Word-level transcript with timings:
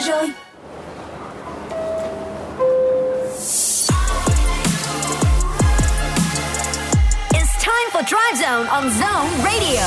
giờ 0.00 0.12
rồi 0.12 0.30
It's 7.32 7.54
time 7.60 7.88
for 7.92 8.02
Drive 8.02 8.46
Zone 8.46 8.66
on 8.68 8.84
Zone 8.84 9.28
Radio. 9.44 9.82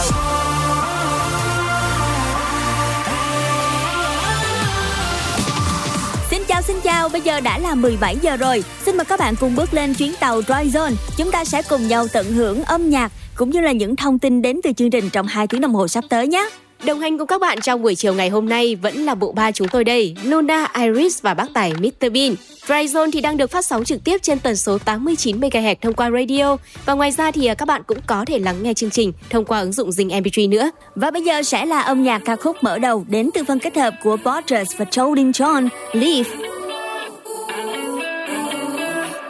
Xin 6.30 6.42
chào 6.48 6.62
xin 6.62 6.76
chào, 6.84 7.10
bây 7.10 7.22
giờ 7.22 7.40
đã 7.40 7.58
là 7.58 7.76
17 7.76 8.16
giờ 8.22 8.38
rồi. 8.38 8.64
Xin 8.86 8.98
mời 8.98 9.06
các 9.06 9.20
bạn 9.20 9.36
cùng 9.40 9.56
bước 9.56 9.74
lên 9.74 9.94
chuyến 9.94 10.14
tàu 10.20 10.42
Dry 10.42 10.54
Zone. 10.54 10.94
Chúng 11.18 11.32
ta 11.32 11.46
sẽ 11.46 11.62
cùng 11.70 11.88
nhau 11.88 12.08
tận 12.14 12.26
hưởng 12.32 12.64
âm 12.64 12.90
nhạc 12.90 13.12
cũng 13.36 13.50
như 13.50 13.62
là 13.62 13.72
những 13.72 13.96
thông 13.96 14.20
tin 14.20 14.42
đến 14.42 14.60
từ 14.64 14.72
chương 14.74 14.90
trình 14.90 15.10
trong 15.10 15.28
2 15.28 15.48
tiếng 15.48 15.62
đồng 15.62 15.74
hồ 15.74 15.88
sắp 15.88 16.04
tới 16.10 16.28
nhé. 16.28 16.50
Đồng 16.86 17.00
hành 17.00 17.18
cùng 17.18 17.28
các 17.28 17.42
bạn 17.42 17.62
trong 17.62 17.82
buổi 17.82 17.96
chiều 17.96 18.14
ngày 18.14 18.30
hôm 18.30 18.50
nay 18.50 18.76
vẫn 18.76 18.96
là 18.96 19.16
bộ 19.16 19.32
ba 19.32 19.52
chúng 19.52 19.68
tôi 19.68 19.84
đây, 19.84 20.16
Luna, 20.24 20.68
Iris 20.76 21.22
và 21.22 21.34
bác 21.34 21.46
tài 21.54 21.74
Mr 21.74 22.12
Bean. 22.14 22.36
Dry 22.68 22.94
Zone 22.94 23.12
thì 23.12 23.22
đang 23.22 23.38
được 23.38 23.52
phát 23.52 23.66
sóng 23.66 23.84
trực 23.84 24.04
tiếp 24.04 24.18
trên 24.22 24.40
tần 24.40 24.56
số 24.56 24.78
89 24.78 25.40
MHz 25.40 25.76
thông 25.82 25.94
qua 25.94 26.12
radio 26.12 26.58
và 26.86 26.94
ngoài 26.94 27.12
ra 27.12 27.32
thì 27.32 27.46
à, 27.46 27.54
các 27.54 27.68
bạn 27.68 27.82
cũng 27.88 27.98
có 28.08 28.26
thể 28.28 28.40
lắng 28.40 28.64
nghe 28.64 28.74
chương 28.74 28.90
trình 28.90 29.14
thông 29.30 29.46
qua 29.46 29.60
ứng 29.60 29.72
dụng 29.72 29.90
Zing 29.90 30.22
MP3 30.22 30.50
nữa. 30.50 30.72
Và 30.96 31.12
bây 31.12 31.22
giờ 31.22 31.44
sẽ 31.44 31.66
là 31.66 31.82
âm 31.82 32.04
nhạc 32.04 32.22
ca 32.26 32.36
khúc 32.36 32.64
mở 32.64 32.80
đầu 32.80 33.06
đến 33.08 33.30
từ 33.34 33.44
phần 33.44 33.60
kết 33.60 33.78
hợp 33.78 33.94
của 34.04 34.18
Borders 34.18 34.78
và 34.78 34.86
Jolin 34.86 35.32
John, 35.32 35.68
Leave. 35.94 36.30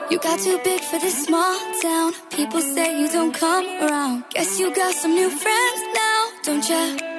You 0.09 0.18
got 0.23 0.40
too 0.45 0.58
big 0.66 0.81
for 0.92 1.00
this 1.00 1.28
small 1.28 1.56
town. 1.84 2.12
People 2.38 2.62
say 2.76 2.94
you 2.94 3.08
don't 3.14 3.31
come 3.40 3.68
around. 3.80 4.22
Guess 4.34 4.62
you 4.62 4.70
got 4.76 4.95
some 4.95 5.16
new 5.16 5.30
friends 5.30 5.81
now, 5.95 6.28
don't 6.45 6.70
you? 6.70 7.11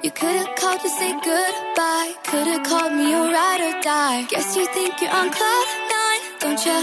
You 0.00 0.12
could've 0.12 0.54
called 0.54 0.80
to 0.80 0.88
say 0.90 1.10
goodbye. 1.10 2.12
Could've 2.22 2.62
called 2.62 2.92
me 2.92 3.12
a 3.12 3.18
ride 3.18 3.60
or 3.60 3.82
die. 3.82 4.22
Guess 4.30 4.56
you 4.56 4.64
think 4.66 5.00
you're 5.00 5.10
on 5.10 5.28
cloud 5.28 5.66
nine, 5.90 6.22
don't 6.38 6.66
ya? 6.66 6.78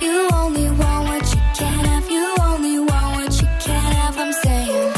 You 0.00 0.28
only 0.34 0.68
want 0.68 1.08
what 1.08 1.32
you 1.32 1.40
can't 1.58 1.86
have. 1.86 2.10
You 2.10 2.34
only 2.42 2.78
want 2.80 3.08
what 3.16 3.40
you 3.40 3.48
can't 3.64 3.94
have. 4.00 4.18
I'm 4.18 4.32
saying. 4.32 4.92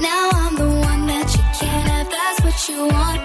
Now 0.00 0.30
I'm 0.32 0.54
the 0.56 0.70
one 0.90 1.06
that 1.12 1.28
you 1.36 1.44
can't 1.60 1.88
have. 1.92 2.08
That's 2.08 2.40
what 2.44 2.68
you 2.70 2.80
want. 2.96 3.20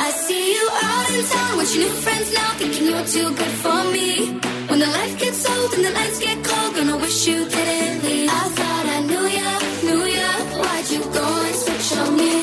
I 0.00 0.10
see 0.24 0.54
you 0.54 0.68
out 0.72 1.10
in 1.10 1.24
town 1.26 1.56
with 1.58 1.74
your 1.76 1.84
new 1.84 1.94
friends 2.00 2.32
now, 2.32 2.50
thinking 2.54 2.86
you're 2.86 3.04
too 3.04 3.28
good 3.34 3.54
for 3.62 3.84
me. 3.92 4.55
When 4.76 4.84
the 4.84 4.92
life 4.92 5.18
gets 5.18 5.48
old 5.48 5.72
and 5.72 5.84
the 5.86 5.90
nights 5.90 6.18
get 6.18 6.44
cold, 6.44 6.74
gonna 6.76 6.98
wish 6.98 7.26
you 7.26 7.48
didn't 7.48 8.04
leave. 8.04 8.28
I 8.28 8.44
thought 8.56 8.86
I 8.96 9.00
knew 9.08 9.26
ya, 9.38 9.50
knew 9.86 10.04
ya. 10.04 10.28
Why'd 10.60 10.90
you 10.90 11.00
go 11.00 11.26
and 11.46 11.56
switch 11.62 11.98
on 11.98 12.14
me? 12.14 12.42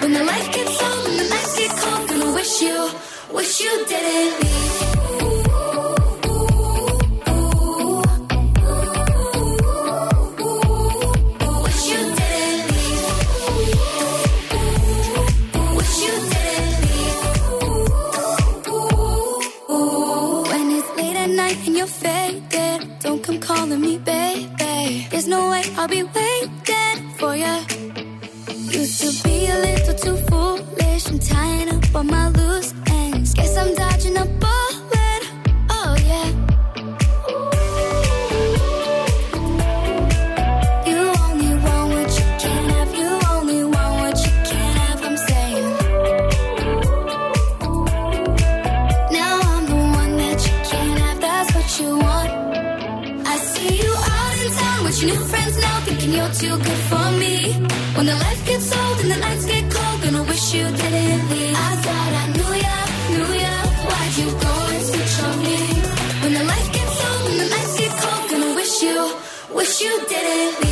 When 0.00 0.12
the 0.12 0.22
life 0.22 0.52
gets 0.52 0.80
old 0.80 1.08
and 1.08 1.18
the 1.18 1.28
nights 1.28 1.58
get 1.58 1.76
cold, 1.76 2.08
gonna 2.08 2.34
wish 2.34 2.62
you, 2.62 2.88
wish 3.32 3.60
you 3.62 3.84
didn't 3.86 4.40
leave. 4.44 4.91
I'll 25.82 25.88
be 25.88 26.04
waiting 26.04 27.10
for 27.18 27.34
ya. 27.34 27.58
Used 28.70 29.00
to 29.02 29.28
be 29.28 29.48
a 29.48 29.58
little 29.66 29.94
too 29.96 30.16
foolish 30.28 31.08
and 31.08 31.20
tying 31.20 31.70
up 31.70 31.92
all 31.92 32.04
my 32.04 32.28
loose 32.28 32.72
ends. 32.86 33.34
Guess 33.34 33.56
I'm 33.56 33.74
dodging 33.74 34.16
a 34.16 34.24
bullet. 34.24 35.01
Too 56.42 56.58
good 56.58 56.82
for 56.90 57.06
me. 57.22 57.36
When 57.96 58.06
the 58.06 58.16
life 58.26 58.42
gets 58.44 58.68
old 58.80 58.98
and 59.02 59.10
the 59.14 59.18
nights 59.26 59.44
get 59.44 59.64
cold, 59.74 59.98
gonna 60.02 60.24
wish 60.30 60.46
you 60.54 60.64
didn't 60.80 61.24
leave. 61.32 61.56
I 61.68 61.72
thought 61.84 62.12
I 62.22 62.24
knew 62.34 62.52
ya, 62.66 62.76
knew 63.14 63.30
ya. 63.44 63.54
Why'd 63.86 64.12
you 64.20 64.28
go 64.46 64.54
and 64.74 64.82
switch 64.90 65.16
on 65.26 65.36
me? 65.46 65.58
When 66.22 66.32
the 66.38 66.44
life 66.52 66.68
gets 66.76 66.96
old 67.06 67.24
and 67.30 67.38
the 67.42 67.48
nights 67.54 67.74
get 67.80 67.92
cold, 68.02 68.22
gonna 68.30 68.54
wish 68.58 68.76
you, 68.82 68.98
wish 69.56 69.74
you 69.84 69.94
didn't 70.10 70.60
leave. 70.62 70.71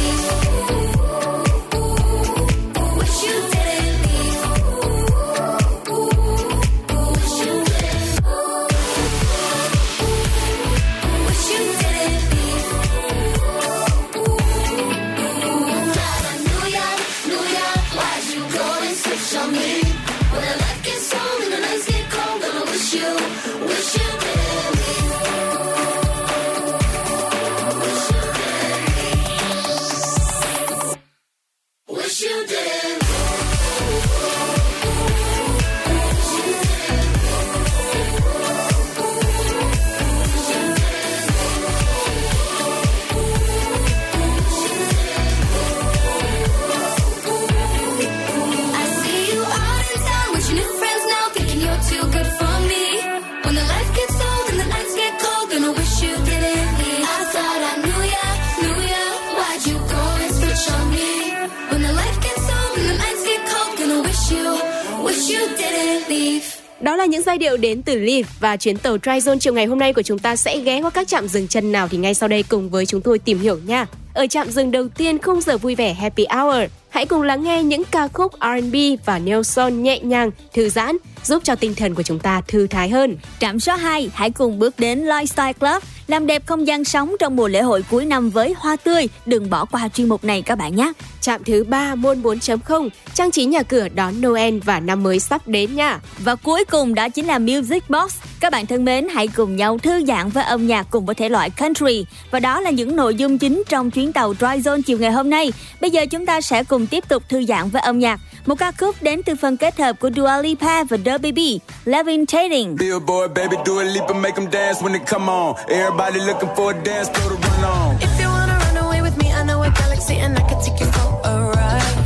Đó 66.80 66.96
là 66.96 67.06
những 67.06 67.22
giai 67.22 67.38
điệu 67.38 67.56
đến 67.56 67.82
từ 67.82 67.94
Leaf 67.94 68.24
và 68.40 68.56
chuyến 68.56 68.78
tàu 68.78 68.96
Dry 69.02 69.12
Zone 69.12 69.38
chiều 69.38 69.54
ngày 69.54 69.66
hôm 69.66 69.78
nay 69.78 69.92
của 69.92 70.02
chúng 70.02 70.18
ta 70.18 70.36
sẽ 70.36 70.58
ghé 70.58 70.80
qua 70.82 70.90
các 70.90 71.08
trạm 71.08 71.28
dừng 71.28 71.48
chân 71.48 71.72
nào 71.72 71.88
thì 71.88 71.98
ngay 71.98 72.14
sau 72.14 72.28
đây 72.28 72.42
cùng 72.42 72.70
với 72.70 72.86
chúng 72.86 73.00
tôi 73.00 73.18
tìm 73.18 73.38
hiểu 73.38 73.58
nha. 73.66 73.86
Ở 74.14 74.26
trạm 74.26 74.50
dừng 74.50 74.70
đầu 74.70 74.88
tiên 74.88 75.18
khung 75.22 75.40
giờ 75.40 75.58
vui 75.58 75.74
vẻ 75.74 75.92
Happy 75.92 76.26
Hour, 76.30 76.70
hãy 76.88 77.06
cùng 77.06 77.22
lắng 77.22 77.42
nghe 77.42 77.62
những 77.62 77.82
ca 77.90 78.08
khúc 78.08 78.32
R&B 78.40 78.76
và 79.04 79.18
neo 79.18 79.42
soul 79.42 79.72
nhẹ 79.72 80.00
nhàng, 80.00 80.30
thư 80.52 80.68
giãn, 80.68 80.96
giúp 81.24 81.44
cho 81.44 81.54
tinh 81.54 81.74
thần 81.74 81.94
của 81.94 82.02
chúng 82.02 82.18
ta 82.18 82.42
thư 82.48 82.66
thái 82.66 82.88
hơn. 82.88 83.16
Trạm 83.40 83.60
số 83.60 83.74
2, 83.74 84.10
hãy 84.14 84.30
cùng 84.30 84.58
bước 84.58 84.78
đến 84.78 85.04
Lifestyle 85.04 85.52
Club, 85.52 85.82
làm 86.10 86.26
đẹp 86.26 86.46
không 86.46 86.66
gian 86.66 86.84
sống 86.84 87.16
trong 87.18 87.36
mùa 87.36 87.48
lễ 87.48 87.62
hội 87.62 87.84
cuối 87.90 88.04
năm 88.04 88.30
với 88.30 88.54
hoa 88.58 88.76
tươi. 88.76 89.08
Đừng 89.26 89.50
bỏ 89.50 89.64
qua 89.64 89.88
chuyên 89.88 90.08
mục 90.08 90.24
này 90.24 90.42
các 90.42 90.58
bạn 90.58 90.76
nhé. 90.76 90.92
Trạm 91.20 91.44
thứ 91.44 91.64
3 91.64 91.94
môn 91.94 92.22
4.0, 92.22 92.88
trang 93.14 93.30
trí 93.30 93.44
nhà 93.44 93.62
cửa 93.62 93.88
đón 93.88 94.20
Noel 94.20 94.58
và 94.58 94.80
năm 94.80 95.02
mới 95.02 95.20
sắp 95.20 95.48
đến 95.48 95.74
nha. 95.74 96.00
Và 96.18 96.34
cuối 96.34 96.64
cùng 96.64 96.94
đó 96.94 97.08
chính 97.08 97.26
là 97.26 97.38
Music 97.38 97.90
Box. 97.90 98.14
Các 98.40 98.52
bạn 98.52 98.66
thân 98.66 98.84
mến, 98.84 99.08
hãy 99.08 99.28
cùng 99.28 99.56
nhau 99.56 99.78
thư 99.78 100.04
giãn 100.04 100.28
với 100.28 100.44
âm 100.44 100.66
nhạc 100.66 100.86
cùng 100.90 101.06
với 101.06 101.14
thể 101.14 101.28
loại 101.28 101.50
country. 101.50 102.04
Và 102.30 102.40
đó 102.40 102.60
là 102.60 102.70
những 102.70 102.96
nội 102.96 103.14
dung 103.14 103.38
chính 103.38 103.62
trong 103.68 103.90
chuyến 103.90 104.12
tàu 104.12 104.34
Dry 104.34 104.46
Zone 104.46 104.82
chiều 104.82 104.98
ngày 104.98 105.12
hôm 105.12 105.30
nay. 105.30 105.52
Bây 105.80 105.90
giờ 105.90 106.06
chúng 106.06 106.26
ta 106.26 106.40
sẽ 106.40 106.64
cùng 106.64 106.86
tiếp 106.86 107.04
tục 107.08 107.22
thư 107.28 107.44
giãn 107.46 107.68
với 107.68 107.82
âm 107.82 107.98
nhạc. 107.98 108.20
Một 108.46 108.54
ca 108.58 108.72
khúc 108.72 109.02
đến 109.02 109.22
từ 109.22 109.34
phần 109.40 109.56
kết 109.56 109.78
hợp 109.78 110.00
của 110.00 110.10
Dua 110.16 110.42
Lipa 110.42 110.84
và 110.84 110.96
The 111.04 111.18
Baby, 111.18 111.60
Levitating. 111.84 112.76
Billboard, 112.76 113.34
baby, 113.34 113.56
do 113.66 113.78
a 113.78 113.84
leap 113.84 114.08
and 114.08 114.22
make 114.22 114.34
them 114.36 114.48
dance 114.52 114.80
when 114.80 114.92
they 114.92 115.00
come 115.06 115.26
on. 115.26 115.54
Everybody 115.68 115.99
looking 116.08 116.48
for 116.56 116.70
a 116.72 116.82
dance 116.82 117.10
floor 117.10 117.36
to 117.36 117.46
run 117.46 117.64
on. 117.64 117.96
If 118.00 118.18
you 118.18 118.26
wanna 118.26 118.56
run 118.64 118.76
away 118.86 119.02
with 119.02 119.16
me, 119.18 119.32
I 119.32 119.42
know 119.44 119.62
a 119.62 119.70
galaxy 119.70 120.16
and 120.16 120.36
I 120.38 120.40
can 120.48 120.58
take 120.64 120.80
you 120.80 120.86
for 120.86 121.20
a 121.24 121.34
ride. 121.54 121.96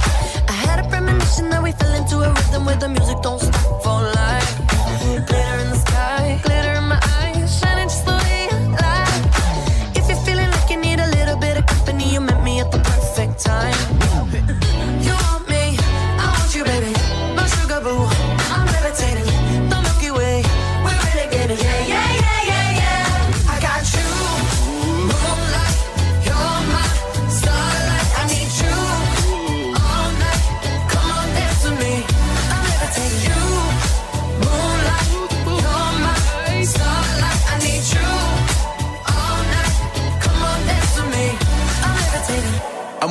I 0.48 0.52
had 0.66 0.84
a 0.84 0.88
premonition 0.88 1.48
that 1.50 1.62
we 1.62 1.70
fell 1.70 1.94
into 1.94 2.16
a 2.26 2.32
rhythm 2.32 2.64
where 2.64 2.76
the 2.76 2.88
music 2.88 3.18
don't 3.22 3.40
stop 3.40 3.82
for 3.84 4.00
life. 4.20 4.50
Glitter 5.28 5.58
in 5.62 5.70
the 5.70 5.80
sky, 5.86 6.40
glitter 6.42 6.72
in 6.72 6.86
my 6.88 7.00
eyes, 7.20 7.60
shining 7.60 7.88
just 7.88 8.04
the 8.04 8.16
way 8.22 8.48
you 8.50 8.58
like. 8.84 9.22
If 9.98 10.08
you're 10.08 10.24
feeling 10.26 10.50
like 10.50 10.68
you 10.70 10.78
need 10.86 10.98
a 10.98 11.08
little 11.16 11.38
bit 11.38 11.56
of 11.56 11.64
company, 11.66 12.12
you 12.14 12.20
met 12.20 12.42
me 12.42 12.54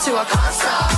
To, 0.00 0.16
I 0.16 0.24
can't 0.24 0.54
stop. 0.54 0.90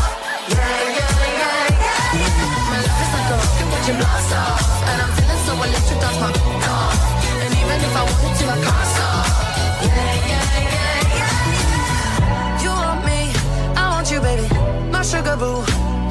Yeah, 0.46 0.62
yeah, 0.96 1.26
yeah, 1.40 1.74
yeah. 1.82 2.22
My 2.70 2.78
love 2.86 3.02
is 3.02 3.10
like 3.10 3.30
a 3.32 3.36
rocket 3.40 3.66
with 3.72 3.86
your 3.88 3.96
blast 3.98 4.32
off, 4.38 4.62
and 4.90 4.98
I'm 5.02 5.10
feeling 5.16 5.42
so 5.42 5.52
electric, 5.58 5.98
times 6.02 6.18
my 6.22 6.30
off. 6.70 6.98
And 7.42 7.52
even 7.60 7.78
if 7.82 7.94
I 7.98 8.02
wanted 8.06 8.34
to, 8.38 8.44
I 8.46 8.58
can't 8.62 8.88
stop. 8.94 9.26
Yeah, 9.82 10.14
yeah, 10.30 10.46
yeah, 10.70 11.18
yeah. 11.18 12.62
You 12.62 12.70
want 12.70 13.00
me, 13.08 13.20
I 13.74 13.82
want 13.90 14.06
you, 14.12 14.20
baby. 14.20 14.46
My 14.94 15.02
sugar 15.02 15.36
boo, 15.36 15.64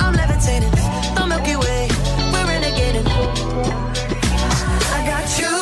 I'm 0.04 0.14
levitating. 0.14 0.76
The 1.16 1.24
Milky 1.32 1.56
Way, 1.64 1.88
we're 2.34 2.48
renegading. 2.52 3.08
I 4.96 5.00
got 5.12 5.28
you, 5.40 5.56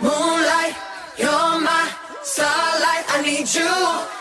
moonlight. 0.00 0.74
You're 1.20 1.60
my 1.68 1.84
starlight. 2.22 3.04
I 3.12 3.20
need 3.28 3.48
you 3.52 4.19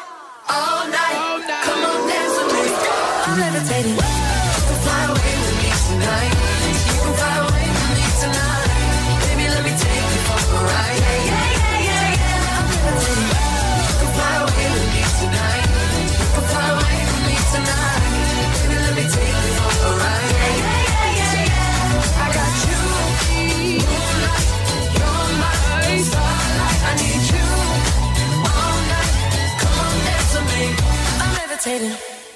all 0.49 0.87
night. 0.87 1.17
Come 1.63 1.83
on, 1.85 2.07
dance 2.07 2.35
with 2.37 2.53
me. 2.53 2.65
I'm 3.25 3.39
levitating. 3.39 4.18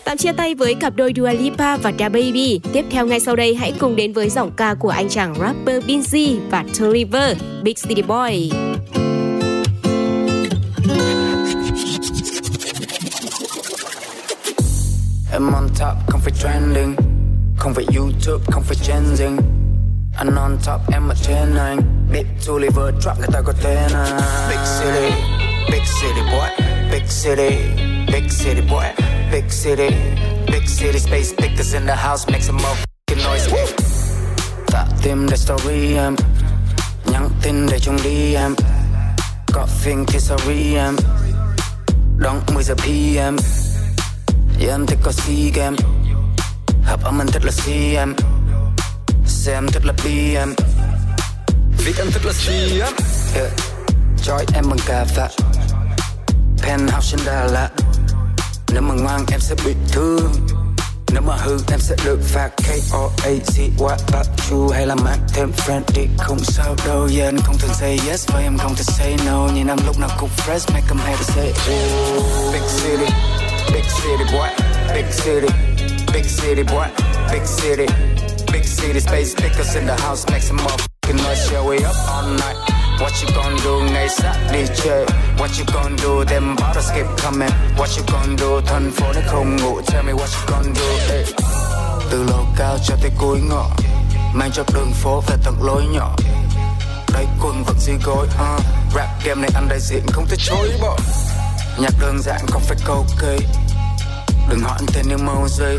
Tạm 0.03 0.17
chia 0.17 0.31
tay 0.31 0.55
với 0.55 0.73
cặp 0.73 0.95
đôi 0.95 1.13
Dua 1.15 1.31
Lipa 1.31 1.77
và 1.77 1.91
Da 1.99 2.09
Baby. 2.09 2.59
Tiếp 2.73 2.85
theo 2.91 3.05
ngay 3.05 3.19
sau 3.19 3.35
đây 3.35 3.55
hãy 3.55 3.73
cùng 3.79 3.95
đến 3.95 4.13
với 4.13 4.29
giọng 4.29 4.51
ca 4.51 4.73
của 4.73 4.89
anh 4.89 5.09
chàng 5.09 5.35
rapper 5.39 5.83
Binz 5.85 6.39
và 6.49 6.63
Toliver, 6.79 7.37
Big 7.63 7.73
City 7.87 8.01
Boy. 8.01 8.51
Em 15.31 15.51
on 15.53 15.67
top, 15.79 15.97
không 16.07 16.21
phải 16.23 16.33
trending. 16.43 16.95
Không 17.57 17.73
phải 17.73 17.85
YouTube, 17.97 18.45
không 18.51 18.63
phải 18.63 18.75
changing 18.83 19.37
Anh 20.17 20.35
on 20.35 20.57
top, 20.65 20.93
em 20.93 21.07
ở 21.09 21.15
trên 21.23 21.55
anh. 21.57 21.79
Big 22.13 22.25
Toliver 22.47 22.95
drop 23.01 23.19
người 23.19 23.29
ta 23.33 23.41
có 23.45 23.53
tên 23.63 23.91
anh. 23.93 24.19
Big 24.49 24.57
city, 24.79 25.15
big 25.71 25.83
city 26.01 26.21
boy 26.31 26.73
Big 26.91 27.07
city, 27.23 27.55
big 28.12 28.29
city 28.29 28.62
boy. 28.69 29.12
Big 29.33 29.49
city, 29.49 29.89
big 30.45 30.67
city 30.67 30.99
space 30.99 31.33
Big 31.33 31.57
in 31.73 31.87
the 31.87 31.95
house, 31.95 32.27
make 32.29 32.43
some 32.43 32.59
motherfucking 32.59 33.23
noise. 33.23 33.47
Tạ 34.67 34.85
tim 35.03 35.27
để 35.29 35.37
story 35.37 35.95
em. 35.95 36.15
Nhắn 37.05 37.29
tin 37.41 37.65
để 37.71 37.79
chung 37.79 37.97
đi 38.03 38.33
em. 38.33 38.55
Có 39.53 39.65
phim 39.65 40.05
kia 40.05 40.19
sorry 40.19 40.75
em. 40.75 40.95
Đón 42.17 42.41
10 42.53 42.63
giờ 42.63 42.75
PM 42.75 43.37
Yeah, 44.59 44.69
em 44.69 44.85
thích 44.85 44.99
có 45.03 45.11
SEA 45.11 45.49
Games. 45.53 45.79
Hợp 46.83 47.03
âm 47.03 47.21
anh 47.21 47.27
thích 47.27 47.45
là 47.45 47.51
CM 47.51 48.13
Xem 49.25 49.67
thích 49.67 49.85
là 49.85 49.93
BM 49.93 50.53
Viết 51.77 51.93
em 51.97 52.11
thích 52.11 52.25
là 52.25 52.33
CM 52.33 52.81
yeah. 53.35 53.51
Chói 54.23 54.45
em 54.53 54.69
bằng 54.69 54.79
cà 54.85 55.05
vạt 55.15 55.31
Penthouse 56.61 57.07
trên 57.11 57.19
Đà 57.25 57.45
Lạt 57.45 57.69
nếu 58.74 58.82
mà 58.82 58.94
ngoan, 58.94 59.25
em 59.32 59.39
sẽ 59.39 59.56
bị 59.65 59.74
thương. 59.92 60.32
Nếu 61.13 61.22
mà 61.22 61.36
hư, 61.36 61.58
em 61.72 61.80
sẽ 61.80 61.96
được 62.06 62.20
phạt. 62.24 62.50
K-O-A-Z 62.58 63.70
What 63.77 63.98
about 64.08 64.27
you 64.51 64.70
Hay 64.70 64.88
là 64.88 64.96
mang 64.96 65.18
thêm 65.34 65.51
friend 65.58 65.82
đi, 65.96 66.01
Không 66.18 66.39
sao 66.39 66.75
đâu. 66.86 67.08
Yeah, 67.15 67.27
anh 67.27 67.38
không 67.38 67.58
thường 67.58 67.74
say 67.80 68.00
yes 68.08 68.25
Và 68.34 68.39
em 68.39 68.58
không 68.58 68.75
thể 68.75 68.84
say 68.84 69.15
no. 69.25 69.48
Nhìn 69.56 69.68
em 69.68 69.77
lúc 69.86 70.00
nào 70.00 70.10
cũng 70.20 70.30
fresh, 70.38 70.74
Make 70.74 70.86
em 70.89 70.98
hay 70.98 71.15
to 71.15 71.24
say, 71.24 71.48
Ooh. 71.48 72.53
Big 72.53 72.62
city 72.62 73.13
Big 73.74 73.84
city 73.84 74.32
boy, 74.34 74.50
Big 74.94 75.06
city 75.12 75.48
Big 76.13 76.24
city 76.24 76.63
boy, 76.63 76.88
Big 77.32 77.46
city 77.46 77.86
Big 78.53 78.63
city 78.65 79.00
space 79.00 79.36
Pickers 79.38 79.75
in 79.75 79.88
the 79.88 79.96
house, 80.01 80.25
Make 80.32 80.42
some 80.42 80.58
motherfucking 80.58 81.24
noise 81.24 81.51
Yeah 81.51 81.68
we 81.68 81.77
up 81.86 81.96
all 82.10 82.27
night? 82.30 82.82
What 83.00 83.12
you 83.21 83.29
gonna 83.35 83.57
do 83.63 83.93
ngày 83.93 84.09
sát 84.09 84.33
đi 84.53 84.59
chơi 84.83 85.05
What 85.38 85.47
you 85.57 85.65
gonna 85.73 85.95
do? 86.03 86.23
Them 86.25 86.55
bottles 86.55 86.91
keep 86.95 87.05
coming. 87.23 87.50
What 87.77 87.88
you 87.97 88.03
gonna 88.12 88.35
do? 88.38 88.62
Thành 88.65 88.91
phố 88.91 89.13
nó 89.13 89.21
không 89.27 89.55
ngủ. 89.55 89.81
Tell 89.91 90.05
me 90.05 90.13
what 90.13 90.17
you 90.17 90.45
gonna 90.47 90.73
do 90.75 91.13
hey. 91.13 91.25
Từ 92.09 92.23
lầu 92.23 92.45
cao 92.57 92.77
cho 92.83 92.95
tới 93.01 93.12
cuối 93.19 93.39
ngõ, 93.50 93.69
Mang 94.33 94.51
cho 94.51 94.63
đường 94.73 94.91
phố 94.93 95.23
về 95.27 95.35
tận 95.43 95.63
lối 95.63 95.85
nhỏ. 95.85 96.15
Đây 97.13 97.25
quần 97.41 97.63
vẫn 97.63 97.75
dưới 97.79 97.95
gối 98.05 98.27
uh. 98.27 98.62
Rap 98.95 99.23
game 99.23 99.41
này 99.41 99.50
anh 99.55 99.67
đại 99.69 99.79
diện 99.79 100.05
không 100.13 100.27
thể 100.27 100.35
chối 100.39 100.71
bỏ. 100.81 100.97
Nhạc 101.77 101.93
đơn 102.01 102.19
giản 102.21 102.39
không 102.47 102.62
phải 102.62 102.77
câu 102.85 103.05
cây 103.19 103.38
Đừng 104.50 104.59
hỏi 104.59 104.73
anh 104.79 104.85
tên 104.93 105.09
như 105.09 105.17
màu 105.17 105.47
dây 105.47 105.77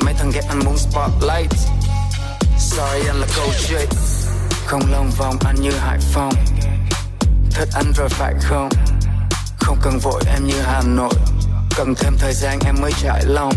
Mấy 0.00 0.14
thằng 0.14 0.30
ghét 0.34 0.42
anh 0.48 0.58
muốn 0.64 0.78
spotlight. 0.78 1.52
Sorry, 2.58 3.06
anh 3.08 3.20
là 3.20 3.26
câu 3.36 3.46
chuyện 3.68 3.88
không 4.66 4.82
lòng 4.92 5.10
vòng 5.18 5.36
anh 5.44 5.54
như 5.60 5.70
Hải 5.70 5.98
Phòng. 6.12 6.32
Thích 7.50 7.68
anh 7.74 7.92
rồi 7.96 8.08
phải 8.08 8.34
không? 8.40 8.68
Không 9.58 9.78
cần 9.82 9.98
vội, 9.98 10.22
em 10.26 10.46
như 10.46 10.60
Hà 10.60 10.82
Nội. 10.82 11.14
Cần 11.76 11.94
thêm 11.94 12.16
thời 12.18 12.32
gian, 12.34 12.58
em 12.66 12.74
mới 12.80 12.92
trải 13.02 13.24
lòng. 13.24 13.52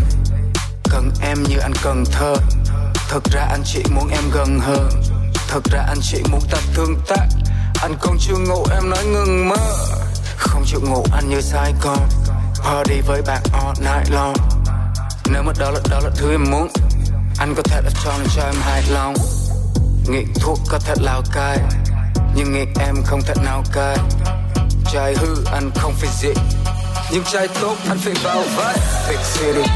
Cần 0.90 1.10
em 1.22 1.42
như 1.42 1.58
anh 1.58 1.72
cần 1.82 2.04
thơ. 2.12 2.34
Thật 3.08 3.24
ra 3.32 3.40
anh 3.50 3.62
chỉ 3.64 3.82
muốn 3.94 4.08
em 4.08 4.24
gần 4.34 4.60
hơn 4.60 4.88
Thật 5.48 5.60
ra 5.72 5.80
anh 5.88 5.98
chỉ 6.02 6.22
muốn 6.30 6.40
ta 6.50 6.58
tương 6.74 6.96
tác 7.08 7.26
Anh 7.82 7.94
còn 8.00 8.16
chưa 8.20 8.36
ngủ, 8.36 8.64
em 8.74 8.90
nói 8.90 9.04
ngừng 9.04 9.48
mơ. 9.48 9.56
Không 10.36 10.64
chịu 10.66 10.80
ngủ, 10.80 11.04
anh 11.12 11.28
như 11.28 11.40
sai 11.40 11.74
con 11.80 12.08
Party 12.64 13.00
với 13.06 13.22
bạn 13.22 13.42
all 13.52 13.78
night 13.80 14.10
long. 14.10 14.34
Nếu 15.32 15.42
mà 15.42 15.52
đó 15.58 15.70
là 15.70 15.80
đó 15.90 16.00
là 16.04 16.10
thứ 16.16 16.30
em 16.30 16.44
muốn. 16.50 16.68
Anh 17.38 17.54
có 17.56 17.62
thể 17.62 17.80
là 17.82 17.90
cho 18.04 18.12
nên 18.18 18.28
cho 18.36 18.42
em 18.42 18.54
hài 18.60 18.82
lòng. 18.82 19.14
Nghiện 20.10 20.26
thuốc 20.40 20.58
có 20.68 20.78
thật 20.78 20.98
lao 21.00 21.22
cai 21.34 21.58
Nhưng 22.34 22.52
nghiện 22.52 22.68
em 22.80 22.94
không 23.06 23.20
thật 23.26 23.36
nào 23.44 23.64
cai 23.72 23.96
Trai 24.92 25.14
hư 25.14 25.44
anh 25.52 25.70
không 25.74 25.94
phải 25.98 26.10
dị 26.20 26.40
Nhưng 27.12 27.24
trai 27.24 27.48
tốt 27.60 27.76
anh 27.88 27.98
phải 27.98 28.14
vào 28.24 28.42
vai. 28.56 28.76
Big 29.08 29.18
city 29.34 29.70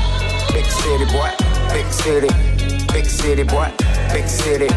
Big 0.54 0.64
city 0.64 1.04
boy, 1.12 1.30
big 1.74 1.84
city, 2.04 2.28
big 2.94 3.04
city 3.04 3.42
boy, 3.42 3.66
big 4.14 4.24
city, 4.28 4.68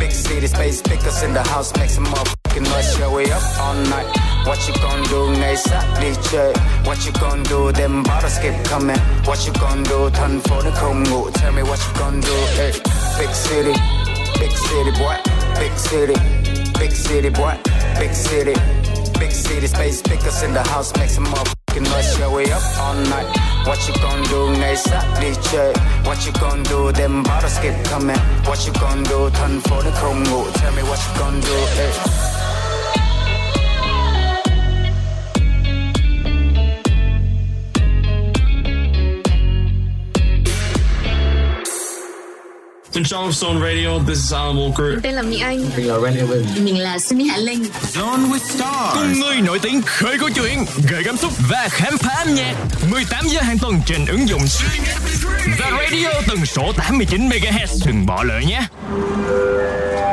big 0.00 0.10
city 0.10 0.46
space 0.46 0.80
pickers 0.84 1.22
in 1.22 1.34
the 1.34 1.42
house, 1.42 1.72
make 1.78 1.90
some 1.90 2.06
motherfucking 2.06 2.64
noise, 2.72 2.98
yeah 2.98 3.14
we 3.14 3.24
up 3.24 3.42
all 3.58 3.74
night. 3.74 4.06
What 4.46 4.58
you 4.68 4.74
gonna 4.82 5.04
do 5.10 5.40
ngày 5.40 5.56
sát 5.56 5.84
đi 6.00 6.08
chơi 6.32 6.52
What 6.84 6.96
you 7.06 7.12
gonna 7.20 7.42
do? 7.50 7.72
Them 7.72 8.02
bottles 8.02 8.38
keep 8.42 8.54
coming. 8.70 8.96
What 9.26 9.36
you 9.46 9.52
gonna 9.60 9.82
do? 9.90 10.10
Thành 10.14 10.40
phố 10.40 10.62
nó 10.64 10.70
không 10.74 11.04
ngủ 11.10 11.30
Tell 11.30 11.52
me 11.52 11.62
what 11.62 11.76
you 11.76 11.92
gonna 11.98 12.20
do 12.22 12.34
hey. 12.56 12.72
Big 13.18 13.28
city, 13.44 13.80
big 14.38 14.52
city 14.52 14.92
boy. 14.98 15.16
Big 15.58 15.76
city, 15.76 16.14
big 16.78 16.92
city 16.92 17.30
boy. 17.30 17.56
Big 17.98 18.12
city, 18.14 18.54
big 19.18 19.30
city 19.32 19.66
space 19.66 20.02
pickers 20.02 20.42
in 20.42 20.54
the 20.54 20.62
house 20.62 20.92
Make 20.96 21.10
some 21.10 21.26
motherfucking 21.26 21.84
noise 21.84 22.18
yeah 22.18 22.32
we? 22.32 22.50
Up 22.50 22.62
all 22.78 22.94
night. 22.94 23.28
What 23.66 23.78
you 23.86 23.94
gonna 24.02 24.26
do 24.28 24.76
sát 24.76 25.04
đi 25.20 25.32
chơi 25.52 25.72
What 26.04 26.18
you 26.26 26.32
gonna 26.40 26.62
do? 26.70 26.92
Them 26.92 27.22
bottles 27.22 27.58
keep 27.62 27.74
coming. 27.90 28.20
What 28.46 28.58
you 28.66 28.72
gonna 28.80 29.02
do? 29.08 29.30
Turn 29.30 29.60
for 29.60 29.82
the 29.82 29.90
ngủ 29.90 30.44
Tell 30.54 30.72
me 30.72 30.82
what 30.82 30.98
you 30.98 31.18
gonna 31.18 31.40
do 31.40 31.56
hey. 31.76 32.39
Trên 42.92 43.04
trong 43.04 43.32
Stone 43.32 43.60
Radio, 43.60 43.98
this 44.08 44.18
is 44.18 44.32
Alan 44.32 44.56
Walker. 44.56 45.00
Tên 45.02 45.14
là 45.14 45.22
Mỹ 45.22 45.40
Anh. 45.40 45.64
Mình 45.76 45.86
là 45.88 45.98
Randy 46.00 46.20
Win. 46.20 46.64
Mình 46.64 46.78
là 46.78 46.98
Sunny 46.98 47.24
Hạ 47.28 47.36
Linh. 47.36 47.64
Zone 47.94 48.30
with 48.30 48.38
Stars. 48.38 48.94
Cùng 48.94 49.12
người 49.20 49.40
nổi 49.40 49.58
tiếng 49.58 49.82
khơi 49.82 50.18
câu 50.18 50.30
chuyện, 50.30 50.64
gợi 50.90 51.02
cảm 51.04 51.16
xúc 51.16 51.32
và 51.50 51.68
khám 51.70 51.98
phá 51.98 52.14
âm 52.14 52.34
nhạc. 52.34 52.54
18 52.90 53.28
giờ 53.28 53.40
hàng 53.42 53.58
tuần 53.58 53.80
trên 53.86 54.06
ứng 54.06 54.28
dụng 54.28 54.42
và 55.58 55.70
radio 55.70 56.08
tần 56.28 56.46
số 56.46 56.72
89 56.76 57.28
MHz. 57.28 57.86
Đừng 57.86 58.06
bỏ 58.06 58.22
lỡ 58.24 58.40
nhé. 58.48 58.60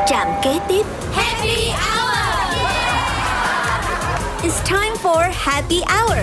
Trạm 0.09 0.27
kế 0.43 0.59
tiếp 0.69 0.85
Happy 1.15 1.71
Hour. 1.71 2.17
It's 4.43 4.65
time 4.65 4.95
for 5.03 5.31
Happy 5.33 5.81
Hour. 5.81 6.19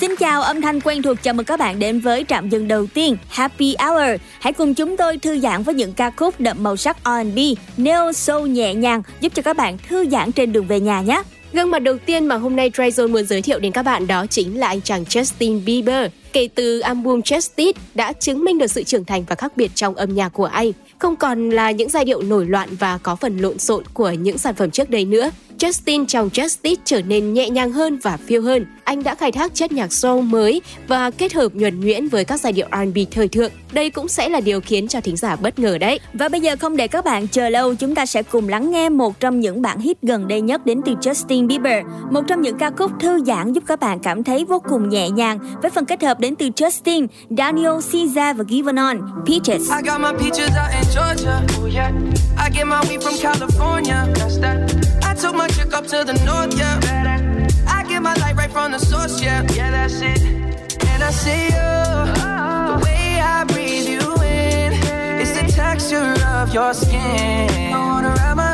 Xin 0.00 0.16
chào 0.18 0.42
âm 0.42 0.60
thanh 0.60 0.80
quen 0.80 1.02
thuộc 1.02 1.22
chào 1.22 1.34
mừng 1.34 1.46
các 1.46 1.58
bạn 1.58 1.78
đến 1.78 2.00
với 2.00 2.24
trạm 2.28 2.48
dừng 2.48 2.68
đầu 2.68 2.86
tiên 2.86 3.16
Happy 3.28 3.76
Hour. 3.78 4.20
Hãy 4.40 4.52
cùng 4.52 4.74
chúng 4.74 4.96
tôi 4.96 5.18
thư 5.18 5.40
giãn 5.40 5.62
với 5.62 5.74
những 5.74 5.92
ca 5.92 6.10
khúc 6.10 6.40
đậm 6.40 6.62
màu 6.62 6.76
sắc 6.76 6.96
R&B, 7.04 7.38
neo 7.76 8.12
soul 8.12 8.48
nhẹ 8.48 8.74
nhàng 8.74 9.02
giúp 9.20 9.32
cho 9.34 9.42
các 9.42 9.56
bạn 9.56 9.78
thư 9.88 10.08
giãn 10.10 10.32
trên 10.32 10.52
đường 10.52 10.66
về 10.66 10.80
nhà 10.80 11.00
nhé. 11.00 11.22
Gương 11.54 11.70
mặt 11.70 11.78
đầu 11.78 11.98
tiên 11.98 12.26
mà 12.26 12.36
hôm 12.36 12.56
nay 12.56 12.70
Tryzone 12.70 13.08
muốn 13.08 13.26
giới 13.26 13.42
thiệu 13.42 13.58
đến 13.58 13.72
các 13.72 13.82
bạn 13.82 14.06
đó 14.06 14.26
chính 14.26 14.60
là 14.60 14.66
anh 14.66 14.80
chàng 14.80 15.04
Justin 15.04 15.64
Bieber. 15.64 16.10
Kể 16.32 16.48
từ 16.54 16.80
album 16.80 17.20
Justice 17.20 17.72
đã 17.94 18.12
chứng 18.12 18.44
minh 18.44 18.58
được 18.58 18.66
sự 18.66 18.82
trưởng 18.82 19.04
thành 19.04 19.24
và 19.28 19.34
khác 19.34 19.56
biệt 19.56 19.70
trong 19.74 19.94
âm 19.94 20.14
nhạc 20.14 20.28
của 20.28 20.44
anh. 20.44 20.72
Không 20.98 21.16
còn 21.16 21.50
là 21.50 21.70
những 21.70 21.88
giai 21.88 22.04
điệu 22.04 22.22
nổi 22.22 22.46
loạn 22.46 22.68
và 22.78 22.98
có 22.98 23.16
phần 23.16 23.38
lộn 23.38 23.58
xộn 23.58 23.84
của 23.94 24.10
những 24.10 24.38
sản 24.38 24.54
phẩm 24.54 24.70
trước 24.70 24.90
đây 24.90 25.04
nữa. 25.04 25.30
Justin 25.58 26.06
trong 26.06 26.28
Justice 26.28 26.76
trở 26.84 27.02
nên 27.02 27.32
nhẹ 27.32 27.50
nhàng 27.50 27.72
hơn 27.72 27.98
và 28.02 28.16
phiêu 28.16 28.42
hơn. 28.42 28.66
Anh 28.84 29.02
đã 29.02 29.14
khai 29.14 29.32
thác 29.32 29.54
chất 29.54 29.72
nhạc 29.72 29.92
soul 29.92 30.22
mới 30.22 30.62
và 30.88 31.10
kết 31.10 31.32
hợp 31.32 31.54
nhuần 31.54 31.80
nhuyễn 31.80 32.08
với 32.08 32.24
các 32.24 32.40
giai 32.40 32.52
điệu 32.52 32.66
R&B 32.72 32.98
thời 33.10 33.28
thượng. 33.28 33.52
Đây 33.72 33.90
cũng 33.90 34.08
sẽ 34.08 34.28
là 34.28 34.40
điều 34.40 34.60
khiến 34.60 34.88
cho 34.88 35.00
thính 35.00 35.16
giả 35.16 35.36
bất 35.36 35.58
ngờ 35.58 35.78
đấy. 35.78 36.00
Và 36.12 36.28
bây 36.28 36.40
giờ 36.40 36.56
không 36.56 36.76
để 36.76 36.88
các 36.88 37.04
bạn 37.04 37.28
chờ 37.28 37.48
lâu, 37.48 37.74
chúng 37.74 37.94
ta 37.94 38.06
sẽ 38.06 38.22
cùng 38.22 38.48
lắng 38.48 38.70
nghe 38.70 38.88
một 38.88 39.20
trong 39.20 39.40
những 39.40 39.62
bản 39.62 39.78
hit 39.78 40.02
gần 40.02 40.28
đây 40.28 40.40
nhất 40.40 40.66
đến 40.66 40.80
từ 40.86 40.94
Justin 40.94 41.43
Justin 41.44 41.48
Bieber. 41.48 41.84
Một 42.10 42.20
trong 42.28 42.42
những 42.42 42.58
ca 42.58 42.70
khúc 42.78 42.90
thư 43.00 43.24
giãn 43.24 43.52
giúp 43.52 43.64
các 43.66 43.80
bạn 43.80 43.98
cảm 43.98 44.24
thấy 44.24 44.44
vô 44.44 44.62
cùng 44.68 44.88
nhẹ 44.88 45.10
nhàng 45.10 45.38
với 45.62 45.70
phần 45.70 45.84
kết 45.84 46.02
hợp 46.02 46.20
đến 46.20 46.36
từ 46.36 46.46
Justin, 46.46 47.06
Daniel 47.38 47.72
Caesar 47.92 48.36
và 48.36 48.44
Given 48.48 48.76
On, 48.76 48.96
Peaches. 49.26 49.70
I 49.70 49.82
got 49.82 50.00
my 50.00 50.12
peaches 50.18 50.50
out 50.50 50.70
in 50.72 50.84
Georgia. 50.94 51.40
ooh 51.58 51.74
yeah. 51.74 51.92
I 52.36 52.50
get 52.50 52.66
my 52.66 52.80
weed 52.88 53.02
from 53.02 53.14
California. 53.22 54.06
That's 54.14 54.38
that. 54.40 54.56
I 55.02 55.14
took 55.22 55.34
my 55.34 55.48
chick 55.48 55.72
up 55.72 55.86
to 55.86 56.04
the 56.04 56.14
north, 56.26 56.58
yeah. 56.58 56.80
I 57.66 57.84
get 57.88 58.02
my 58.02 58.14
light 58.14 58.36
right 58.36 58.52
from 58.52 58.72
the 58.72 58.78
source, 58.78 59.22
yeah. 59.22 59.42
Yeah, 59.56 59.70
that's 59.70 60.00
it. 60.00 60.22
And 60.92 61.02
I 61.02 61.10
see 61.10 61.44
you. 61.44 61.74
The 62.66 62.80
way 62.84 63.20
I 63.20 63.44
breathe 63.44 63.88
you 63.88 64.14
in. 64.22 64.72
It's 65.20 65.32
the 65.32 65.52
texture 65.52 66.14
of 66.40 66.54
your 66.54 66.74
skin. 66.74 67.72
I 67.74 67.78
wanna 67.78 68.14
wrap 68.16 68.36
my 68.36 68.53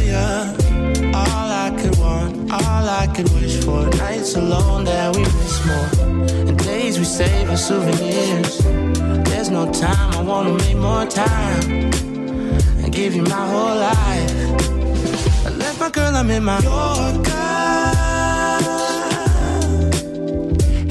All 2.51 2.89
I 2.89 3.07
could 3.15 3.29
wish 3.33 3.63
for. 3.63 3.87
Nights 3.97 4.35
alone 4.35 4.85
that 4.85 5.15
we 5.15 5.21
miss 5.21 5.65
more, 5.65 5.89
and 6.49 6.57
days 6.59 6.99
we 6.99 7.05
save 7.05 7.49
as 7.49 7.65
souvenirs. 7.67 8.57
There's 9.29 9.49
no 9.49 9.71
time, 9.71 10.13
I 10.13 10.21
wanna 10.21 10.53
make 10.53 10.77
more 10.77 11.05
time 11.05 11.91
and 12.83 12.91
give 12.91 13.15
you 13.15 13.23
my 13.23 13.45
whole 13.51 13.75
life. 13.91 14.33
I 15.45 15.49
left 15.49 15.79
my 15.79 15.89
girl, 15.89 16.15
I'm 16.15 16.29
in 16.29 16.43
my 16.43 16.59
Yorker. 16.59 17.31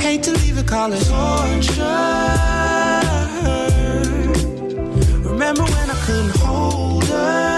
Hate 0.00 0.23
to 0.25 0.33
leave 0.33 0.57
it, 0.59 0.67
call 0.67 0.93
it 0.93 1.05
torture. 1.05 2.09
Remember 5.31 5.62
when 5.62 5.90
I 5.90 5.99
couldn't 6.07 6.37
hold 6.38 7.05
her? 7.05 7.50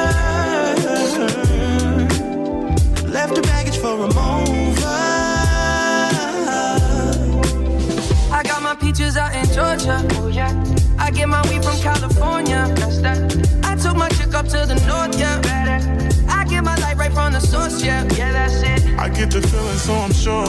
Left 3.09 3.37
her 3.37 3.43
baggage 3.43 3.62
for 3.83 4.05
a 4.05 4.09
mover. 4.15 4.87
I 8.39 8.43
got 8.45 8.63
my 8.63 8.77
peaches 8.77 9.17
out 9.17 9.35
in 9.35 9.45
Georgia. 9.47 9.97
Oh 10.13 10.29
yeah. 10.29 10.53
I 10.99 11.11
get 11.11 11.29
my 11.29 11.43
weed 11.49 11.65
from 11.65 11.77
California. 11.81 12.63
That's 12.77 12.99
that. 13.01 13.19
I 13.65 13.75
took 13.75 13.97
my 13.97 14.09
chick 14.11 14.33
up 14.35 14.47
to 14.55 14.61
the 14.71 14.77
north. 14.87 15.19
Yeah. 15.19 15.41
Better. 15.41 15.79
I 16.29 16.45
get 16.45 16.63
my 16.63 16.77
light 16.77 16.97
right 16.97 17.13
from 17.13 17.33
the 17.33 17.41
source. 17.41 17.83
Yeah. 17.83 18.05
Yeah, 18.15 18.33
that's 18.33 18.63
it. 18.63 18.99
I 18.99 19.09
get 19.09 19.33
the 19.33 19.43
feeling, 19.43 19.81
so 19.87 19.95
I'm 19.95 20.13
sure. 20.13 20.47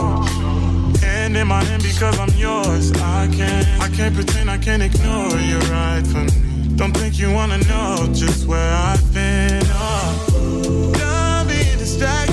Hand 1.01 1.35
in 1.35 1.47
my 1.47 1.63
hand 1.63 1.81
because 1.81 2.17
I'm 2.19 2.33
yours. 2.37 2.91
I 2.93 3.27
can't, 3.35 3.67
I 3.81 3.89
can't 3.89 4.13
pretend 4.13 4.49
I 4.51 4.59
can't 4.59 4.83
ignore 4.83 5.39
you 5.49 5.57
right 5.73 6.05
from 6.05 6.27
me. 6.27 6.75
Don't 6.75 6.95
think 6.95 7.17
you 7.17 7.31
wanna 7.31 7.57
know 7.69 8.07
just 8.13 8.45
where 8.45 8.73
I've 8.73 9.05
been. 9.13 9.63
Oh. 9.69 10.91
Don't 10.99 11.47
be 11.47 11.61
distracted. 11.79 12.32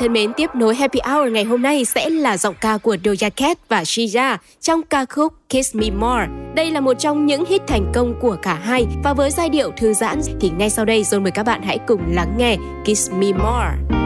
Thân 0.00 0.12
mến, 0.12 0.32
tiếp 0.36 0.50
nối 0.54 0.74
Happy 0.74 1.00
Hour 1.04 1.32
ngày 1.32 1.44
hôm 1.44 1.62
nay 1.62 1.84
sẽ 1.84 2.10
là 2.10 2.36
giọng 2.36 2.54
ca 2.60 2.78
của 2.78 2.96
Doja 3.04 3.30
Cat 3.30 3.68
và 3.68 3.82
Shija 3.82 4.36
trong 4.60 4.82
ca 4.82 5.04
khúc 5.04 5.32
Kiss 5.48 5.76
Me 5.76 5.90
More. 5.90 6.26
Đây 6.54 6.70
là 6.70 6.80
một 6.80 6.94
trong 6.98 7.26
những 7.26 7.44
hit 7.44 7.62
thành 7.66 7.92
công 7.94 8.14
của 8.20 8.36
cả 8.42 8.54
hai 8.54 8.86
và 9.04 9.12
với 9.12 9.30
giai 9.30 9.48
điệu 9.48 9.70
thư 9.76 9.94
giãn 9.94 10.20
thì 10.40 10.50
ngay 10.58 10.70
sau 10.70 10.84
đây 10.84 11.02
John 11.02 11.22
mời 11.22 11.30
các 11.30 11.42
bạn 11.42 11.62
hãy 11.62 11.78
cùng 11.86 12.00
lắng 12.12 12.34
nghe 12.38 12.56
Kiss 12.84 13.10
Me 13.10 13.32
More. 13.32 13.99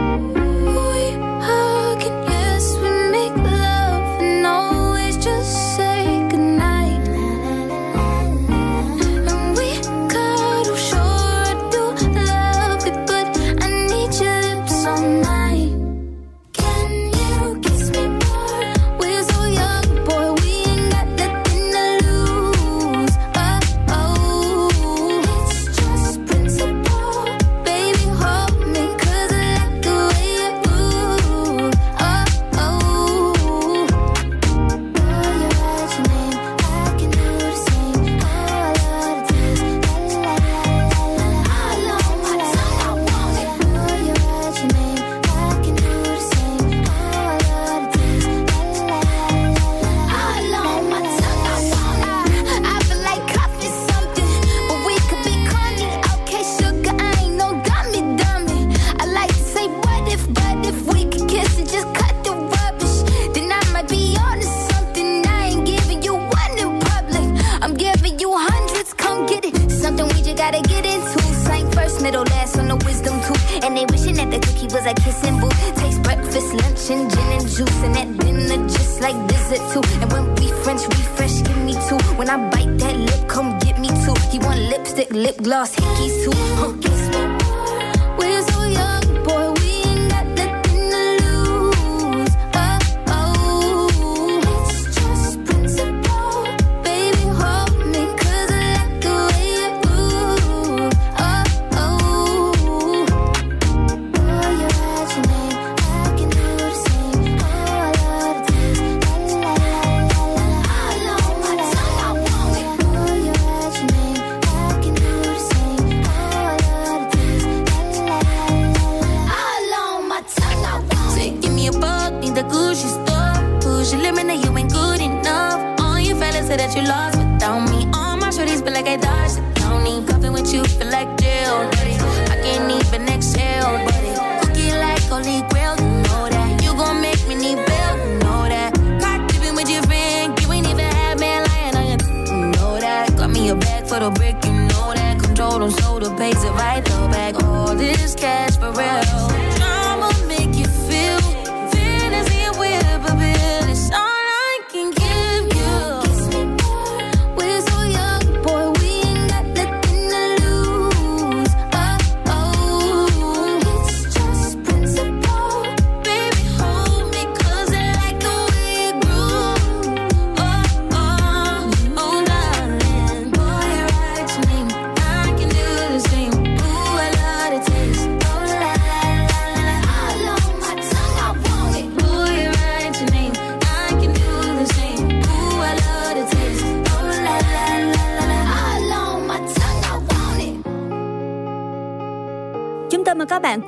kitchen, 76.84 77.08
gin 77.08 77.32
and 77.32 77.48
juice, 77.48 77.82
and 77.82 77.94
that 77.94 78.18
dinner 78.18 78.68
just 78.68 79.00
like 79.00 79.16
dessert 79.28 79.72
too. 79.72 79.82
And 80.00 80.12
when 80.12 80.34
we 80.36 80.48
French 80.62 80.82
refresh, 80.86 81.42
give 81.42 81.58
me 81.64 81.74
two. 81.88 81.98
When 82.16 82.28
I 82.28 82.36
bite 82.50 82.78
that 82.78 82.96
lip, 82.96 83.28
come 83.28 83.58
get 83.58 83.78
me 83.78 83.88
two. 83.88 84.14
He 84.30 84.38
want 84.38 84.60
lipstick, 84.60 85.10
lip 85.10 85.36
gloss, 85.38 85.74
hickeys 85.74 86.24
too. 86.24 86.32
Huh, 86.56 86.72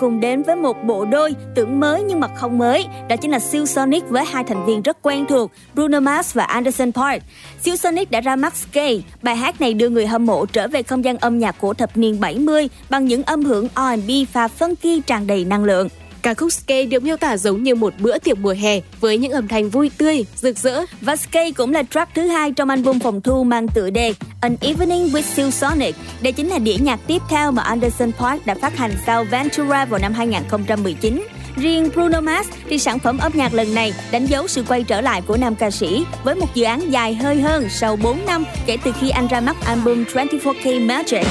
cùng 0.00 0.20
đến 0.20 0.42
với 0.42 0.56
một 0.56 0.76
bộ 0.84 1.04
đôi 1.04 1.34
tưởng 1.54 1.80
mới 1.80 2.02
nhưng 2.02 2.20
mà 2.20 2.28
không 2.28 2.58
mới. 2.58 2.86
Đó 3.08 3.16
chính 3.16 3.30
là 3.30 3.38
Siêu 3.38 3.66
Sonic 3.66 4.08
với 4.08 4.24
hai 4.24 4.44
thành 4.44 4.66
viên 4.66 4.82
rất 4.82 4.96
quen 5.02 5.26
thuộc, 5.28 5.50
Bruno 5.74 6.00
Mars 6.00 6.34
và 6.34 6.44
Anderson 6.44 6.92
Paak. 6.92 7.22
Siêu 7.60 7.76
Sonic 7.76 8.10
đã 8.10 8.20
ra 8.20 8.36
mắt 8.36 8.56
Skate. 8.56 8.98
Bài 9.22 9.36
hát 9.36 9.60
này 9.60 9.74
đưa 9.74 9.88
người 9.88 10.06
hâm 10.06 10.26
mộ 10.26 10.46
trở 10.46 10.68
về 10.68 10.82
không 10.82 11.04
gian 11.04 11.16
âm 11.16 11.38
nhạc 11.38 11.56
của 11.60 11.74
thập 11.74 11.96
niên 11.96 12.20
70 12.20 12.68
bằng 12.90 13.04
những 13.04 13.22
âm 13.22 13.44
hưởng 13.44 13.68
R&B 13.76 14.10
pha 14.32 14.48
funky 14.58 15.00
tràn 15.06 15.26
đầy 15.26 15.44
năng 15.44 15.64
lượng. 15.64 15.88
Ca 16.26 16.34
khúc 16.34 16.52
Skate 16.52 16.84
được 16.84 17.02
miêu 17.02 17.16
tả 17.16 17.36
giống 17.36 17.62
như 17.62 17.74
một 17.74 17.94
bữa 17.98 18.18
tiệc 18.18 18.38
mùa 18.38 18.54
hè 18.58 18.80
với 19.00 19.18
những 19.18 19.32
âm 19.32 19.48
thanh 19.48 19.70
vui 19.70 19.90
tươi, 19.98 20.24
rực 20.36 20.58
rỡ. 20.58 20.84
Và 21.00 21.16
Skate 21.16 21.50
cũng 21.50 21.72
là 21.72 21.82
track 21.82 22.14
thứ 22.14 22.28
hai 22.28 22.52
trong 22.52 22.70
album 22.70 22.98
phòng 22.98 23.20
thu 23.20 23.44
mang 23.44 23.68
tựa 23.68 23.90
đề 23.90 24.14
An 24.40 24.56
Evening 24.60 25.08
with 25.08 25.22
Sil 25.34 25.50
Sonic. 25.50 25.94
Đây 26.20 26.32
chính 26.32 26.48
là 26.48 26.58
đĩa 26.58 26.76
nhạc 26.80 27.00
tiếp 27.06 27.22
theo 27.30 27.52
mà 27.52 27.62
Anderson 27.62 28.12
Park 28.12 28.46
đã 28.46 28.54
phát 28.54 28.76
hành 28.76 28.92
sau 29.06 29.24
Ventura 29.24 29.84
vào 29.84 30.00
năm 30.00 30.12
2019. 30.12 31.26
Riêng 31.56 31.90
Bruno 31.94 32.20
Mars 32.20 32.48
thì 32.68 32.78
sản 32.78 32.98
phẩm 32.98 33.18
âm 33.18 33.32
nhạc 33.34 33.54
lần 33.54 33.74
này 33.74 33.94
đánh 34.10 34.26
dấu 34.26 34.48
sự 34.48 34.64
quay 34.68 34.82
trở 34.82 35.00
lại 35.00 35.22
của 35.26 35.36
nam 35.36 35.54
ca 35.54 35.70
sĩ 35.70 36.04
với 36.24 36.34
một 36.34 36.54
dự 36.54 36.64
án 36.64 36.92
dài 36.92 37.14
hơi 37.14 37.40
hơn 37.40 37.68
sau 37.70 37.96
4 37.96 38.26
năm 38.26 38.44
kể 38.66 38.76
từ 38.84 38.92
khi 39.00 39.10
anh 39.10 39.26
ra 39.26 39.40
mắt 39.40 39.56
album 39.64 40.04
24K 40.04 40.86
Magic. 40.86 41.26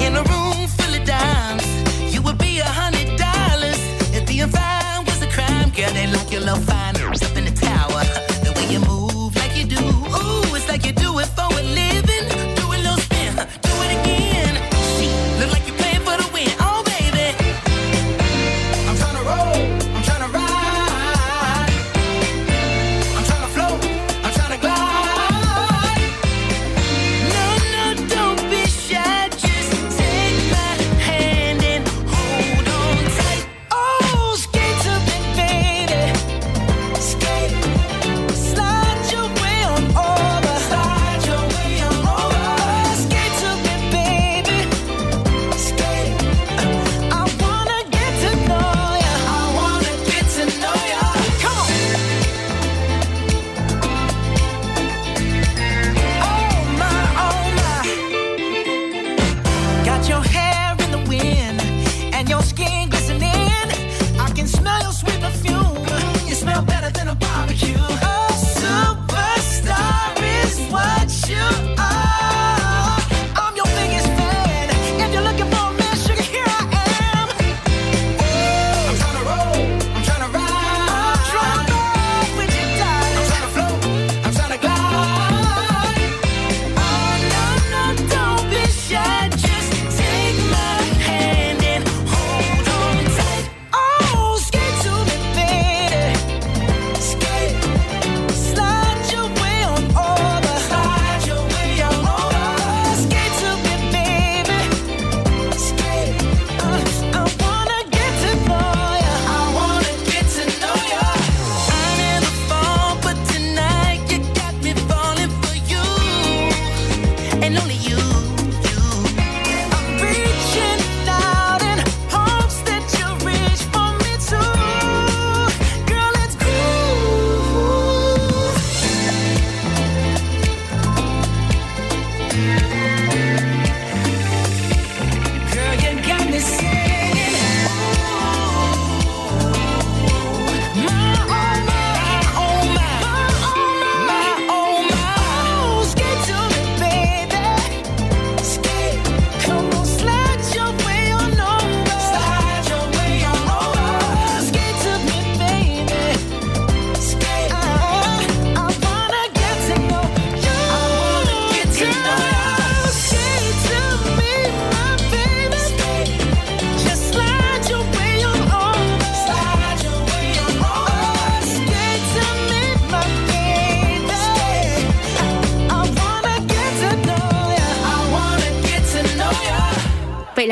In 0.00 0.12
a 0.14 0.24
room 0.24 0.52
being 4.42 4.52
fine 4.52 5.04
was 5.04 5.22
a 5.22 5.26
crime. 5.28 5.70
Girl, 5.70 5.92
they 5.92 6.06
like 6.06 6.30
your 6.30 6.40
little 6.40 6.56
fine 6.56 6.94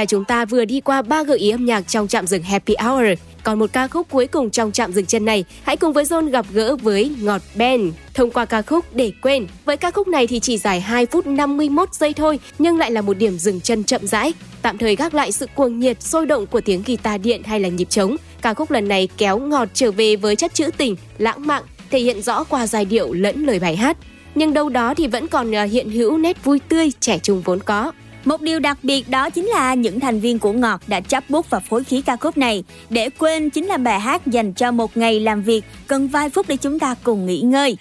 là 0.01 0.05
chúng 0.07 0.25
ta 0.25 0.45
vừa 0.45 0.65
đi 0.65 0.81
qua 0.81 1.03
ba 1.03 1.23
gợi 1.23 1.39
ý 1.39 1.51
âm 1.51 1.65
nhạc 1.65 1.89
trong 1.89 2.09
trạm 2.09 2.27
dừng 2.27 2.43
Happy 2.43 2.75
Hour. 2.85 3.05
Còn 3.43 3.59
một 3.59 3.73
ca 3.73 3.89
khúc 3.89 4.07
cuối 4.11 4.27
cùng 4.27 4.51
trong 4.51 4.73
trạm 4.73 4.93
dừng 4.93 5.07
chân 5.07 5.25
này, 5.25 5.45
hãy 5.63 5.77
cùng 5.77 5.93
với 5.93 6.05
John 6.05 6.31
gặp 6.31 6.47
gỡ 6.53 6.77
với 6.77 7.15
Ngọt 7.21 7.43
Ben 7.55 7.93
thông 8.15 8.31
qua 8.31 8.45
ca 8.45 8.63
khúc 8.63 8.85
Để 8.95 9.13
quên. 9.23 9.47
Với 9.65 9.77
ca 9.77 9.91
khúc 9.91 10.09
này 10.09 10.27
thì 10.27 10.41
chỉ 10.41 10.59
dài 10.59 10.81
2 10.81 11.07
phút 11.07 11.27
51 11.27 11.95
giây 11.95 12.13
thôi, 12.13 12.39
nhưng 12.59 12.79
lại 12.79 12.91
là 12.91 13.01
một 13.01 13.19
điểm 13.19 13.39
dừng 13.39 13.61
chân 13.61 13.85
chậm 13.85 14.07
rãi. 14.07 14.33
Tạm 14.63 14.79
thời 14.79 14.97
gác 14.97 15.15
lại 15.15 15.33
sự 15.33 15.47
cuồng 15.55 15.81
nhiệt, 15.81 16.03
sôi 16.03 16.27
động 16.27 16.47
của 16.47 16.61
tiếng 16.61 16.83
guitar 16.87 17.21
điện 17.21 17.43
hay 17.43 17.61
là 17.61 17.69
nhịp 17.69 17.91
trống. 17.91 18.17
Ca 18.43 18.55
khúc 18.55 18.71
lần 18.71 18.89
này 18.89 19.09
kéo 19.17 19.39
ngọt 19.39 19.69
trở 19.75 19.91
về 19.91 20.17
với 20.17 20.37
chất 20.37 20.55
trữ 20.55 20.71
tình, 20.77 20.97
lãng 21.19 21.47
mạn, 21.47 21.63
thể 21.91 21.99
hiện 21.99 22.23
rõ 22.23 22.45
qua 22.45 22.67
giai 22.67 22.85
điệu 22.85 23.13
lẫn 23.13 23.45
lời 23.47 23.59
bài 23.59 23.77
hát. 23.77 23.97
Nhưng 24.35 24.55
đâu 24.55 24.69
đó 24.69 24.95
thì 24.95 25.07
vẫn 25.07 25.29
còn 25.29 25.53
ờ, 25.53 25.65
hiện 25.65 25.91
hữu 25.91 26.19
nét 26.19 26.45
vui 26.45 26.61
tươi, 26.69 26.93
trẻ 27.01 27.19
trung 27.19 27.43
vốn 27.45 27.61
có. 27.61 27.93
Một 28.25 28.41
điều 28.41 28.61
đặc 28.61 28.79
biệt 28.83 29.09
đó 29.09 29.31
chính 29.31 29.47
là 29.47 29.75
những 29.75 30.01
thành 30.01 30.21
viên 30.21 30.39
của 30.39 30.53
Ngọt 30.53 30.81
đã 30.87 31.01
chấp 31.01 31.31
bút 31.31 31.51
và 31.51 31.61
phối 31.61 31.85
khí 31.85 32.03
ca 32.03 32.17
khúc 32.17 32.39
này. 32.39 32.65
Để 32.91 33.11
quên 33.19 33.51
chính 33.51 33.67
là 33.67 33.77
bài 33.77 34.01
hát 34.01 34.27
dành 34.27 34.53
cho 34.53 34.71
một 34.71 34.97
ngày 34.97 35.21
làm 35.21 35.43
việc, 35.43 35.65
cần 35.87 36.09
vài 36.09 36.31
phút 36.31 36.49
để 36.49 36.57
chúng 36.57 36.79
ta 36.79 36.95
cùng 37.03 37.27
nghỉ 37.27 37.41
ngơi. 37.41 37.77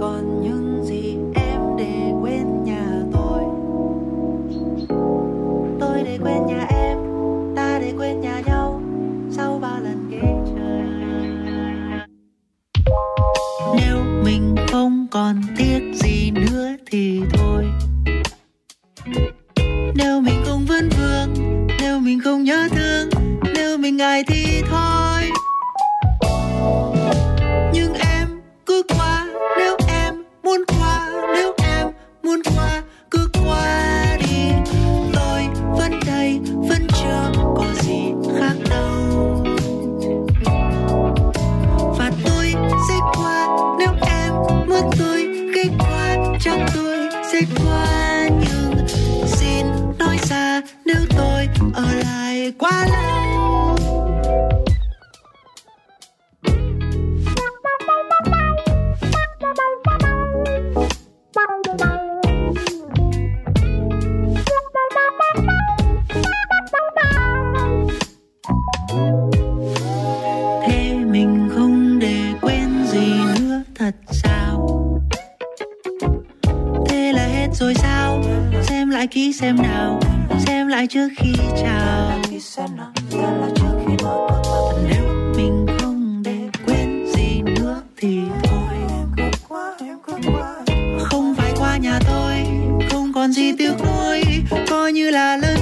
còn 0.00 0.42
những 0.42 0.84
gì 0.84 1.16
em 1.34 1.60
để 1.78 2.12
quên 2.22 2.64
nhà 2.64 2.86
tôi 3.12 3.42
tôi 5.80 6.02
để 6.04 6.18
quên 6.22 6.46
nhà 6.46 6.66
em 6.70 6.98
ta 7.56 7.78
để 7.78 7.92
quên 7.98 8.20
nhà 8.20 8.40
nhau 8.46 8.82
sau 9.30 9.58
bao 9.62 9.80
lần 9.80 10.10
ghé 10.10 10.34
trời 10.56 10.82
nếu 13.76 13.96
mình 14.24 14.56
không 14.72 15.06
còn 15.10 15.42
tiếc 15.56 15.80
gì 15.94 16.30
nữa 16.30 16.68
thì 16.90 17.20
thôi 17.32 17.64
nếu 19.94 20.20
mình 20.20 20.42
không 20.46 20.66
vấn 20.66 20.88
vương 20.88 21.54
nếu 21.84 22.00
mình 22.00 22.20
không 22.24 22.44
nhớ 22.44 22.68
thương, 22.70 23.08
nếu 23.54 23.76
mình 23.78 23.96
ngại 23.96 24.24
thì 24.26 24.62
thôi. 24.70 25.30
Nhưng 27.72 27.94
em 27.94 28.28
cứ 28.66 28.82
qua, 28.88 29.26
nếu 29.58 29.76
em 29.88 30.14
muốn 30.42 30.64
qua, 30.78 31.10
nếu 31.34 31.52
em 31.58 31.86
muốn 32.22 32.42
qua, 32.56 32.82
cứ 33.10 33.28
qua 33.44 34.16
đi. 34.20 34.50
Tôi 35.12 35.46
vẫn 35.78 36.00
đây, 36.06 36.40
vẫn 36.68 36.86
chưa 36.88 37.32
có 37.56 37.66
gì 37.82 38.12
khác 38.40 38.54
đâu. 38.70 39.44
Và 41.98 42.10
tôi 42.24 42.54
sẽ 42.88 42.94
qua, 43.14 43.48
nếu 43.78 43.90
em 44.00 44.32
muốn 44.68 44.90
tôi 44.98 45.26
ghé 45.54 45.64
qua 45.78 46.16
chẳng 46.40 46.66
tôi. 46.74 46.83
Ở 51.74 51.94
lại 51.94 52.52
quá 52.58 52.86
lâu. 52.86 53.76
Thế 70.66 70.94
mình 70.94 71.50
không 71.54 71.98
để 71.98 72.32
quên 72.40 72.86
gì 72.86 73.12
nữa, 73.40 73.62
thật 73.74 73.94
sao? 74.10 74.68
Thế 76.88 77.12
là 77.12 77.26
hết 77.26 77.48
rồi 77.54 77.74
sao? 77.74 78.22
Xem 78.62 78.90
lại 78.90 79.06
kỹ 79.06 79.32
xem 79.32 79.56
nào 79.56 80.00
em 80.64 80.68
lại 80.68 80.86
trước 80.86 81.08
khi 81.16 81.32
chào. 81.62 82.20
Nếu 84.88 85.08
mình 85.36 85.66
không 85.78 86.22
để 86.24 86.38
quên 86.66 87.06
gì 87.16 87.42
nữa 87.42 87.80
thì 87.96 88.20
thôi. 88.44 88.74
Không 91.04 91.34
phải 91.34 91.52
qua 91.56 91.76
nhà 91.76 91.98
tôi, 92.06 92.34
không 92.90 93.12
còn 93.14 93.32
gì 93.32 93.52
tiếc 93.58 93.72
nuối. 93.86 94.22
Coi 94.70 94.92
như 94.92 95.10
là 95.10 95.36
lời 95.36 95.53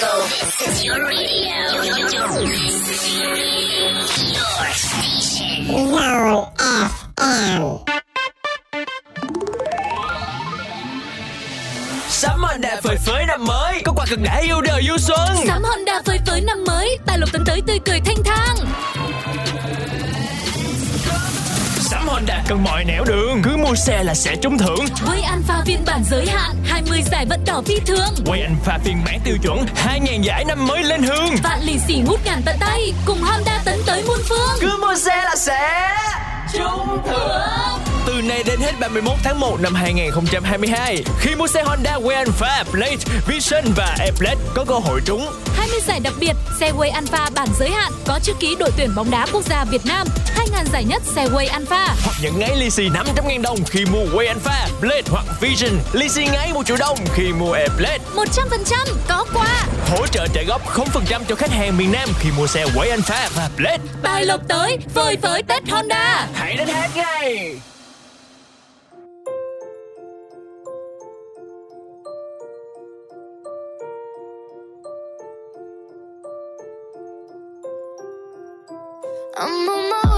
Go. 0.00 0.26
This 0.40 0.68
is 0.68 0.84
your 0.84 1.04
radio. 1.04 1.82
Your 1.82 2.08
station. 4.72 5.52
Zone 5.68 6.46
FM. 6.56 7.62
Sắm 12.08 12.40
Honda 12.42 12.80
phơi 12.82 12.96
phới 12.96 13.26
năm 13.26 13.44
mới 13.44 13.82
Có 13.84 13.92
quà 13.96 14.06
cực 14.10 14.18
đã 14.22 14.36
yêu 14.38 14.60
đời 14.60 14.82
du 14.88 14.96
xuân 14.98 15.28
Sắm 15.46 15.62
Honda 15.62 16.02
phơi 16.06 16.18
phới 16.26 16.40
năm 16.40 16.64
mới, 16.66 16.98
tài 17.06 17.18
lộc 17.18 17.32
tấn 17.32 17.44
tới 17.46 17.60
tươi 17.66 17.78
cười 17.84 18.00
thanh 18.04 18.22
thang. 18.24 18.56
Sắm 21.92 22.08
Honda 22.08 22.42
cần 22.48 22.64
mọi 22.64 22.84
nẻo 22.84 23.04
đường 23.04 23.42
Cứ 23.42 23.56
mua 23.56 23.74
xe 23.74 24.02
là 24.02 24.14
sẽ 24.14 24.36
trúng 24.36 24.58
thưởng 24.58 24.84
Với 25.06 25.22
Alpha 25.22 25.62
phiên 25.66 25.84
bản 25.86 26.04
giới 26.10 26.26
hạn, 26.26 26.50
20 26.64 27.02
giải 27.10 27.26
vận 27.26 27.44
đỏ 27.46 27.62
phi 27.66 27.80
thường. 27.86 28.14
Quay 28.26 28.42
anh 28.42 28.56
pha 28.64 28.78
phiên 28.84 28.96
bản 29.06 29.20
tiêu 29.24 29.36
chuẩn 29.42 29.58
2.000 29.86 30.22
giải 30.22 30.44
năm 30.44 30.66
mới 30.66 30.82
lên 30.82 31.02
hương 31.02 31.36
Vạn 31.42 31.60
lì 31.62 31.78
xì 31.88 31.94
ngút 31.94 32.20
ngàn 32.24 32.42
tận 32.44 32.56
tay, 32.60 32.92
cùng 33.06 33.18
Honda 33.22 33.60
tấn 33.64 33.78
tới 33.86 34.02
muôn 34.06 34.18
phương. 34.28 34.58
Cứ 34.60 34.78
mua 34.80 34.94
xe 34.94 35.16
là 35.24 35.36
sẽ 35.36 35.88
trúng 36.52 36.98
thưởng. 37.06 37.81
Từ 38.06 38.22
nay 38.22 38.42
đến 38.46 38.60
hết 38.60 38.72
31 38.80 39.12
tháng 39.22 39.40
1 39.40 39.60
năm 39.60 39.74
2022 39.74 41.04
Khi 41.20 41.34
mua 41.34 41.46
xe 41.46 41.62
Honda 41.62 41.98
Way 41.98 42.14
Alpha, 42.14 42.64
Blade, 42.72 42.96
Vision 43.26 43.64
và 43.76 43.96
E-Blade 44.00 44.40
Có 44.54 44.64
cơ 44.64 44.74
hội 44.74 45.00
trúng 45.04 45.28
20 45.62 45.80
giải 45.86 46.00
đặc 46.00 46.12
biệt, 46.18 46.32
Segway 46.60 46.92
Alpha 46.92 47.30
bản 47.34 47.48
giới 47.58 47.70
hạn 47.70 47.92
có 48.06 48.18
chữ 48.22 48.32
ký 48.40 48.56
đội 48.58 48.70
tuyển 48.76 48.94
bóng 48.94 49.10
đá 49.10 49.26
quốc 49.32 49.44
gia 49.44 49.64
Việt 49.64 49.86
Nam, 49.86 50.06
2.000 50.36 50.64
giải 50.72 50.84
nhất 50.84 51.02
Segway 51.14 51.48
Alpha. 51.50 51.94
Hoặc 52.04 52.16
nhận 52.22 52.38
ngay 52.38 52.56
lì 52.56 52.70
xì 52.70 52.88
500.000 52.88 53.42
đồng 53.42 53.58
khi 53.64 53.84
mua 53.84 54.04
Way 54.04 54.28
Alpha, 54.28 54.68
Blade 54.80 55.02
hoặc 55.10 55.24
Vision 55.40 55.70
Lì 55.92 56.08
xì 56.08 56.24
ngay 56.24 56.52
1 56.52 56.66
triệu 56.66 56.76
đồng 56.76 56.98
khi 57.14 57.32
mua 57.32 57.52
E-Blade 57.52 57.98
100% 58.14 58.24
có 59.08 59.26
quà. 59.34 59.66
Hỗ 59.90 60.06
trợ 60.06 60.26
trả 60.34 60.42
góp 60.42 60.74
0% 60.74 61.20
cho 61.28 61.34
khách 61.34 61.50
hàng 61.50 61.76
miền 61.76 61.92
Nam 61.92 62.08
khi 62.20 62.30
mua 62.36 62.46
xe 62.46 62.64
Way 62.64 62.90
Alpha 62.90 63.28
và 63.34 63.50
Blade 63.56 63.84
Tài 64.02 64.24
lộc 64.24 64.40
tới, 64.48 64.78
vơi 64.94 65.16
với 65.22 65.42
Tết 65.42 65.62
Honda. 65.70 66.26
Hãy 66.34 66.56
đến 66.56 66.68
hết 66.68 66.88
ngay 66.94 67.56
I'm 79.44 79.68
on 79.68 79.90
my 79.90 80.11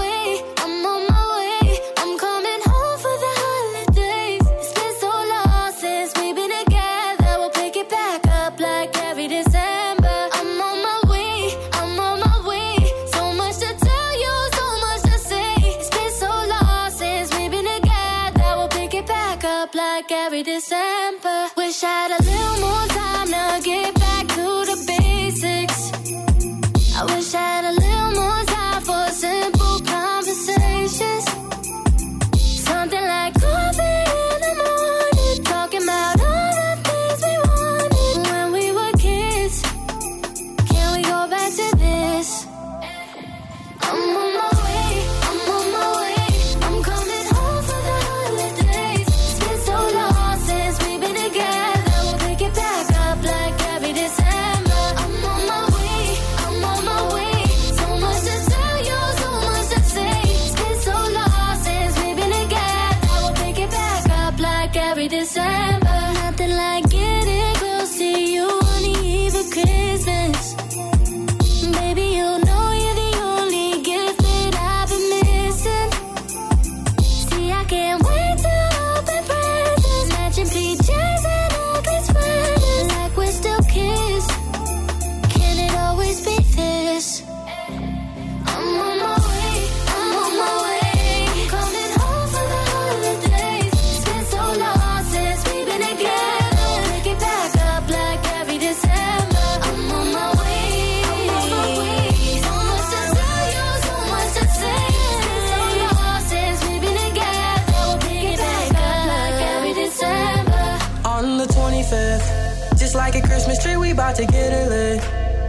about 113.95 114.15
to 114.17 114.25
get 114.25 114.51
it 114.51 114.67
lit. 114.69 115.01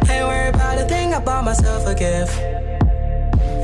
Ain't 0.09 0.25
worried 0.25 0.55
about 0.55 0.79
a 0.79 0.85
thing, 0.85 1.13
I 1.13 1.19
bought 1.19 1.45
myself 1.45 1.85
a 1.85 1.95
gift. 1.95 2.39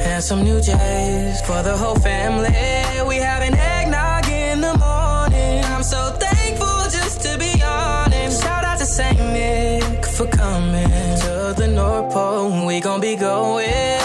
And 0.08 0.22
some 0.22 0.42
new 0.42 0.60
J's 0.60 1.40
for 1.42 1.62
the 1.62 1.76
whole 1.76 1.94
family. 1.94 2.50
We 3.08 3.16
having 3.16 3.54
eggnog 3.54 4.26
in 4.28 4.60
the 4.60 4.74
morning. 4.86 5.64
I'm 5.72 5.84
so 5.84 6.02
thankful 6.18 6.82
just 6.98 7.20
to 7.22 7.38
be 7.38 7.62
on 7.62 8.12
it. 8.12 8.32
Shout 8.32 8.64
out 8.64 8.78
to 8.80 8.84
St. 8.84 9.18
Nick 9.36 10.04
for 10.04 10.26
coming 10.26 10.90
to 11.24 11.54
the 11.56 11.68
North 11.68 12.12
Pole. 12.12 12.66
We 12.66 12.80
gon' 12.80 13.00
be 13.00 13.14
going. 13.14 14.01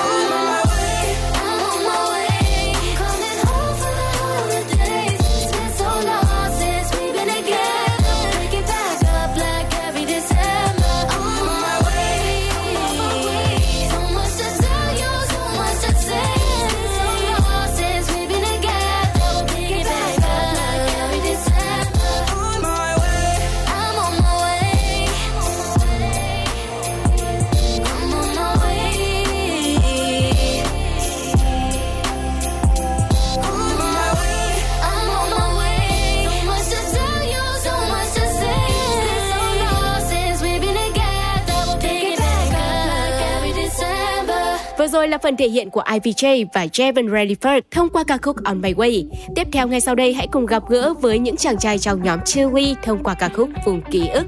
phần 45.17 45.37
thể 45.37 45.49
hiện 45.49 45.69
của 45.69 45.81
IVJ 45.81 46.45
và 46.53 46.65
Jevon 46.65 47.09
Redford 47.09 47.61
thông 47.71 47.89
qua 47.89 48.03
ca 48.03 48.17
khúc 48.17 48.35
On 48.43 48.61
My 48.61 48.73
Way. 48.73 49.03
Tiếp 49.35 49.47
theo, 49.51 49.67
ngay 49.67 49.81
sau 49.81 49.95
đây, 49.95 50.13
hãy 50.13 50.27
cùng 50.31 50.45
gặp 50.45 50.63
gỡ 50.69 50.93
với 50.93 51.19
những 51.19 51.35
chàng 51.35 51.57
trai 51.57 51.79
trong 51.79 52.03
nhóm 52.03 52.19
Chili 52.25 52.75
thông 52.83 53.03
qua 53.03 53.13
ca 53.13 53.29
khúc 53.29 53.49
Vùng 53.65 53.81
Ký 53.91 54.07
ức. 54.07 54.25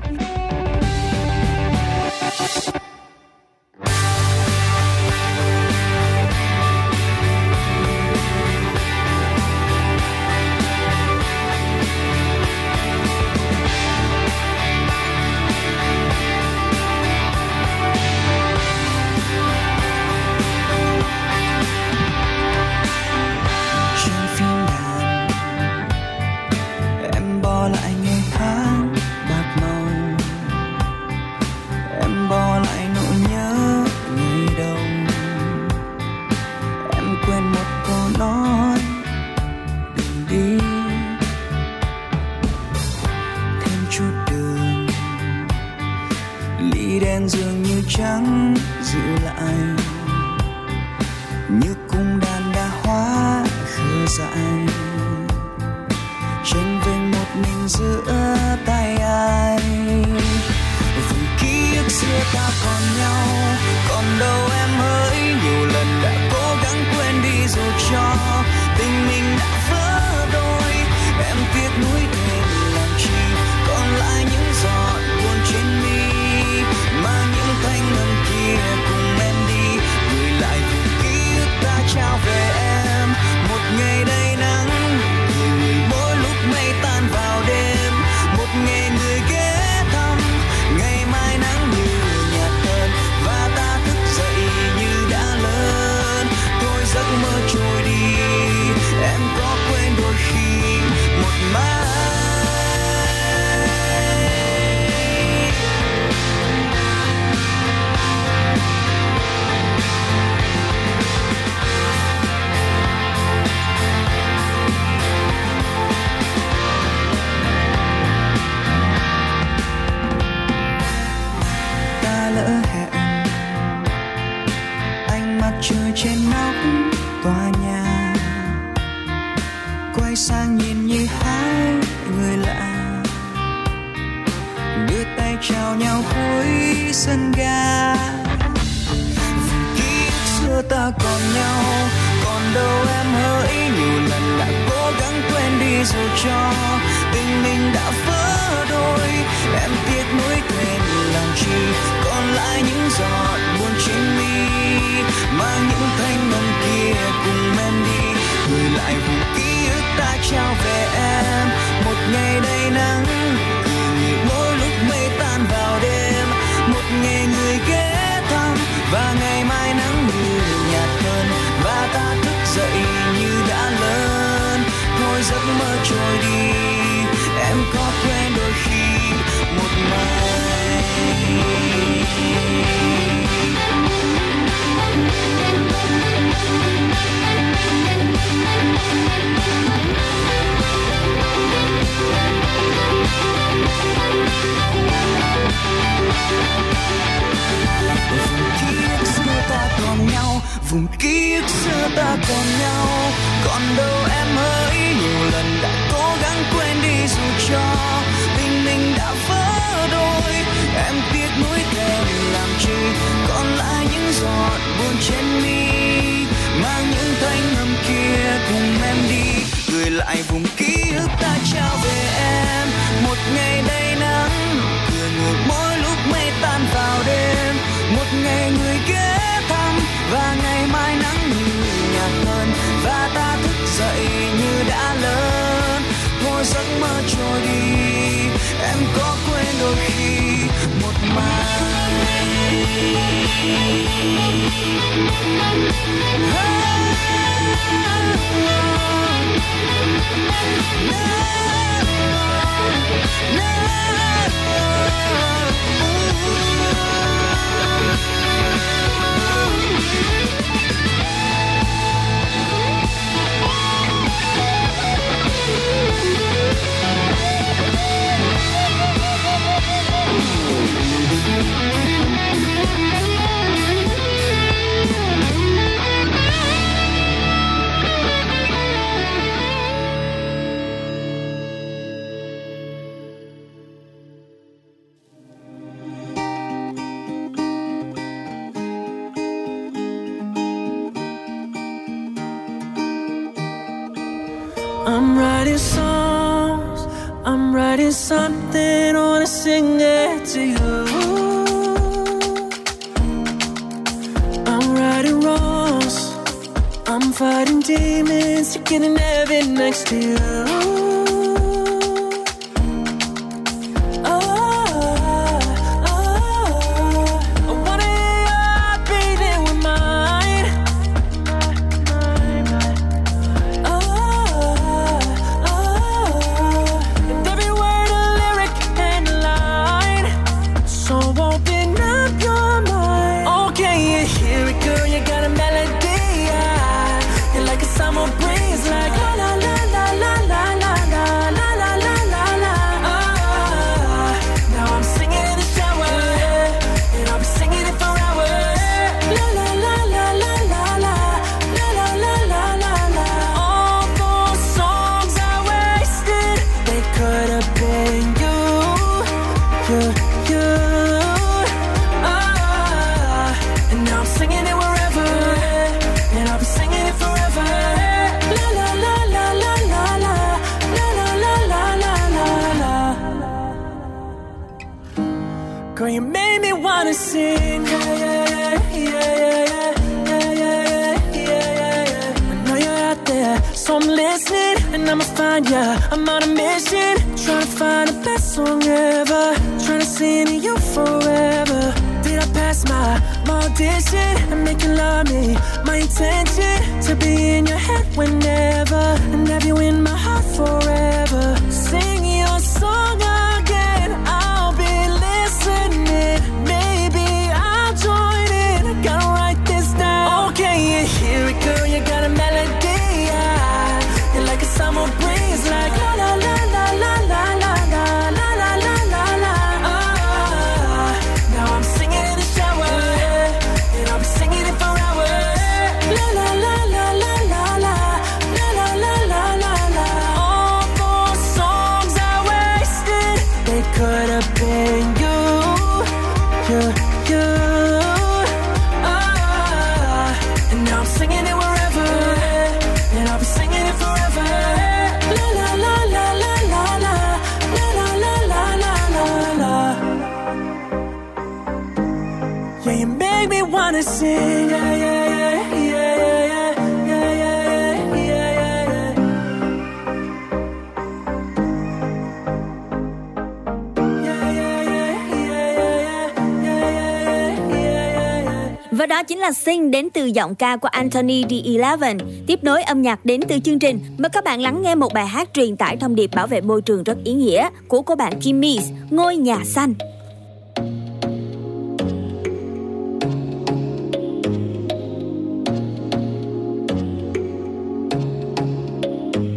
Chính 469.10 469.20
là 469.20 469.32
Sing 469.32 469.72
đến 469.72 469.90
từ 469.94 470.06
giọng 470.06 470.36
ca 470.36 470.58
của 470.58 470.68
Anthony 470.68 471.24
D11. 471.24 471.98
Tiếp 472.28 472.44
nối 472.44 472.64
âm 472.64 472.82
nhạc 472.82 473.06
đến 473.06 473.22
từ 473.28 473.40
chương 473.40 473.60
trình, 473.60 473.80
mời 473.98 474.10
các 474.10 474.24
bạn 474.24 474.42
lắng 474.42 474.62
nghe 474.62 474.76
một 474.76 474.94
bài 474.94 475.08
hát 475.08 475.30
truyền 475.34 475.58
tải 475.58 475.78
thông 475.78 475.96
điệp 475.96 476.10
bảo 476.16 476.28
vệ 476.28 476.42
môi 476.42 476.62
trường 476.62 476.84
rất 476.84 476.98
ý 477.04 477.14
nghĩa 477.14 477.50
của 477.68 477.82
cô 477.82 477.96
bạn 477.96 478.20
Kim 478.22 478.42
Ngôi 478.90 479.18
nhà 479.18 479.38
xanh. 479.46 479.74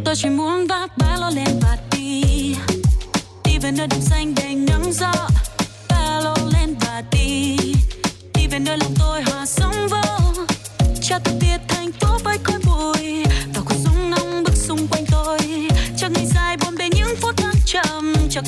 tôi 0.05 0.15
chỉ 0.15 0.29
muốn 0.29 0.67
vác 0.67 0.97
ba 0.97 1.17
lô 1.21 1.29
lên 1.35 1.59
và 1.61 1.77
đi 1.91 2.23
đi 3.43 3.57
về 3.61 3.71
nơi 3.77 3.87
đêm 3.87 4.01
xanh 4.01 4.33
đầy 4.35 4.55
nắng 4.55 4.93
gió 4.93 5.13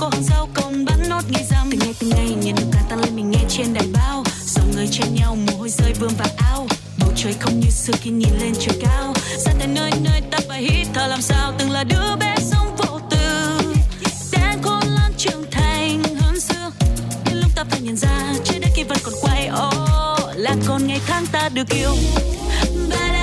phố 0.05 0.09
hàng 0.11 0.23
rau 0.23 0.49
công 0.53 0.85
bán 0.85 1.09
nốt 1.09 1.21
ngày 1.29 1.43
rằm 1.49 1.69
từng 1.71 1.79
ngày 1.79 1.93
từng 1.99 2.09
ngày 2.09 2.29
nhìn 2.41 2.55
được 2.55 2.67
cả 2.71 2.79
tăng 2.89 2.99
lên 2.99 3.15
mình 3.15 3.31
nghe 3.31 3.39
trên 3.49 3.73
đài 3.73 3.87
bao. 3.93 4.23
Dòng 4.45 4.71
người 4.71 4.87
chen 4.87 5.15
nhau, 5.15 5.35
mồ 5.35 5.57
hôi 5.57 5.69
rơi 5.69 5.93
vương 5.99 6.11
vào 6.17 6.27
áo 6.37 6.67
bầu 6.99 7.09
trời 7.15 7.33
không 7.39 7.59
như 7.59 7.69
xưa 7.69 7.93
khi 8.01 8.09
nhìn 8.09 8.29
lên 8.39 8.53
trời 8.59 8.79
cao. 8.81 9.13
Xa 9.37 9.51
tại 9.59 9.67
nơi 9.67 9.91
nơi 10.03 10.21
ta 10.31 10.37
phải 10.47 10.61
hít 10.61 10.87
thở 10.93 11.07
làm 11.07 11.21
sao? 11.21 11.53
Từng 11.57 11.71
là 11.71 11.83
đứa 11.83 12.15
bé 12.19 12.35
sống 12.39 12.75
vô 12.77 12.99
tư. 13.09 13.59
Đang 14.31 14.63
khôn 14.63 14.83
lớn 14.83 15.13
trưởng 15.17 15.51
thành 15.51 16.03
hơn 16.19 16.39
xưa. 16.39 16.71
Đến 17.25 17.37
lúc 17.37 17.51
ta 17.55 17.63
phải 17.69 17.81
nhận 17.81 17.97
ra 17.97 18.33
trái 18.43 18.59
đất 18.59 18.69
kia 18.75 18.83
vẫn 18.83 18.97
còn 19.03 19.13
quay. 19.21 19.47
Ô 19.47 19.69
là 20.35 20.55
còn 20.67 20.87
ngày 20.87 20.99
tháng 21.07 21.25
ta 21.27 21.49
được 21.49 21.69
yêu. 21.69 21.95
Ba 22.89 23.14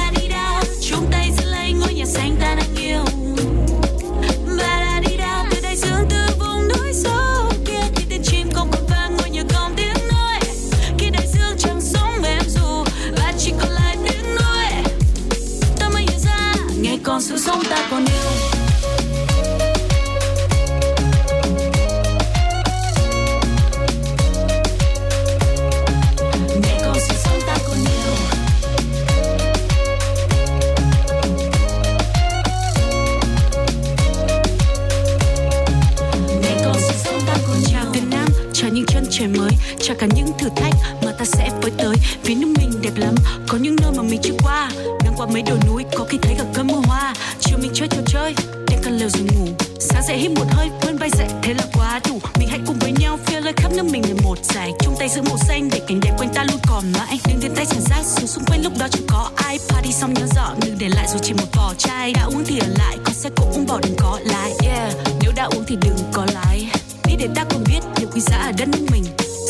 Nam 38.11 38.29
chào 38.53 38.71
những 38.71 38.85
chân 38.87 39.05
trời 39.11 39.29
mới 39.29 39.51
chào 39.81 39.97
cả 40.01 40.07
những 40.15 40.27
thử 40.39 40.49
thách 40.57 40.75
mà 41.05 41.13
ta 41.19 41.25
sẽ 41.25 41.51
với 41.63 41.71
tới 41.79 41.97
vì 42.25 42.35
nước 42.35 42.49
mình 42.59 42.71
đẹp 42.83 42.91
lắm, 42.97 43.15
có 43.49 43.59
những 43.59 43.77
nơi 43.83 43.91
mà 43.97 44.03
mình 44.03 44.21
chưa 44.23 44.35
qua. 44.43 44.71
Ngang 45.05 45.15
qua 45.17 45.27
mấy 45.27 45.43
đồi 45.43 45.59
núi, 45.69 45.85
có 45.97 46.05
khi 46.09 46.19
thấy 46.23 46.35
cả 46.39 46.45
cơn 46.55 46.67
mưa 46.67 46.81
hoa 46.85 47.15
mình 47.63 47.71
chơi 47.75 47.89
trò 47.89 47.99
chơi. 48.07 48.35
Để 48.69 48.79
cần 48.83 48.99
lều 48.99 49.09
rồi 49.09 49.23
ngủ, 49.23 49.47
sáng 49.81 50.03
dậy 50.09 50.19
hít 50.19 50.31
một 50.31 50.45
hơi 50.51 50.69
quên 50.83 50.99
bay 50.99 51.11
dậy, 51.19 51.29
thế 51.43 51.55
là 51.55 51.65
quá 51.75 52.01
đủ. 52.09 52.21
Mình 52.39 52.49
hãy 52.49 52.61
cùng 52.67 52.79
với 52.79 52.93
nhau 53.01 53.19
phía 53.27 53.41
lời 53.41 53.53
khắp 53.57 53.73
nước 53.73 53.85
mình 53.85 54.03
là 54.09 54.23
một 54.25 54.39
giải 54.43 54.73
chung 54.81 54.95
tay 54.99 55.09
giữ 55.09 55.23
màu 55.23 55.37
xanh 55.49 55.69
để 55.73 55.81
cảnh 55.89 56.01
đẹp 56.01 56.13
quanh 56.19 56.35
ta 56.35 56.45
luôn 56.45 56.61
còn 56.67 56.85
mãi. 56.93 57.19
Đừng 57.29 57.41
đến 57.41 57.53
tay 57.55 57.67
chẳng 57.67 57.81
rác, 57.81 58.03
xuống 58.05 58.27
xung 58.27 58.45
quanh 58.45 58.63
lúc 58.63 58.73
đó 58.79 58.87
chẳng 58.91 59.07
có 59.09 59.31
ai. 59.37 59.59
Party 59.69 59.93
xong 59.93 60.15
nhớ 60.15 60.27
dọn 60.35 60.61
đừng 60.67 60.79
để 60.79 60.89
lại 60.89 61.07
dù 61.13 61.19
chỉ 61.23 61.33
một 61.33 61.47
vỏ 61.57 61.75
chai. 61.79 62.13
Đã 62.13 62.23
uống 62.23 62.45
thì 62.47 62.59
ở 62.59 62.67
lại 62.79 62.99
có 63.05 63.13
sẽ 63.13 63.31
cũng 63.37 63.53
uống 63.53 63.67
bỏ 63.67 63.81
đừng 63.83 63.97
có 63.99 64.21
lại 64.25 64.53
yeah, 64.65 64.95
nếu 65.21 65.33
đã 65.37 65.45
uống 65.45 65.65
thì 65.67 65.77
đừng 65.83 65.97
có 66.13 66.27
lái. 66.35 66.69
Đi 67.05 67.15
để 67.19 67.29
ta 67.35 67.45
cùng 67.51 67.65
biết 67.69 67.81
điều 67.99 68.09
quý 68.15 68.21
giá 68.21 68.37
ở 68.37 68.53
đất 68.59 68.69
nước 68.69 68.87
mình. 68.93 69.05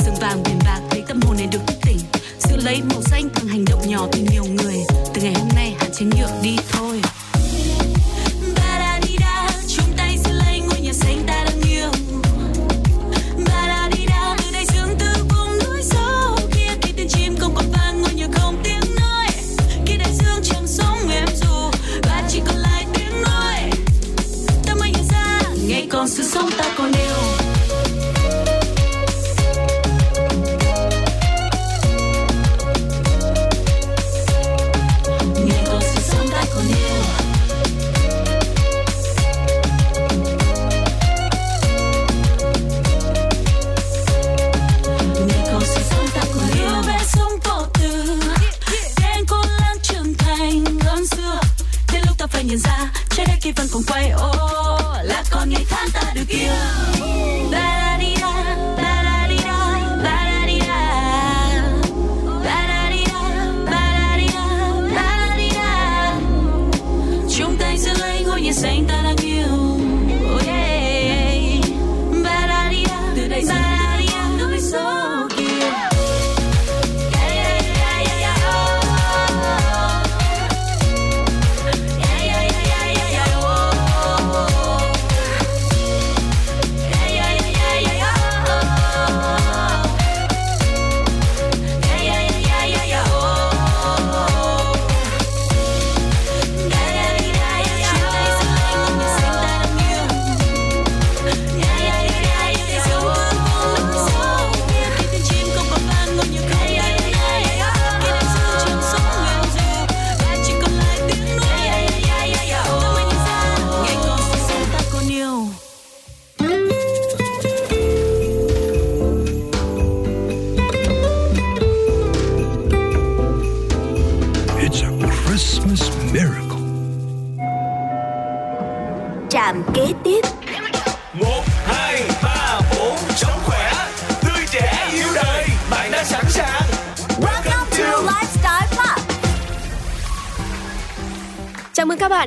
Sừng 0.04 0.14
vàng, 0.20 0.42
biển 0.42 0.58
bạc 0.64 0.80
thấy 0.90 1.02
tâm 1.08 1.20
hồn 1.22 1.36
này 1.36 1.46
được 1.52 1.60
thức 1.66 1.76
tỉnh. 1.82 1.98
Giữ 2.38 2.56
lấy 2.56 2.82
màu 2.90 3.02
xanh 3.02 3.28
bằng 3.34 3.46
hành 3.46 3.64
động 3.64 3.90
nhỏ 3.90 4.06
từ 4.12 4.20
nhiều 4.32 4.44
người. 4.44 4.76
Từ 5.14 5.22
ngày 5.22 5.34
hôm 5.34 5.48
nay, 5.54 5.74
hạn 5.78 5.90
chế 5.98 6.06
nhựa 6.06 6.30
đi 6.42 6.56
thôi. 6.72 7.00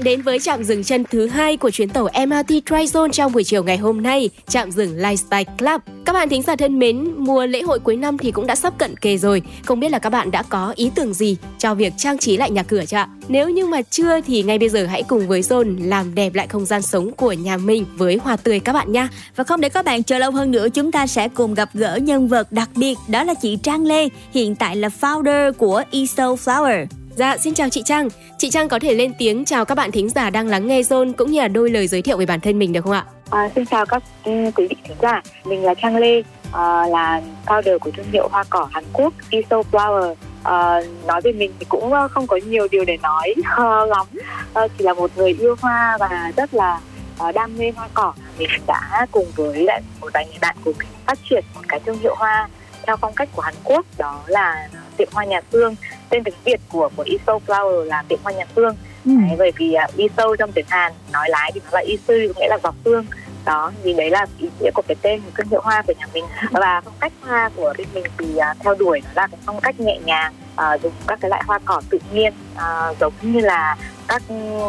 Đến 0.06 0.22
với 0.22 0.40
trạm 0.40 0.64
dừng 0.64 0.84
chân 0.84 1.04
thứ 1.12 1.28
hai 1.28 1.58
của 1.58 1.70
chuyến 1.70 1.90
tàu 1.90 2.04
MRT 2.04 2.52
Trizone 2.66 3.10
trong 3.12 3.32
buổi 3.32 3.44
chiều 3.44 3.64
ngày 3.64 3.78
hôm 3.78 4.04
nay, 4.04 4.30
trạm 4.48 4.72
dừng 4.72 4.98
Lifestyle 4.98 5.44
Club. 5.58 5.82
Các 6.06 6.14
bạn 6.14 6.30
thính 6.30 6.42
giả 6.42 6.56
thân 6.56 6.80
mến, 6.80 7.14
mùa 7.18 7.46
lễ 7.46 7.62
hội 7.62 7.80
cuối 7.80 7.96
năm 7.96 8.18
thì 8.18 8.32
cũng 8.32 8.48
đã 8.48 8.56
sắp 8.56 8.78
cận 8.78 8.98
kề 8.98 9.18
rồi. 9.18 9.42
Không 9.66 9.80
biết 9.80 9.92
là 9.92 10.00
các 10.00 10.10
bạn 10.10 10.32
đã 10.32 10.44
có 10.44 10.74
ý 10.76 10.92
tưởng 10.96 11.14
gì 11.14 11.38
cho 11.58 11.76
việc 11.76 11.94
trang 11.98 12.18
trí 12.18 12.38
lại 12.38 12.52
nhà 12.52 12.64
cửa 12.64 12.86
chưa 12.86 12.98
ạ? 12.98 13.10
Nếu 13.28 13.50
như 13.50 13.66
mà 13.66 13.82
chưa 13.82 14.22
thì 14.22 14.44
ngay 14.44 14.60
bây 14.60 14.70
giờ 14.70 14.86
hãy 14.86 15.04
cùng 15.04 15.28
với 15.28 15.42
Zone 15.42 15.88
làm 15.88 16.16
đẹp 16.16 16.34
lại 16.34 16.48
không 16.48 16.66
gian 16.66 16.82
sống 16.82 17.12
của 17.12 17.34
nhà 17.34 17.58
mình 17.58 17.86
với 17.96 18.20
hoa 18.24 18.38
tươi 18.38 18.60
các 18.60 18.74
bạn 18.74 18.92
nha. 18.92 19.10
Và 19.36 19.44
không 19.44 19.62
để 19.62 19.70
các 19.70 19.86
bạn 19.86 20.04
chờ 20.04 20.18
lâu 20.18 20.32
hơn 20.32 20.52
nữa, 20.52 20.70
chúng 20.70 20.92
ta 20.92 21.08
sẽ 21.08 21.28
cùng 21.28 21.54
gặp 21.54 21.70
gỡ 21.74 21.96
nhân 21.96 22.28
vật 22.28 22.52
đặc 22.52 22.70
biệt 22.76 22.98
đó 23.08 23.24
là 23.24 23.34
chị 23.34 23.58
Trang 23.64 23.86
Lê, 23.86 24.10
hiện 24.32 24.56
tại 24.56 24.76
là 24.76 24.90
founder 25.02 25.54
của 25.54 25.84
Iso 25.92 26.34
Flower. 26.34 26.86
Dạ, 27.16 27.38
xin 27.38 27.54
chào 27.54 27.70
chị 27.70 27.82
Trang. 27.86 28.10
Chị 28.38 28.50
Trang 28.50 28.70
có 28.70 28.80
thể 28.80 28.94
lên 28.94 29.14
tiếng 29.18 29.46
chào 29.46 29.66
các 29.66 29.76
bạn 29.76 29.92
thính 29.92 30.10
giả 30.10 30.30
đang 30.30 30.48
lắng 30.48 30.68
nghe 30.68 30.82
Zone 30.82 31.14
cũng 31.14 31.32
như 31.32 31.40
là 31.40 31.48
đôi 31.48 31.70
lời 31.70 31.88
giới 31.88 32.02
thiệu 32.02 32.18
về 32.18 32.26
bản 32.26 32.40
thân 32.40 32.60
mình 32.60 32.74
được 32.74 32.82
không 32.84 32.94
ạ? 32.94 33.06
À, 33.30 33.50
xin 33.56 33.66
chào 33.66 33.86
các 33.86 34.04
ừ, 34.24 34.32
quý 34.56 34.68
vị 34.68 34.76
thính 34.84 34.98
giả. 35.02 35.22
Mình 35.46 35.64
là 35.64 35.74
Trang 35.74 35.98
Lê, 35.98 36.22
à, 36.52 36.88
là 36.88 37.22
founder 37.46 37.80
của 37.80 37.92
thương 37.92 38.06
hiệu 38.12 38.28
hoa 38.32 38.44
cỏ 38.50 38.68
Hàn 38.72 38.84
Quốc 38.94 39.14
Iso 39.30 39.62
Flower. 39.72 40.16
À, 40.44 40.82
nói 41.08 41.22
về 41.22 41.32
mình 41.32 41.54
thì 41.60 41.66
cũng 41.70 41.94
ờ, 41.94 42.08
không 42.08 42.28
có 42.28 42.40
nhiều 42.46 42.68
điều 42.72 42.86
để 42.86 42.98
nói 43.04 43.34
uh, 43.40 43.90
lắm. 43.90 44.08
À, 44.54 44.68
chỉ 44.78 44.84
là 44.84 44.94
một 44.94 45.12
người 45.16 45.36
yêu 45.40 45.56
hoa 45.62 45.98
và 46.00 46.32
rất 46.38 46.54
là 46.54 46.80
uh, 47.28 47.36
đam 47.36 47.58
mê 47.58 47.72
hoa 47.76 47.88
cỏ. 47.94 48.14
Mình 48.40 48.50
đã 48.68 49.08
cùng 49.12 49.28
với 49.36 49.64
lại 49.64 49.82
một 50.02 50.10
vài 50.14 50.26
người 50.26 50.38
bạn 50.42 50.56
của 50.66 50.74
mình 50.80 50.88
phát 51.06 51.20
triển 51.30 51.44
một 51.56 51.62
cái 51.68 51.80
thương 51.86 52.00
hiệu 52.00 52.16
hoa 52.16 52.50
theo 52.86 52.98
phong 52.98 53.14
cách 53.14 53.30
của 53.36 53.42
Hàn 53.42 53.54
Quốc 53.64 53.86
đó 53.98 54.22
là 54.28 54.68
tiệm 54.98 55.08
hoa 55.12 55.26
nhà 55.26 55.42
Phương 55.52 55.76
tên 56.10 56.24
tiếng 56.24 56.36
Việt 56.44 56.60
của 56.70 56.90
của 56.96 57.04
Iso 57.04 57.40
Flower 57.48 57.84
là 57.84 58.04
tiệm 58.08 58.20
hoa 58.24 58.34
nhà 58.34 58.46
Phương 58.56 58.76
Ừ. 59.06 59.12
đấy, 59.28 59.36
bởi 59.40 59.52
vì 59.58 59.76
uh, 59.90 59.96
Iso 59.98 60.36
trong 60.40 60.52
tiếng 60.52 60.66
Hàn 60.68 60.94
nói 61.12 61.30
lái 61.30 61.52
thì 61.54 61.62
nó 61.64 61.70
là 61.72 61.80
Isu 61.80 62.14
nghĩa 62.14 62.48
là 62.48 62.58
dọc 62.64 62.76
phương 62.84 63.06
đó 63.46 63.72
thì 63.84 63.94
đấy 63.94 64.10
là 64.10 64.26
ý 64.40 64.50
nghĩa 64.60 64.72
của 64.74 64.82
cái 64.88 64.96
tên 65.02 65.22
thương 65.36 65.48
hiệu 65.48 65.62
hoa 65.62 65.82
của 65.88 65.94
nhà 66.00 66.06
mình. 66.14 66.26
Và 66.52 66.82
phong 66.86 66.94
cách 67.00 67.14
hoa 67.22 67.50
của 67.56 67.74
bên 67.78 67.88
mình 67.94 68.04
thì 68.18 68.26
uh, 68.26 68.58
theo 68.60 68.76
đuổi 68.76 69.02
nó 69.02 69.22
là 69.22 69.28
cái 69.28 69.40
phong 69.46 69.62
cách 69.62 69.80
nhẹ 69.80 70.00
nhàng 70.06 70.34
uh, 70.54 70.82
dùng 70.82 70.94
các 71.08 71.20
cái 71.22 71.30
loại 71.30 71.44
hoa 71.48 71.60
cỏ 71.66 71.82
tự 71.90 72.00
nhiên 72.14 72.34
uh, 72.56 72.98
giống 73.00 73.14
như 73.22 73.40
là 73.40 73.78
các 74.08 74.22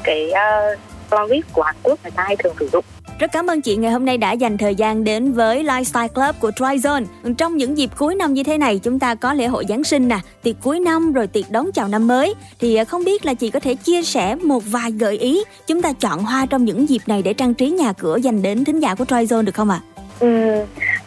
cái 0.05 0.31
uh, 0.31 0.79
florist 1.11 1.43
của 1.53 1.63
Hàn 1.63 1.77
Quốc 1.83 1.99
người 2.03 2.11
ta 2.11 2.23
hay 2.23 2.37
thường 2.37 2.55
sử 2.61 2.69
dụng 2.73 2.85
rất 3.19 3.33
cảm 3.33 3.47
ơn 3.47 3.61
chị 3.61 3.77
ngày 3.77 3.93
hôm 3.93 4.05
nay 4.05 4.19
đã 4.19 4.33
dành 4.33 4.59
thời 4.59 4.75
gian 4.75 5.05
đến 5.05 5.33
với 5.33 5.65
Lifestyle 5.65 6.09
Club 6.09 6.37
của 6.41 6.51
Tryzone. 6.51 7.05
Trong 7.39 7.57
những 7.57 7.79
dịp 7.79 7.91
cuối 7.99 8.15
năm 8.15 8.35
như 8.35 8.43
thế 8.43 8.59
này, 8.59 8.79
chúng 8.79 8.99
ta 8.99 9.15
có 9.15 9.35
lễ 9.35 9.47
hội 9.47 9.65
Giáng 9.69 9.85
sinh 9.85 10.09
nè, 10.09 10.19
tiệc 10.43 10.57
cuối 10.63 10.81
năm 10.81 11.13
rồi 11.13 11.27
tiệc 11.27 11.51
đón 11.51 11.73
chào 11.73 11.89
năm 11.89 12.07
mới. 12.07 12.35
Thì 12.59 12.77
à, 12.77 12.85
không 12.85 13.05
biết 13.05 13.25
là 13.27 13.35
chị 13.35 13.51
có 13.51 13.61
thể 13.61 13.75
chia 13.75 14.03
sẻ 14.03 14.35
một 14.35 14.63
vài 14.67 14.91
gợi 14.91 15.19
ý 15.19 15.45
chúng 15.67 15.83
ta 15.83 15.93
chọn 15.93 16.25
hoa 16.25 16.47
trong 16.47 16.65
những 16.65 16.89
dịp 16.89 17.03
này 17.07 17.23
để 17.23 17.33
trang 17.33 17.55
trí 17.55 17.71
nhà 17.71 17.93
cửa 17.93 18.17
dành 18.17 18.43
đến 18.43 18.65
thính 18.65 18.81
giả 18.81 18.95
của 18.95 19.05
Tryzone 19.05 19.43
được 19.43 19.55
không 19.55 19.71
ạ? 19.71 19.81
Ừ, 20.21 20.29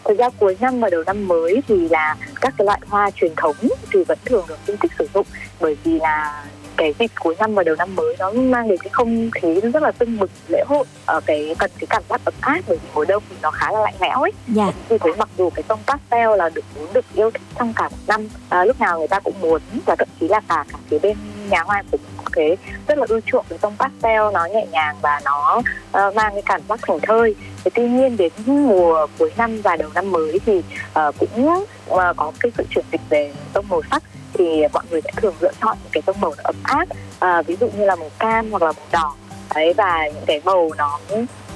thực 0.03 0.17
ra 0.17 0.29
cuối 0.29 0.57
năm 0.59 0.79
và 0.79 0.89
đầu 0.89 1.03
năm 1.05 1.27
mới 1.27 1.61
thì 1.67 1.87
là 1.89 2.15
các 2.41 2.53
cái 2.57 2.65
loại 2.65 2.81
hoa 2.87 3.11
truyền 3.15 3.31
thống 3.37 3.55
thì 3.93 4.03
vẫn 4.03 4.17
thường 4.25 4.45
được 4.49 4.57
khuyến 4.65 4.77
khích 4.77 4.91
sử 4.99 5.07
dụng 5.13 5.25
bởi 5.59 5.77
vì 5.83 5.99
là 5.99 6.43
cái 6.79 6.93
dịp 6.99 7.11
cuối 7.19 7.35
năm 7.39 7.55
và 7.55 7.63
đầu 7.63 7.75
năm 7.75 7.95
mới 7.95 8.15
nó 8.19 8.31
mang 8.31 8.67
đến 8.67 8.77
cái 8.77 8.89
không 8.91 9.31
khí 9.31 9.61
rất 9.73 9.83
là 9.83 9.91
tưng 9.91 10.19
bừng 10.19 10.29
lễ 10.47 10.63
hội. 10.67 10.85
Ở 11.05 11.21
cái 11.25 11.55
cần 11.59 11.71
cái 11.79 11.87
cảm 11.89 12.03
giác 12.09 12.21
ấm 12.25 12.33
áp 12.41 12.61
bởi 12.67 12.77
vì 12.77 12.87
mùa 12.95 13.05
đông 13.05 13.23
thì 13.29 13.35
nó 13.41 13.51
khá 13.51 13.71
là 13.71 13.79
lạnh 13.79 13.93
lẽo 14.01 14.21
ấy. 14.21 14.31
Dạ. 14.47 14.71
vì 14.89 14.97
thế 14.97 15.11
mặc 15.17 15.29
dù 15.37 15.49
cái 15.49 15.63
tông 15.63 15.79
pastel 15.87 16.29
là 16.37 16.49
được 16.49 16.65
muốn 16.75 16.93
được 16.93 17.05
yêu 17.15 17.31
thích 17.31 17.41
trong 17.59 17.73
cả 17.75 17.89
một 17.89 17.97
năm 18.07 18.27
à, 18.49 18.65
lúc 18.65 18.79
nào 18.79 18.99
người 18.99 19.07
ta 19.07 19.19
cũng 19.19 19.41
muốn 19.41 19.61
và 19.85 19.95
thậm 19.95 20.07
chí 20.19 20.27
là 20.27 20.39
cả 20.47 20.65
cả 20.71 20.77
phía 20.89 20.99
bên 20.99 21.17
nhà 21.49 21.63
hoa 21.63 21.83
cũng 21.91 22.01
có 22.17 22.23
cái 22.31 22.57
rất 22.87 22.97
là 22.97 23.05
ưa 23.09 23.19
chuộng 23.25 23.45
cái 23.49 23.57
tông 23.57 23.75
pastel 23.79 24.21
nó 24.33 24.45
nhẹ 24.45 24.65
nhàng 24.71 24.95
và 25.01 25.21
nó 25.25 25.61
ờ, 25.91 26.11
mang 26.15 26.33
cái 26.33 26.43
cảm 26.45 26.61
giác 26.69 26.79
thảnh 26.87 26.99
thơi. 26.99 27.35
Thế 27.63 27.71
tuy 27.73 27.89
nhiên 27.89 28.17
đến 28.17 28.31
mùa 28.45 29.07
cuối 29.17 29.31
năm 29.37 29.61
và 29.61 29.75
đầu 29.75 29.89
năm 29.95 30.11
mới 30.11 30.39
thì 30.45 30.61
ờ, 30.93 31.11
cũng 31.19 31.65
ờ, 31.87 32.13
có 32.17 32.31
cái 32.39 32.51
sự 32.57 32.63
chuyển 32.69 32.85
dịch 32.91 33.01
về 33.09 33.33
tông 33.53 33.65
màu 33.69 33.81
sắc 33.91 34.03
thì 34.39 34.63
mọi 34.73 34.83
người 34.91 35.01
sẽ 35.01 35.11
thường 35.15 35.33
lựa 35.39 35.51
chọn 35.61 35.77
những 35.83 35.91
cái 35.91 36.01
tông 36.01 36.21
màu 36.21 36.33
nó 36.37 36.43
ấm 36.43 36.55
áp 36.63 36.85
à, 37.19 37.41
ví 37.41 37.55
dụ 37.59 37.67
như 37.77 37.85
là 37.85 37.95
màu 37.95 38.09
cam 38.19 38.51
hoặc 38.51 38.61
là 38.63 38.71
màu 38.71 38.85
đỏ. 38.91 39.13
Đấy 39.55 39.73
và 39.77 40.07
những 40.07 40.25
cái 40.25 40.41
màu 40.45 40.69
nó 40.77 40.99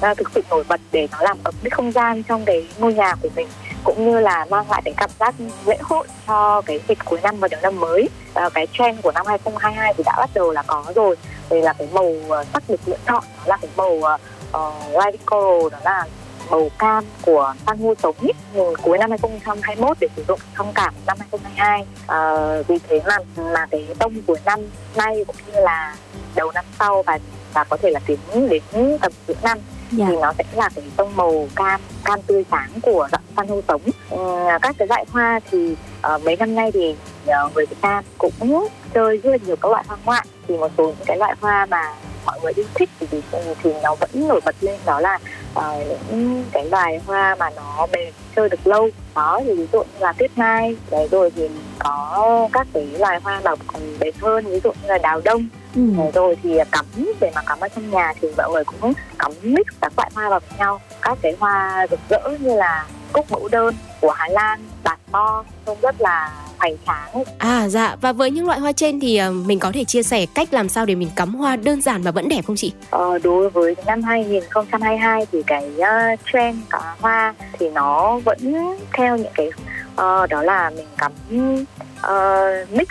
à, 0.01 0.13
thực 0.13 0.31
sự 0.35 0.41
nổi 0.49 0.63
bật 0.67 0.81
để 0.91 1.07
nó 1.11 1.17
làm 1.21 1.37
ấm 1.43 1.53
cái 1.63 1.69
không 1.69 1.91
gian 1.91 2.23
trong 2.23 2.45
cái 2.45 2.67
ngôi 2.79 2.93
nhà 2.93 3.15
của 3.21 3.29
mình 3.35 3.47
cũng 3.83 4.05
như 4.05 4.19
là 4.19 4.45
mang 4.49 4.71
lại 4.71 4.81
cái 4.85 4.93
cảm 4.97 5.09
giác 5.19 5.35
lễ 5.65 5.77
hội 5.81 6.07
cho 6.27 6.61
cái 6.61 6.79
dịp 6.87 6.97
cuối 7.05 7.19
năm 7.23 7.39
và 7.39 7.47
đầu 7.47 7.61
năm 7.63 7.79
mới. 7.79 8.09
À, 8.33 8.49
cái 8.53 8.67
trend 8.73 9.01
của 9.01 9.11
năm 9.11 9.25
2022 9.27 9.93
thì 9.97 10.03
đã 10.05 10.13
bắt 10.17 10.29
đầu 10.33 10.51
là 10.51 10.61
có 10.61 10.85
rồi. 10.95 11.15
Đây 11.49 11.61
là 11.61 11.73
cái 11.73 11.87
màu 11.93 12.13
à, 12.29 12.43
sắc 12.53 12.63
được 12.67 12.79
lựa 12.85 12.97
chọn 13.07 13.23
đó 13.23 13.43
là 13.45 13.57
cái 13.57 13.69
màu 13.75 13.91
uh, 13.91 14.71
light 14.91 15.25
coral 15.25 15.69
đó 15.71 15.79
là 15.83 16.05
màu 16.53 16.69
cam 16.79 17.03
của 17.21 17.53
san 17.65 17.77
hô 17.77 17.93
sống 18.03 18.15
ý, 18.21 18.29
ừ, 18.55 18.73
cuối 18.81 18.97
năm 18.97 19.09
2021 19.09 19.97
để 19.99 20.07
sử 20.15 20.23
dụng 20.27 20.39
trong 20.57 20.73
cả 20.73 20.91
năm 21.07 21.17
2022 21.19 21.85
Ờ, 22.07 22.63
vì 22.67 22.77
thế 22.89 23.01
mà 23.07 23.17
mà 23.53 23.65
cái 23.71 23.87
tông 23.99 24.13
cuối 24.27 24.37
năm 24.45 24.59
nay 24.95 25.23
cũng 25.27 25.35
như 25.47 25.61
là 25.61 25.95
đầu 26.35 26.51
năm 26.51 26.65
sau 26.79 27.03
và 27.03 27.19
và 27.53 27.63
có 27.63 27.77
thể 27.77 27.89
là 27.89 27.99
tiến 28.07 28.17
đến 28.49 28.97
tầm 29.01 29.11
giữa 29.27 29.33
năm 29.43 29.57
Dạ. 29.91 30.05
thì 30.09 30.15
nó 30.21 30.33
sẽ 30.37 30.43
là 30.53 30.69
cái 30.75 30.83
tông 30.97 31.15
màu 31.15 31.47
cam 31.55 31.81
cam 32.05 32.21
tươi 32.21 32.45
sáng 32.51 32.69
của 32.81 33.07
dạng 33.11 33.21
san 33.37 33.47
hô 33.47 33.61
sống. 33.67 33.81
Ừ, 34.09 34.17
các 34.61 34.75
cái 34.77 34.87
loại 34.87 35.05
hoa 35.11 35.39
thì 35.51 35.75
ờ, 36.01 36.17
mấy 36.17 36.35
năm 36.35 36.55
nay 36.55 36.71
thì 36.71 36.95
ờ, 37.25 37.49
người 37.55 37.65
Việt 37.65 37.75
Nam 37.81 38.03
cũng 38.17 38.67
chơi 38.93 39.17
rất 39.17 39.29
là 39.31 39.37
nhiều 39.45 39.55
các 39.55 39.71
loại 39.71 39.83
hoa 39.87 39.97
ngoại. 40.05 40.25
Thì 40.47 40.57
một 40.57 40.71
số 40.77 40.83
những 40.83 41.05
cái 41.05 41.17
loại 41.17 41.35
hoa 41.41 41.65
mà 41.65 41.93
mọi 42.25 42.39
người 42.43 42.53
yêu 42.55 42.65
thích 42.73 42.89
thì, 42.99 43.07
thì, 43.11 43.21
thì 43.63 43.73
nó 43.83 43.95
vẫn 43.95 44.09
nổi 44.27 44.41
bật 44.45 44.55
lên 44.61 44.79
đó 44.85 44.99
là 44.99 45.19
ờ, 45.53 45.83
những 46.11 46.45
cái 46.51 46.65
loài 46.69 46.99
hoa 47.07 47.35
mà 47.39 47.49
nó 47.55 47.87
bền 47.91 48.13
chơi 48.35 48.49
được 48.49 48.67
lâu 48.67 48.89
đó 49.15 49.39
thì 49.43 49.53
ví 49.55 49.67
dụ 49.73 49.79
như 49.83 49.99
là 49.99 50.13
tuyết 50.13 50.37
mai 50.37 50.75
đấy 50.91 51.07
rồi 51.11 51.31
thì 51.35 51.49
có 51.79 52.49
các 52.53 52.67
cái 52.73 52.85
loài 52.99 53.19
hoa 53.23 53.41
mà 53.43 53.51
còn 53.67 53.81
bền 53.99 54.13
hơn 54.21 54.45
ví 54.45 54.59
dụ 54.63 54.71
như 54.71 54.87
là 54.87 54.97
đào 54.97 55.21
đông 55.25 55.47
Ừ. 55.75 55.81
Đấy, 55.97 56.11
rồi 56.13 56.37
thì 56.43 56.59
cắm 56.71 56.85
để 57.21 57.31
mà 57.35 57.41
cắm 57.45 57.59
ở 57.59 57.67
trong 57.67 57.89
nhà 57.91 58.13
thì 58.21 58.27
mọi 58.37 58.51
người 58.51 58.63
cũng 58.63 58.93
cắm 59.19 59.31
mix 59.41 59.65
các 59.81 59.93
loại 59.97 60.11
hoa 60.15 60.29
vào 60.29 60.39
với 60.39 60.57
nhau 60.59 60.79
các 61.01 61.17
cái 61.21 61.35
hoa 61.39 61.87
rực 61.91 61.99
rỡ 62.09 62.29
như 62.39 62.55
là 62.55 62.85
cúc 63.13 63.31
mẫu 63.31 63.47
đơn 63.51 63.75
của 64.01 64.11
Hà 64.11 64.27
Lan 64.27 64.59
bạt 64.83 64.99
bo 65.11 65.43
trông 65.65 65.77
rất 65.81 65.95
là 66.01 66.31
hoành 66.63 66.77
tráng 66.87 67.23
À 67.37 67.67
dạ, 67.69 67.95
và 68.01 68.11
với 68.13 68.31
những 68.31 68.45
loại 68.47 68.59
hoa 68.59 68.71
trên 68.71 68.99
thì 68.99 69.17
ờ, 69.17 69.31
mình 69.31 69.59
có 69.59 69.71
thể 69.73 69.83
chia 69.83 70.03
sẻ 70.03 70.25
cách 70.35 70.53
làm 70.53 70.69
sao 70.69 70.85
để 70.85 70.95
mình 70.95 71.09
cắm 71.15 71.33
hoa 71.35 71.55
đơn 71.55 71.81
giản 71.81 72.03
mà 72.03 72.11
vẫn 72.11 72.29
đẹp 72.29 72.41
không 72.47 72.55
chị? 72.55 72.73
Ờ, 72.89 73.17
đối 73.23 73.49
với 73.49 73.75
năm 73.85 74.01
2022 74.01 75.25
thì 75.31 75.43
cái 75.47 75.71
uh, 75.77 76.19
trend 76.33 76.57
cả 76.69 76.95
hoa 76.99 77.33
thì 77.59 77.69
nó 77.69 78.19
vẫn 78.25 78.37
theo 78.93 79.17
những 79.17 79.31
cái 79.35 79.49
ờ, 79.95 80.27
đó 80.27 80.43
là 80.43 80.69
mình 80.69 80.87
cắm 80.97 81.11
ờ, 82.01 82.41
mix 82.71 82.87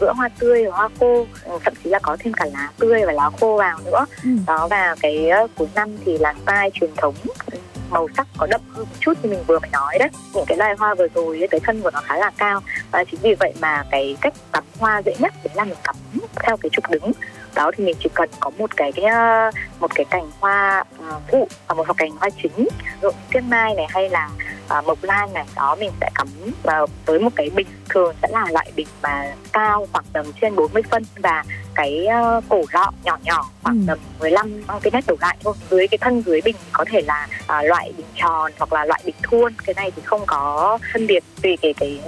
giữa 0.00 0.12
hoa 0.16 0.28
tươi 0.38 0.64
và 0.64 0.76
hoa 0.76 0.88
khô 1.00 1.26
ừ, 1.44 1.58
thậm 1.64 1.74
chí 1.84 1.90
là 1.90 1.98
có 1.98 2.16
thêm 2.20 2.32
cả 2.32 2.44
lá 2.52 2.70
tươi 2.78 3.02
và 3.06 3.12
lá 3.12 3.30
khô 3.40 3.56
vào 3.56 3.78
nữa 3.84 4.06
Ừ. 4.24 4.30
đó 4.46 4.68
và 4.70 4.96
cái 5.00 5.30
uh, 5.44 5.50
cuối 5.54 5.68
năm 5.74 5.88
thì 6.04 6.18
là 6.18 6.34
style 6.42 6.70
truyền 6.74 6.90
thống 6.96 7.14
ừ, 7.52 7.58
màu 7.90 8.08
sắc 8.16 8.26
có 8.36 8.46
đậm 8.46 8.60
hơn 8.68 8.86
một 8.90 8.96
chút 9.00 9.12
như 9.22 9.30
mình 9.30 9.44
vừa 9.46 9.58
mới 9.58 9.70
nói 9.70 9.98
đấy. 9.98 10.08
Những 10.34 10.44
cái 10.46 10.58
loài 10.58 10.74
hoa 10.78 10.94
vừa 10.94 11.08
rồi 11.14 11.48
cái 11.50 11.60
thân 11.60 11.82
của 11.82 11.90
nó 11.90 12.00
khá 12.00 12.16
là 12.16 12.30
cao. 12.36 12.60
Và 12.90 13.04
chính 13.04 13.20
vì 13.20 13.34
vậy 13.34 13.52
mà 13.60 13.84
cái 13.90 14.16
cách 14.20 14.34
cắm 14.52 14.64
hoa 14.78 15.02
dễ 15.02 15.14
nhất 15.18 15.34
đấy 15.44 15.54
là 15.54 15.64
mình 15.64 15.78
cắm 15.84 15.96
theo 16.42 16.56
cái 16.56 16.70
trục 16.72 16.90
đứng. 16.90 17.12
Đó 17.54 17.70
thì 17.76 17.84
mình 17.84 17.96
chỉ 18.00 18.10
cần 18.14 18.30
có 18.40 18.50
một 18.58 18.76
cái, 18.76 18.92
cái 18.92 19.04
ờ, 19.04 19.50
một 19.80 19.94
cái 19.94 20.04
cành 20.10 20.30
hoa 20.40 20.84
ờ, 20.98 21.20
phụ 21.30 21.48
và 21.66 21.74
một 21.74 21.96
cành 21.96 22.10
hoa 22.10 22.30
chính 22.42 22.68
ví 23.00 23.08
tiên 23.32 23.50
mai 23.50 23.74
này 23.74 23.86
hay 23.88 24.10
là 24.10 24.30
à, 24.68 24.80
mộc 24.80 24.98
lan 25.02 25.32
này 25.32 25.44
đó 25.56 25.76
mình 25.80 25.90
sẽ 26.00 26.10
cắm 26.14 26.28
vào 26.62 26.86
với 27.06 27.18
một 27.18 27.30
cái 27.36 27.50
bình 27.50 27.66
thường 27.88 28.14
sẽ 28.22 28.28
là 28.30 28.46
loại 28.52 28.72
bình 28.76 28.86
mà 29.02 29.34
cao 29.52 29.86
khoảng 29.92 30.04
tầm 30.12 30.26
trên 30.40 30.56
40 30.56 30.82
phân 30.90 31.02
và 31.16 31.44
cái 31.74 32.06
ờ, 32.06 32.40
cổ 32.48 32.62
lọ 32.72 32.90
nhỏ 33.04 33.18
nhỏ 33.22 33.44
khoảng 33.62 33.76
Ừ. 33.78 33.84
tầm 33.86 33.98
15 34.20 34.62
cm 34.82 34.96
đổ 35.06 35.16
lại 35.20 35.36
thôi 35.44 35.54
dưới 35.70 35.88
cái 35.88 35.98
thân 35.98 36.22
dưới 36.26 36.40
bình 36.44 36.56
có 36.72 36.84
thể 36.90 37.00
là 37.00 37.28
ờ, 37.46 37.62
loại 37.62 37.92
bình 37.96 38.06
tròn 38.14 38.52
hoặc 38.58 38.72
là 38.72 38.84
loại 38.84 39.00
bình 39.04 39.14
thuôn 39.22 39.52
cái 39.66 39.74
này 39.74 39.90
thì 39.96 40.02
không 40.04 40.20
có 40.26 40.78
phân 40.92 41.06
biệt 41.06 41.24
tùy 41.42 41.56
cái 41.62 41.74
cái 41.80 42.00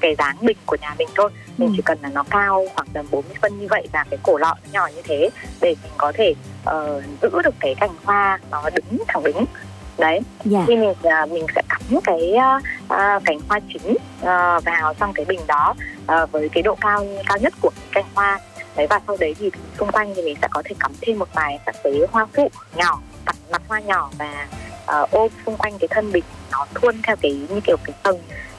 cái 0.00 0.14
dáng 0.18 0.36
bình 0.40 0.56
của 0.66 0.76
nhà 0.80 0.94
mình 0.98 1.08
thôi 1.14 1.30
mình 1.58 1.68
Ừ. 1.68 1.72
chỉ 1.76 1.82
cần 1.82 1.98
là 2.02 2.08
nó 2.08 2.22
cao 2.30 2.66
khoảng 2.74 2.88
tầm 2.92 3.06
40 3.10 3.36
phân 3.42 3.58
như 3.60 3.66
vậy 3.70 3.88
và 3.92 4.04
cái 4.10 4.18
cổ 4.22 4.38
lọ 4.38 4.54
nhỏ 4.72 4.88
như 4.94 5.02
thế 5.04 5.30
để 5.60 5.74
mình 5.82 5.92
có 5.96 6.12
thể 6.14 6.34
ờ, 6.64 7.02
giữ 7.22 7.30
được 7.44 7.54
cái 7.60 7.74
cành 7.80 7.90
hoa 8.04 8.38
nó 8.50 8.70
đứng 8.70 9.02
thẳng 9.08 9.22
đứng 9.22 9.44
đấy 9.98 10.20
Dạ. 10.44 10.64
khi 10.66 10.76
mình 10.76 10.94
à, 11.02 11.26
mình 11.26 11.46
sẽ 11.54 11.62
cắm 11.68 12.00
cái 12.04 12.32
à, 12.34 12.60
à, 12.88 13.20
cành 13.24 13.38
hoa 13.48 13.60
chính 13.72 13.96
à, 14.24 14.60
vào 14.60 14.94
trong 14.94 15.12
cái 15.12 15.24
bình 15.24 15.40
đó 15.46 15.74
à, 16.06 16.26
với 16.26 16.48
cái 16.48 16.62
độ 16.62 16.74
cao 16.80 17.06
cao 17.26 17.38
nhất 17.38 17.54
của 17.60 17.70
cái 17.76 18.02
cành 18.02 18.12
hoa 18.14 18.38
đấy 18.76 18.86
và 18.90 19.00
sau 19.06 19.16
đấy 19.20 19.34
thì 19.38 19.50
xung 19.78 19.92
quanh 19.92 20.14
thì 20.16 20.22
mình 20.22 20.36
sẽ 20.42 20.48
có 20.50 20.62
thể 20.64 20.76
cắm 20.80 20.92
thêm 21.00 21.18
một 21.18 21.28
vài 21.34 21.58
các 21.66 21.76
cái 21.84 22.00
hoa 22.12 22.26
phụ 22.34 22.50
nhỏ 22.74 23.00
mặt 23.26 23.36
mặt 23.50 23.62
hoa 23.68 23.80
nhỏ 23.80 24.10
và 24.18 24.48
uh, 25.02 25.10
ôm 25.10 25.30
xung 25.46 25.56
quanh 25.56 25.78
cái 25.78 25.88
thân 25.88 26.12
bình 26.12 26.24
nó 26.52 26.66
thuôn 26.74 27.02
theo 27.02 27.16
cái 27.16 27.32
như 27.48 27.60
kiểu 27.64 27.76
cái 27.84 27.94
tầng 28.02 28.18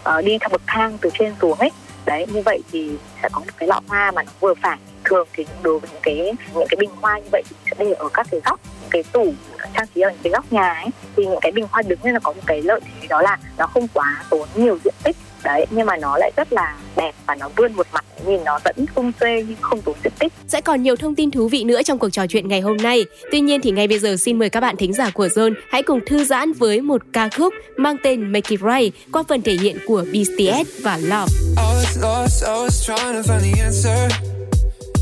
uh, 0.09 0.25
đi 0.25 0.37
theo 0.37 0.49
bậc 0.51 0.61
thang 0.67 0.97
từ 1.01 1.09
trên 1.19 1.35
xuống 1.41 1.57
ấy. 1.57 1.69
Đấy 2.05 2.25
như 2.33 2.41
vậy 2.45 2.61
thì 2.71 2.91
sẽ 3.21 3.29
có 3.31 3.39
một 3.39 3.51
cái 3.57 3.67
lọ 3.67 3.81
hoa 3.87 4.11
mà 4.11 4.23
nó 4.23 4.31
vừa 4.39 4.53
phải. 4.61 4.77
Thường 5.03 5.27
thì 5.33 5.45
đối 5.61 5.79
với 5.79 5.89
những 5.91 6.01
cái 6.03 6.15
những 6.53 6.67
cái 6.69 6.75
bình 6.79 6.89
hoa 7.01 7.19
như 7.19 7.29
vậy 7.31 7.43
thì 7.49 7.55
sẽ 7.65 7.71
để 7.85 7.93
ở 7.93 8.09
các 8.13 8.27
cái 8.31 8.41
góc 8.45 8.59
những 8.81 8.89
cái 8.89 9.03
tủ 9.03 9.33
trang 9.73 9.87
trí 9.95 10.01
ở 10.01 10.09
những 10.09 10.19
cái 10.23 10.31
góc 10.31 10.53
nhà 10.53 10.73
ấy. 10.73 10.87
Thì 11.15 11.25
những 11.25 11.39
cái 11.41 11.51
bình 11.51 11.67
hoa 11.71 11.81
đứng 11.81 11.99
nên 12.03 12.13
là 12.13 12.19
có 12.19 12.33
một 12.33 12.41
cái 12.45 12.61
lợi 12.61 12.79
thế 13.01 13.07
đó 13.07 13.21
là 13.21 13.37
nó 13.57 13.67
không 13.67 13.87
quá 13.93 14.23
tốn 14.29 14.47
nhiều 14.55 14.79
diện 14.83 14.93
tích 15.03 15.15
đấy 15.47 15.65
nhưng 15.71 15.85
mà 15.85 15.97
nó 15.97 16.17
lại 16.17 16.31
rất 16.35 16.53
là 16.53 16.77
đẹp 16.95 17.11
và 17.27 17.35
nó 17.35 17.49
vươn 17.57 17.73
một 17.73 17.87
mặt 17.93 18.05
nhìn 18.25 18.43
nó 18.43 18.59
vẫn 18.63 18.85
không 18.95 19.11
xê 19.19 19.43
nhưng 19.47 19.57
không 19.61 19.81
tốn 19.81 19.95
diện 20.03 20.13
tích 20.19 20.33
Sẽ 20.47 20.61
còn 20.61 20.83
nhiều 20.83 20.95
thông 20.95 21.15
tin 21.15 21.31
thú 21.31 21.47
vị 21.47 21.63
nữa 21.63 21.83
trong 21.83 21.99
cuộc 21.99 22.09
trò 22.09 22.27
chuyện 22.27 22.47
ngày 22.47 22.61
hôm 22.61 22.77
nay. 22.77 23.05
Tuy 23.31 23.39
nhiên 23.39 23.61
thì 23.61 23.71
ngay 23.71 23.87
bây 23.87 23.99
giờ 23.99 24.15
xin 24.17 24.39
mời 24.39 24.49
các 24.49 24.59
bạn 24.59 24.75
thính 24.77 24.93
giả 24.93 25.09
của 25.09 25.27
Zone 25.27 25.53
hãy 25.69 25.83
cùng 25.83 25.99
thư 26.05 26.23
giãn 26.23 26.53
với 26.53 26.81
một 26.81 27.01
ca 27.13 27.29
khúc 27.37 27.53
mang 27.77 27.95
tên 28.03 28.31
Make 28.31 28.49
It 28.49 28.59
Right 28.59 28.93
qua 29.11 29.23
phần 29.29 29.41
thể 29.41 29.53
hiện 29.53 29.77
của 29.87 30.05
BTS 30.11 30.83
và 30.83 30.97
Love. 30.97 31.31
I 31.57 31.67
was 31.79 32.01
lost, 32.01 32.43
I 32.43 32.49
was 32.49 32.85
trying 32.85 33.23
to 33.23 33.33
find 33.33 33.41
the 33.53 33.63
answer 33.63 34.11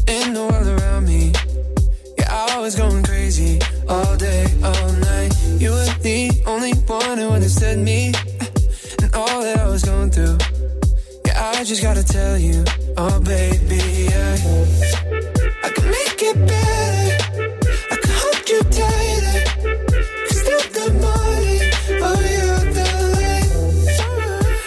in 0.07 0.33
the 0.33 0.41
world 0.41 0.67
around 0.77 1.07
me. 1.07 1.31
Yeah, 2.17 2.55
I 2.55 2.59
was 2.61 2.79
going 2.79 3.03
crazy 3.03 3.59
all 3.87 4.15
day, 4.19 4.45
all 4.63 4.91
night. 5.11 5.31
You 5.61 5.71
were 5.71 5.89
the 6.03 6.29
only 6.45 6.73
one 6.87 7.17
who 7.21 7.29
understood 7.33 7.77
me 7.77 8.11
all 9.15 9.41
that 9.41 9.57
I 9.59 9.67
was 9.69 9.83
going 9.83 10.11
through. 10.11 10.37
Yeah, 11.25 11.51
I 11.55 11.63
just 11.63 11.81
gotta 11.81 12.03
tell 12.03 12.37
you, 12.37 12.63
oh 12.97 13.19
baby, 13.21 13.81
yeah. 14.11 14.35
I 15.63 15.69
can 15.75 15.87
make 15.97 16.21
it 16.29 16.37
better. 16.51 17.11
I 17.91 17.95
can 18.01 18.13
hold 18.21 18.49
you 18.51 18.61
tighter. 18.79 19.39
Cause 20.27 20.39
still 20.43 20.65
the 20.77 20.87
morning, 21.05 21.61
oh 22.07 22.19
you're 22.35 22.65
the 22.77 22.87
light. 23.15 23.51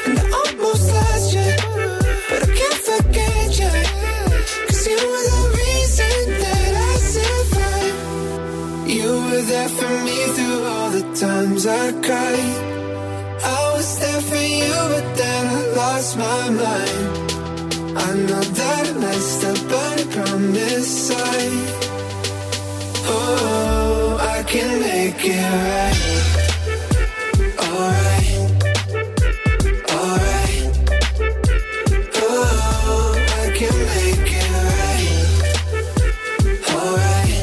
And 0.06 0.16
I 0.18 0.24
almost 0.40 0.84
lost 0.96 1.26
you, 1.36 1.50
but 2.30 2.40
I 2.42 2.50
can't 2.58 2.80
forget 2.90 3.48
you. 3.62 3.74
Cause 4.68 4.82
you 4.90 4.98
were 5.12 5.24
the 5.32 5.42
reason 5.60 6.18
that 6.42 6.72
I 6.88 6.94
survived. 7.14 8.90
You 8.96 9.10
were 9.28 9.44
there 9.52 9.70
for 9.78 9.92
me 10.06 10.18
through 10.36 10.60
all 10.72 10.90
the 10.90 11.04
times 11.14 11.66
I 11.66 11.92
cried. 12.06 12.67
lost 15.98 16.16
my 16.16 16.50
mind. 16.50 16.98
I 17.98 18.14
know 18.26 18.44
that 18.58 18.86
I 18.86 18.92
messed 19.00 19.44
up, 19.50 19.58
but 19.68 20.00
I 20.00 20.04
promise 20.14 21.10
I. 21.10 21.40
Oh, 23.10 24.16
I 24.36 24.42
can 24.44 24.70
make 24.80 25.24
it 25.34 25.50
right. 25.66 26.00
Alright. 27.66 28.30
Alright. 29.96 30.62
Oh, 32.26 33.08
I 33.40 33.46
can 33.58 33.76
make 33.92 34.30
it 34.42 34.50
right. 34.68 35.10
Alright. 36.78 37.34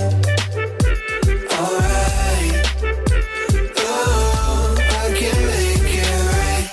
Alright. 1.59 2.53
Oh, 3.83 4.77
I 5.03 5.07
can 5.19 5.39
make 5.51 5.95
it 6.03 6.15
right. 6.31 6.65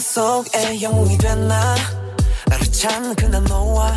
So. 0.00 0.28
영웅이 0.77 1.17
됐나 1.17 1.75
나를 2.47 2.71
찾는 2.71 3.15
그날 3.15 3.43
너와 3.45 3.91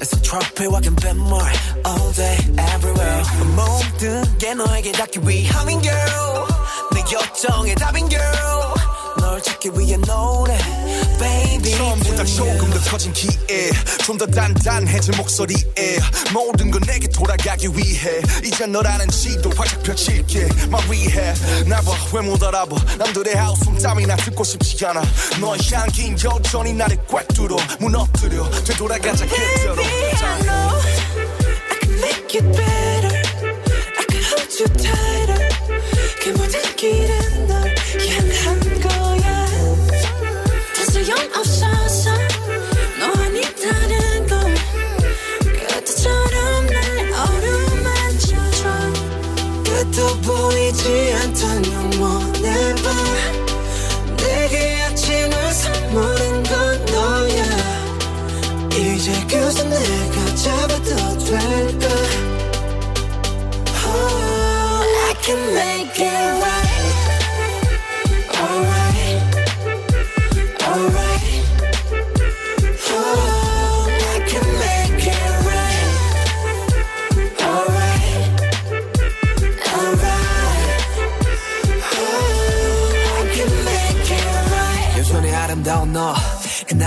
Let's 0.00 0.20
trophy 0.22 0.66
walking 0.68 0.96
bit 0.96 1.16
more 1.16 1.50
all 1.86 2.12
day 2.14 2.38
everywhere 2.74 3.22
모든 3.54 4.38
게 4.38 4.54
너에게 4.54 4.92
닿기 4.92 5.20
위함인 5.22 5.80
girl 5.82 6.46
내 6.92 7.00
요청의 7.00 7.74
답인 7.76 8.08
girl 8.08 8.74
널 9.20 9.42
찾기 9.42 9.70
위해 9.76 9.96
노래 9.98 10.58
Baby. 11.23 11.71
처음보다 11.77 12.23
조금 12.25 12.69
더 12.69 12.79
커진 12.89 13.13
기에 13.13 13.71
좀 14.05 14.17
더 14.17 14.25
단단해진 14.27 15.15
목소리에 15.17 15.99
모든 16.33 16.69
건 16.69 16.81
내게 16.85 17.07
돌아가기 17.07 17.67
위해 17.73 18.21
이제 18.43 18.65
너라는 18.65 19.07
지도 19.09 19.49
활짝 19.55 19.81
펼칠게. 19.83 20.47
My 20.67 20.83
rehab 20.87 21.69
나봐 21.69 21.91
왜 22.13 22.21
못 22.21 22.41
알아봐? 22.43 22.75
남들의 22.97 23.35
하우스 23.35 23.65
땀이나 23.81 24.15
듣고 24.17 24.43
싶지 24.43 24.85
않아. 24.85 25.01
너의 25.39 25.59
향긴 25.71 26.15
여전히 26.23 26.73
나를 26.73 26.97
꽉 27.07 27.27
뚫어. 27.29 27.57
무너뜨려. 27.79 28.49
되돌아가자 28.63 29.25
그대로. 29.25 29.81
Make 32.03 32.39
it 32.39 32.45
better. 32.57 33.13
I 33.97 34.05
can 34.09 34.23
hold 34.23 34.51
you 34.59 34.67
tighter. 34.77 35.49
그 36.21 36.29
모든 36.29 36.75
길은 36.75 37.47
널 37.47 37.75
향한 38.09 38.59
보이지 50.23 51.13
않던 51.13 51.65
영원의 51.65 52.75
밤 52.75 54.15
내게 54.15 54.81
아침을 54.83 55.53
선물한 55.53 56.43
건 56.43 56.85
너야. 56.85 57.43
이제 58.71 59.11
그저 59.27 59.63
내가 59.63 60.35
잡아도 60.35 60.95
될까 61.25 61.87
oh, 63.85 64.83
I 65.07 65.13
can 65.21 65.39
make 65.53 65.99
it 65.99 66.41
right 66.41 66.62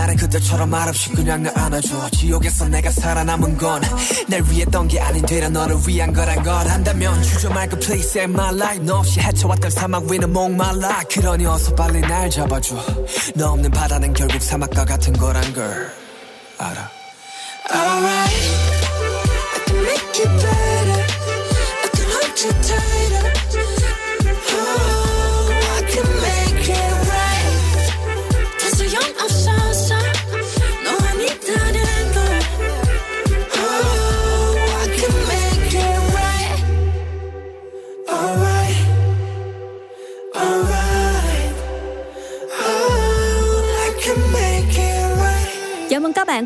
그날은 0.07 0.17
그때처럼 0.17 0.71
말없이 0.71 1.11
그냥 1.11 1.43
날 1.43 1.59
안아줘. 1.59 2.11
지옥에서 2.11 2.69
내가 2.69 2.91
살아남은 2.91 3.59
건 3.59 3.83
날 4.29 4.43
위했던 4.49 4.87
게 4.89 5.01
아닌 5.01 5.25
되려 5.27 5.49
너를 5.49 5.77
위한 5.87 6.13
거란 6.13 6.43
걸 6.43 6.69
안다면 6.69 7.23
주저 7.23 7.51
말고 7.51 7.79
please 7.81 8.09
save 8.11 8.33
my 8.33 8.55
life. 8.55 8.85
너 8.85 8.99
없이 8.99 9.19
헤쳐왔던 9.21 9.71
사막 9.71 10.05
위는 10.05 10.33
목말라. 10.33 11.03
그러니 11.11 11.45
어서 11.47 11.75
빨리 11.75 12.01
날 12.01 12.31
잡아줘. 12.31 12.77
너 13.35 13.53
없는 13.53 13.71
바다는 13.73 14.13
결국 14.13 14.41
사막과 14.41 14.85
같은 14.85 15.13
거란 15.13 15.53
걸 15.53 15.91
알아. 16.59 16.91
Alright, 17.69 18.37
I 19.55 19.61
can 19.67 19.79
make 19.83 20.23
it 20.23 20.31
better. 20.41 21.03
I 21.83 21.89
can 21.95 22.11
hold 22.11 22.45
you 22.45 22.53
tighter. 22.63 23.36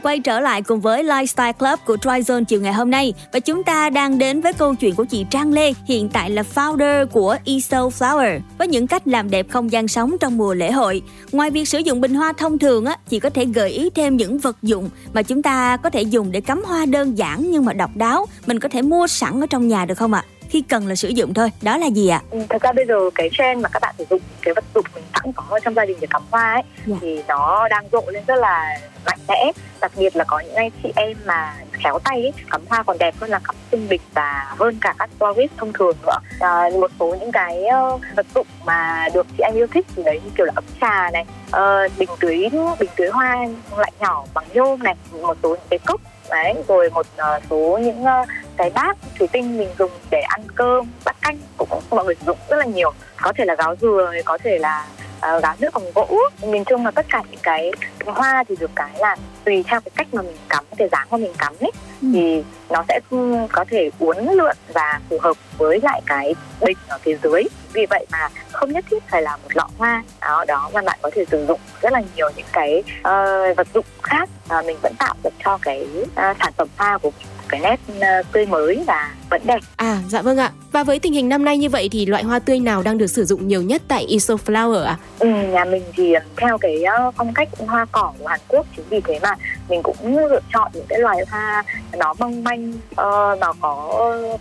Bạn 0.01 0.07
quay 0.07 0.20
trở 0.20 0.40
lại 0.40 0.62
cùng 0.62 0.80
với 0.80 1.05
Lifestyle 1.05 1.53
Club 1.53 1.78
của 1.84 1.96
Tryzone 1.96 2.44
chiều 2.44 2.61
ngày 2.61 2.72
hôm 2.72 2.90
nay 2.90 3.14
và 3.32 3.40
chúng 3.40 3.64
ta 3.64 3.90
đang 3.90 4.18
đến 4.18 4.40
với 4.40 4.53
câu 4.53 4.74
chuyện 4.74 4.94
của 4.94 5.05
chị 5.05 5.26
Trang 5.30 5.53
Lê 5.53 5.72
hiện 5.84 6.09
tại 6.09 6.30
là 6.30 6.42
founder 6.55 7.07
của 7.07 7.36
Iso 7.44 7.88
Flower 7.88 8.40
với 8.59 8.68
những 8.68 8.86
cách 8.86 9.09
làm 9.09 9.30
đẹp 9.30 9.46
không 9.51 9.72
gian 9.72 9.88
sống 9.88 10.16
trong 10.20 10.36
mùa 10.36 10.55
lễ 10.55 10.72
hội. 10.72 11.03
Ngoài 11.32 11.51
việc 11.51 11.68
sử 11.68 11.78
dụng 11.78 12.01
bình 12.01 12.14
hoa 12.14 12.32
thông 12.32 12.59
thường 12.59 12.84
á, 12.84 12.96
chị 13.09 13.20
có 13.20 13.30
thể 13.30 13.44
gợi 13.44 13.70
ý 13.70 13.90
thêm 13.90 14.16
những 14.16 14.38
vật 14.38 14.57
dụng 14.62 14.90
mà 15.12 15.22
chúng 15.22 15.42
ta 15.42 15.76
có 15.76 15.90
thể 15.90 16.03
dùng 16.03 16.32
để 16.32 16.40
cắm 16.40 16.62
hoa 16.66 16.86
đơn 16.86 17.18
giản 17.18 17.51
nhưng 17.51 17.64
mà 17.64 17.72
độc 17.72 17.96
đáo. 17.96 18.26
Mình 18.46 18.59
có 18.59 18.68
thể 18.68 18.82
mua 18.82 19.07
sẵn 19.07 19.40
ở 19.40 19.46
trong 19.51 19.68
nhà 19.68 19.84
được 19.84 19.98
không 19.98 20.12
ạ? 20.12 20.24
Khi 20.51 20.62
cần 20.68 20.86
là 20.88 20.94
sử 20.94 21.09
dụng 21.09 21.34
thôi. 21.34 21.51
Đó 21.62 21.76
là 21.78 21.86
gì 21.86 22.09
ạ? 22.09 22.20
Ừ, 22.30 22.38
thật 22.48 22.62
ra 22.62 22.72
bây 22.72 22.86
giờ 22.86 22.94
cái 23.14 23.28
trend 23.32 23.62
mà 23.62 23.68
các 23.72 23.82
bạn 23.82 23.94
sử 23.98 24.05
dụng 24.11 24.20
cái 24.42 24.55
vật 24.55 24.64
dụng 24.74 24.84
mình 24.94 25.05
sẵn 25.14 25.32
có 25.32 25.61
trong 25.64 25.74
gia 25.74 25.84
đình 25.84 25.96
để 26.01 26.07
cắm 26.11 26.22
hoa 26.30 26.53
ấy 26.53 26.62
Dạ. 26.86 26.96
thì 27.01 27.22
nó 27.28 27.68
đang 27.68 27.84
rộ 27.92 28.03
lên 28.11 28.22
rất 28.26 28.36
là 28.36 28.78
mạnh 29.07 29.18
mẽ 29.28 29.53
đặc 29.80 29.92
biệt 29.96 30.16
là 30.16 30.24
có 30.24 30.40
những 30.40 30.55
anh 30.55 30.70
chị 30.82 30.92
em 30.96 31.16
mà 31.24 31.55
khéo 31.72 31.98
tay 32.05 32.22
ấy, 32.22 32.32
cắm 32.51 32.61
hoa 32.68 32.82
còn 32.82 32.98
đẹp 32.98 33.14
hơn 33.20 33.30
là 33.30 33.38
cắm 33.44 33.55
tinh 33.70 33.88
bịch 33.88 34.01
và 34.14 34.55
hơn 34.59 34.78
cả 34.80 34.94
các 34.98 35.11
florist 35.18 35.48
thông 35.57 35.72
thường 35.72 35.96
nữa 36.07 36.16
à, 36.40 36.68
một 36.80 36.90
số 37.01 37.16
những 37.20 37.32
cái 37.32 37.64
ờ, 37.66 37.98
vật 38.16 38.26
dụng 38.34 38.46
mà 38.64 39.09
được 39.14 39.26
chị 39.36 39.42
anh 39.42 39.55
yêu 39.55 39.66
thích 39.74 39.86
thì 39.96 40.03
đấy 40.03 40.20
như 40.24 40.30
kiểu 40.36 40.46
là 40.46 40.53
ấm 40.57 40.64
trà 40.80 41.11
này 41.12 41.24
ờ, 41.51 41.88
bình 41.98 42.09
tưới 42.20 42.48
bình 42.78 42.90
tưới 42.96 43.09
hoa 43.11 43.36
loại 43.76 43.92
nhỏ 44.01 44.24
bằng 44.34 44.44
nhôm 44.55 44.82
này 44.82 44.94
một 45.22 45.36
số 45.42 45.48
những 45.48 45.66
cái 45.70 45.78
cốc 45.86 46.01
đấy 46.30 46.55
rồi 46.68 46.90
một 46.90 47.07
ờ, 47.16 47.40
số 47.51 47.78
những 47.82 48.05
ờ, 48.05 48.24
cái 48.61 48.70
bát 48.70 48.96
thủy 49.18 49.28
tinh 49.32 49.58
mình 49.58 49.68
dùng 49.78 49.90
để 50.11 50.20
ăn 50.20 50.42
cơm 50.54 50.86
bát 51.04 51.16
canh 51.22 51.38
cũng 51.56 51.68
mọi 51.90 52.04
người 52.04 52.14
sử 52.14 52.26
dụng 52.26 52.38
rất 52.48 52.56
là 52.56 52.64
nhiều. 52.64 52.92
Có 53.22 53.32
thể 53.36 53.44
là 53.44 53.54
gáo 53.54 53.74
dừa 53.80 54.12
có 54.24 54.38
thể 54.44 54.58
là 54.58 54.86
uh, 55.16 55.42
gáo 55.42 55.54
nước 55.58 55.74
bằng 55.74 55.84
gỗ. 55.94 56.18
Nhìn 56.42 56.64
chung 56.64 56.84
là 56.84 56.90
tất 56.90 57.06
cả 57.08 57.22
những 57.30 57.40
cái 57.42 57.72
hoa 58.06 58.44
thì 58.48 58.56
được 58.61 58.70
cái 58.74 58.90
là 58.98 59.16
tùy 59.44 59.64
theo 59.66 59.80
cái 59.80 59.90
cách 59.94 60.14
mà 60.14 60.22
mình 60.22 60.36
cắm 60.48 60.64
cái 60.76 60.88
dáng 60.92 61.06
mà 61.11 61.16
mình 61.16 61.32
cắm 61.38 61.54
ấy 61.61 61.70
Ừ. 62.02 62.08
thì 62.14 62.42
nó 62.70 62.84
sẽ 62.88 63.00
ừ, 63.11 63.36
có 63.52 63.64
thể 63.70 63.90
uốn 63.98 64.16
lượn 64.16 64.56
và 64.72 65.00
phù 65.11 65.18
hợp 65.20 65.36
với 65.58 65.80
lại 65.82 66.00
cái 66.06 66.34
bình 66.61 66.78
ở 66.88 66.98
phía 67.02 67.18
dưới. 67.22 67.42
Vì 67.72 67.86
vậy 67.90 68.06
mà 68.12 68.28
không 68.52 68.72
nhất 68.72 68.84
thiết 68.90 69.02
phải 69.11 69.22
là 69.22 69.36
một 69.36 69.48
lọ 69.54 69.68
hoa 69.78 70.02
đó 70.20 70.44
đó 70.48 70.70
mà 70.74 70.82
bạn 70.82 70.98
có 71.02 71.11
thể 71.14 71.24
sử 71.30 71.46
dụng 71.46 71.61
rất 71.82 71.92
là 71.92 72.02
nhiều 72.16 72.30
những 72.36 72.46
cái 72.52 72.82
ờ, 73.02 73.54
vật 73.56 73.66
dụng 73.74 73.84
khác 74.02 74.28
uh, 74.58 74.64
mình 74.66 74.76
vẫn 74.82 74.92
tạo 74.98 75.14
được 75.24 75.30
cho 75.44 75.58
cái 75.62 75.86
ờ, 76.14 76.34
sản 76.40 76.52
phẩm 76.56 76.68
hoa 76.76 76.98
của 76.98 77.11
mình 77.18 77.26
cái 77.51 77.61
nét 77.61 77.80
ờ, 78.01 78.22
tươi 78.32 78.46
mới 78.46 78.84
và 78.86 79.11
vẫn 79.30 79.42
đẹp 79.44 79.59
À, 79.76 79.98
dạ 80.09 80.22
vâng 80.22 80.36
ạ. 80.38 80.53
Và 80.72 80.84
với 80.84 80.98
tình 80.98 81.12
hình 81.12 81.28
năm 81.28 81.44
nay 81.44 81.59
như 81.59 81.68
vậy 81.68 81.88
thì 81.92 82.07
loại 82.07 82.22
hoa 82.22 82.38
tươi 82.38 82.61
nào 82.61 82.82
đang 82.82 82.98
được 82.98 83.07
sử 83.07 83.24
dụng 83.24 83.48
nhiều 83.48 83.62
nhất 83.62 83.82
tại 83.88 84.05
Iso 84.05 84.34
Flower 84.34 84.84
ạ? 84.84 84.96
Ừ, 85.18 85.28
nhà 85.28 85.64
mình 85.64 85.82
thì 85.96 86.14
theo 86.36 86.59
cái 86.59 86.82
ờ, 86.82 87.11
phong 87.16 87.34
cách 87.34 87.48
hoa 87.66 87.86
cỏ 87.92 88.12
của 88.18 88.26
Hàn 88.26 88.40
Quốc 88.48 88.66
chính 88.76 88.84
vì 88.90 89.01
thế 89.01 89.18
mà 89.22 89.34
mình 89.68 89.82
cũng 89.82 90.18
lựa 90.18 90.40
chọn 90.55 90.70
những 90.74 90.86
cái 90.88 90.98
loài 90.98 91.18
hoa 91.30 91.62
nó 91.98 92.14
mong 92.18 92.44
manh 92.44 92.72
ờ, 92.96 93.36
nó 93.40 93.53
có 93.61 93.92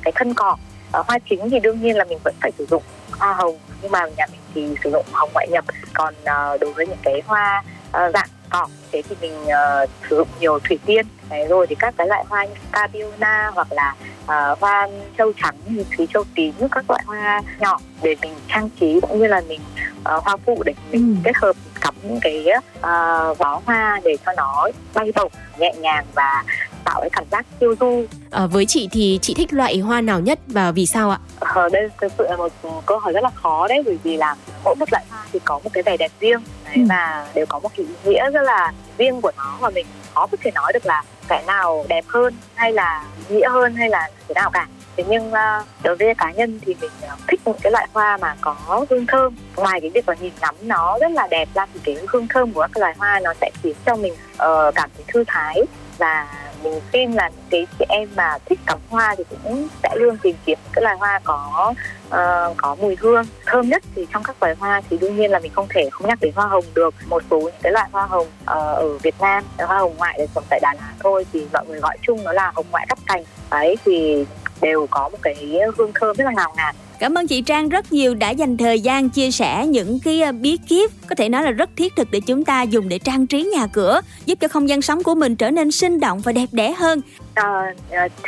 cái 0.01 0.11
thân 0.15 0.33
cỏ 0.33 0.57
Ờ, 0.91 1.03
hoa 1.07 1.17
chính 1.29 1.49
thì 1.49 1.59
đương 1.59 1.81
nhiên 1.81 1.97
là 1.97 2.03
mình 2.05 2.17
vẫn 2.23 2.35
phải 2.41 2.51
sử 2.57 2.65
dụng 2.69 2.83
hoa 3.11 3.33
hồng 3.33 3.57
nhưng 3.81 3.91
mà 3.91 3.99
nhà 4.17 4.25
mình 4.31 4.39
thì 4.55 4.75
sử 4.83 4.91
dụng 4.91 5.05
hồng 5.11 5.29
ngoại 5.33 5.47
nhập 5.51 5.65
còn 5.93 6.13
ờ, 6.25 6.57
đối 6.61 6.73
với 6.73 6.87
những 6.87 6.97
cái 7.03 7.21
hoa 7.25 7.63
ờ, 7.91 8.11
dạng 8.13 8.27
cỏ 8.49 8.67
thế 8.91 9.01
thì 9.09 9.15
mình 9.21 9.47
ờ, 9.47 9.85
sử 10.09 10.15
dụng 10.17 10.27
nhiều 10.39 10.59
thủy 10.59 10.79
tiên. 10.85 11.05
Đấy, 11.29 11.47
rồi 11.49 11.67
thì 11.67 11.75
các 11.75 11.93
cái 11.97 12.07
loại 12.07 12.23
hoa 12.29 12.45
như 12.45 12.53
Cabiona 12.71 13.51
hoặc 13.55 13.67
là 13.71 13.95
ờ, 14.25 14.55
hoa 14.59 14.87
châu 15.17 15.31
trắng 15.41 15.55
như 15.65 15.83
thúy 15.97 16.07
châu 16.13 16.23
tím 16.35 16.53
các 16.71 16.85
loại 16.89 17.03
hoa 17.05 17.41
nhỏ 17.59 17.79
để 18.01 18.15
mình 18.21 18.33
trang 18.47 18.69
trí 18.79 18.99
cũng 19.01 19.19
như 19.19 19.27
là 19.27 19.41
mình 19.47 19.61
ờ, 20.03 20.19
hoa 20.23 20.37
phụ 20.45 20.63
để 20.65 20.73
mình 20.91 21.17
kết 21.23 21.35
hợp 21.35 21.55
cắm 21.81 21.95
những 22.03 22.19
cái 22.21 22.45
ờ, 22.81 23.33
bó 23.39 23.61
hoa 23.65 23.99
để 24.03 24.17
cho 24.25 24.31
nó 24.37 24.67
bay 24.93 25.11
bổng 25.15 25.31
nhẹ 25.57 25.73
nhàng 25.79 26.05
và 26.15 26.43
tạo 26.89 27.01
cái 27.01 27.09
cảm 27.13 27.25
giác 27.31 27.45
tiêu 27.59 27.75
du 27.79 28.03
À, 28.31 28.45
với 28.45 28.65
chị 28.65 28.89
thì 28.91 29.19
chị 29.21 29.33
thích 29.33 29.53
loại 29.53 29.77
hoa 29.79 30.01
nào 30.01 30.19
nhất 30.19 30.39
và 30.47 30.71
vì 30.71 30.85
sao 30.85 31.09
ạ? 31.09 31.19
Ờ, 31.39 31.69
đây 31.69 31.89
thực 32.01 32.11
sự 32.17 32.27
là 32.29 32.35
một 32.37 32.51
câu 32.85 32.99
hỏi 32.99 33.13
rất 33.13 33.23
là 33.23 33.29
khó 33.35 33.67
đấy 33.67 33.81
bởi 33.85 33.97
vì 34.03 34.17
là 34.17 34.35
mỗi 34.63 34.75
một 34.75 34.85
loại 34.91 35.03
hoa 35.09 35.25
thì 35.31 35.39
có 35.45 35.59
một 35.63 35.69
cái 35.73 35.83
vẻ 35.83 35.97
đẹp 35.97 36.11
riêng 36.19 36.39
đấy, 36.65 36.75
Ừ. 36.75 36.81
và 36.89 37.27
đều 37.33 37.45
có 37.45 37.59
một 37.59 37.69
cái 37.77 37.85
ý 37.85 37.93
nghĩa 38.11 38.29
rất 38.31 38.41
là 38.41 38.73
riêng 38.97 39.21
của 39.21 39.31
nó 39.37 39.57
và 39.59 39.69
mình 39.69 39.85
khó 40.13 40.27
có 40.27 40.37
thể 40.41 40.51
nói 40.51 40.73
được 40.73 40.85
là 40.85 41.03
cái 41.27 41.43
nào 41.47 41.85
đẹp 41.89 42.05
hơn 42.07 42.33
hay 42.55 42.71
là 42.73 43.03
nghĩa 43.29 43.49
hơn 43.49 43.75
hay 43.75 43.89
là 43.89 44.09
thế 44.27 44.33
nào 44.33 44.49
cả 44.49 44.67
thế 44.97 45.03
nhưng 45.09 45.31
ờ, 45.31 45.63
đối 45.83 45.95
với 45.95 46.15
cá 46.15 46.31
nhân 46.31 46.59
thì 46.65 46.75
mình 46.81 46.91
ờ, 47.01 47.15
thích 47.27 47.41
những 47.45 47.55
cái 47.61 47.71
loại 47.71 47.87
hoa 47.93 48.17
mà 48.17 48.35
có 48.41 48.55
hương 48.89 49.05
thơm 49.05 49.35
ngoài 49.55 49.81
cái 49.81 49.89
việc 49.89 50.09
là 50.09 50.15
nhìn 50.21 50.33
ngắm 50.41 50.55
nó 50.61 50.97
rất 51.01 51.11
là 51.11 51.27
đẹp 51.31 51.49
ra 51.53 51.65
thì 51.73 51.79
cái 51.83 51.97
hương 52.07 52.27
thơm 52.27 52.51
của 52.51 52.61
các 52.73 52.77
loài 52.81 52.93
hoa 52.97 53.19
nó 53.23 53.33
sẽ 53.41 53.49
khiến 53.63 53.75
cho 53.85 53.95
mình 53.95 54.13
ờ, 54.37 54.71
cảm 54.75 54.89
thấy 54.95 55.03
thư 55.07 55.23
thái 55.27 55.61
và 55.97 56.27
mình 56.63 56.81
tin 56.91 57.11
là 57.11 57.29
cái 57.49 57.67
chị 57.79 57.85
em 57.89 58.09
mà 58.15 58.37
thích 58.45 58.59
cắm 58.65 58.79
hoa 58.89 59.15
thì 59.17 59.23
cũng 59.43 59.67
sẽ 59.83 59.89
luôn 59.95 60.17
tìm 60.23 60.35
kiếm 60.45 60.57
cái 60.73 60.83
loài 60.83 60.97
hoa 60.97 61.19
có 61.23 61.73
uh, 62.07 62.57
có 62.57 62.75
mùi 62.81 62.95
hương 62.99 63.25
thơm 63.45 63.69
nhất 63.69 63.83
thì 63.95 64.07
trong 64.13 64.23
các 64.23 64.35
loài 64.41 64.55
hoa. 64.59 64.81
Thì 64.89 64.97
đương 64.97 65.17
nhiên 65.17 65.31
là 65.31 65.39
mình 65.39 65.51
không 65.55 65.67
thể 65.69 65.89
không 65.91 66.07
nhắc 66.07 66.19
đến 66.21 66.33
hoa 66.35 66.47
hồng 66.47 66.65
được. 66.73 66.95
Một 67.07 67.23
số 67.29 67.39
những 67.39 67.53
cái 67.61 67.71
loại 67.71 67.89
hoa 67.91 68.05
hồng 68.05 68.27
uh, 68.41 68.47
ở 68.47 68.97
Việt 68.97 69.15
Nam 69.19 69.43
hoa 69.57 69.77
hồng 69.77 69.95
ngoại 69.97 70.15
để 70.17 70.27
trồng 70.35 70.43
tại 70.49 70.59
Đà 70.59 70.73
Lạt 70.73 70.93
thôi 70.99 71.25
thì 71.33 71.47
mọi 71.53 71.65
người 71.67 71.79
gọi 71.79 71.97
chung 72.01 72.23
nó 72.23 72.31
là 72.31 72.51
hồng 72.55 72.65
ngoại 72.71 72.85
cắt 72.89 72.99
cành. 73.05 73.23
Đấy 73.51 73.75
thì 73.85 74.25
đều 74.61 74.87
có 74.89 75.09
một 75.09 75.17
cái 75.21 75.59
hương 75.77 75.91
thơm 75.95 76.15
rất 76.15 76.25
là 76.25 76.31
ngào 76.35 76.53
ngạt. 76.57 76.75
Cảm 76.99 77.17
ơn 77.17 77.27
chị 77.27 77.41
Trang 77.41 77.69
rất 77.69 77.93
nhiều 77.93 78.13
đã 78.13 78.29
dành 78.29 78.57
thời 78.57 78.79
gian 78.79 79.09
chia 79.09 79.31
sẻ 79.31 79.65
những 79.65 79.99
cái 80.03 80.21
ờ, 80.21 80.31
bí 80.31 80.57
kíp 80.67 80.91
có 81.07 81.15
thể 81.15 81.29
nói 81.29 81.43
là 81.43 81.51
rất 81.51 81.69
thiết 81.75 81.95
thực 81.95 82.11
để 82.11 82.19
chúng 82.19 82.45
ta 82.45 82.61
dùng 82.61 82.89
để 82.89 82.99
trang 82.99 83.27
trí 83.27 83.43
nhà 83.43 83.67
cửa, 83.73 84.01
giúp 84.25 84.39
cho 84.41 84.47
không 84.47 84.69
gian 84.69 84.81
sống 84.81 85.03
của 85.03 85.15
mình 85.15 85.35
trở 85.35 85.51
nên 85.51 85.71
sinh 85.71 85.99
động 85.99 86.19
và 86.19 86.31
đẹp 86.31 86.45
đẽ 86.51 86.73
hơn. 86.77 87.01
À, 87.33 87.73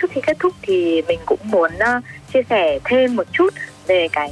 trước 0.02 0.12
khi 0.12 0.22
kết 0.28 0.38
thúc 0.40 0.54
thì 0.62 1.02
mình 1.08 1.20
cũng 1.26 1.40
muốn 1.44 1.72
chia 2.34 2.42
sẻ 2.50 2.80
thêm 2.86 3.16
một 3.16 3.28
chút 3.32 3.54
về 3.88 4.08
cái 4.12 4.32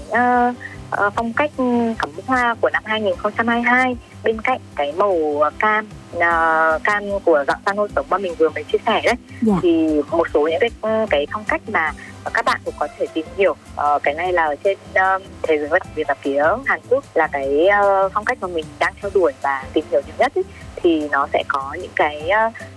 ờ, 0.91 1.09
phong 1.15 1.33
cách 1.33 1.51
cắm 1.99 2.09
hoa 2.27 2.55
của 2.61 2.69
năm 2.69 2.83
2022 2.85 3.95
bên 4.23 4.41
cạnh 4.41 4.59
cái 4.75 4.91
màu 4.97 5.17
cam 5.59 5.87
ờ, 6.19 6.79
cam 6.83 7.03
của 7.25 7.43
dạng 7.47 7.59
san 7.65 7.77
hô 7.77 7.87
sống 7.95 8.05
mà 8.09 8.17
mình 8.17 8.35
vừa 8.35 8.49
mới 8.49 8.63
chia 8.63 8.77
sẻ 8.85 9.01
đấy 9.05 9.13
Dạ. 9.41 9.53
thì 9.61 10.01
một 10.11 10.27
số 10.33 10.47
những 10.47 10.59
cái 10.59 10.69
cái 11.09 11.27
phong 11.33 11.43
cách 11.47 11.61
mà 11.67 11.91
các 12.33 12.45
bạn 12.45 12.61
cũng 12.65 12.73
có 12.79 12.87
thể 12.97 13.05
tìm 13.13 13.25
hiểu 13.37 13.55
Ờ, 13.75 13.99
cái 14.03 14.13
này 14.13 14.33
là 14.33 14.45
ở 14.45 14.55
trên 14.63 14.77
ờ, 14.93 15.19
thế 15.43 15.57
giới 15.57 15.69
đặc 15.69 15.87
biệt 15.95 16.03
là 16.07 16.15
phía 16.21 16.43
Hàn 16.65 16.79
Quốc 16.89 17.03
là 17.13 17.27
cái 17.27 17.67
ờ, 17.67 18.09
phong 18.13 18.25
cách 18.25 18.37
mà 18.41 18.47
mình 18.47 18.65
đang 18.79 18.93
theo 19.01 19.11
đuổi 19.13 19.31
và 19.41 19.63
tìm 19.73 19.85
hiểu 19.91 20.01
nhiều 20.05 20.15
nhất 20.19 20.31
ý. 20.35 20.41
thì 20.75 21.09
nó 21.11 21.27
sẽ 21.33 21.43
có 21.47 21.73
những 21.81 21.91
cái 21.95 22.29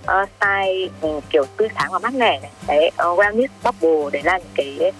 ờ, 0.05 0.25
style 0.37 0.87
ừ, 1.01 1.19
kiểu 1.29 1.45
tươi 1.57 1.67
sáng 1.79 1.91
và 1.91 1.99
mát 1.99 2.13
mẻ 2.13 2.39
này 2.39 2.51
đấy 2.67 2.91
uh, 3.11 3.19
wellness 3.19 3.47
bubble 3.63 4.09
đấy 4.13 4.21
là 4.25 4.37
những 4.37 4.47
cái 4.55 4.91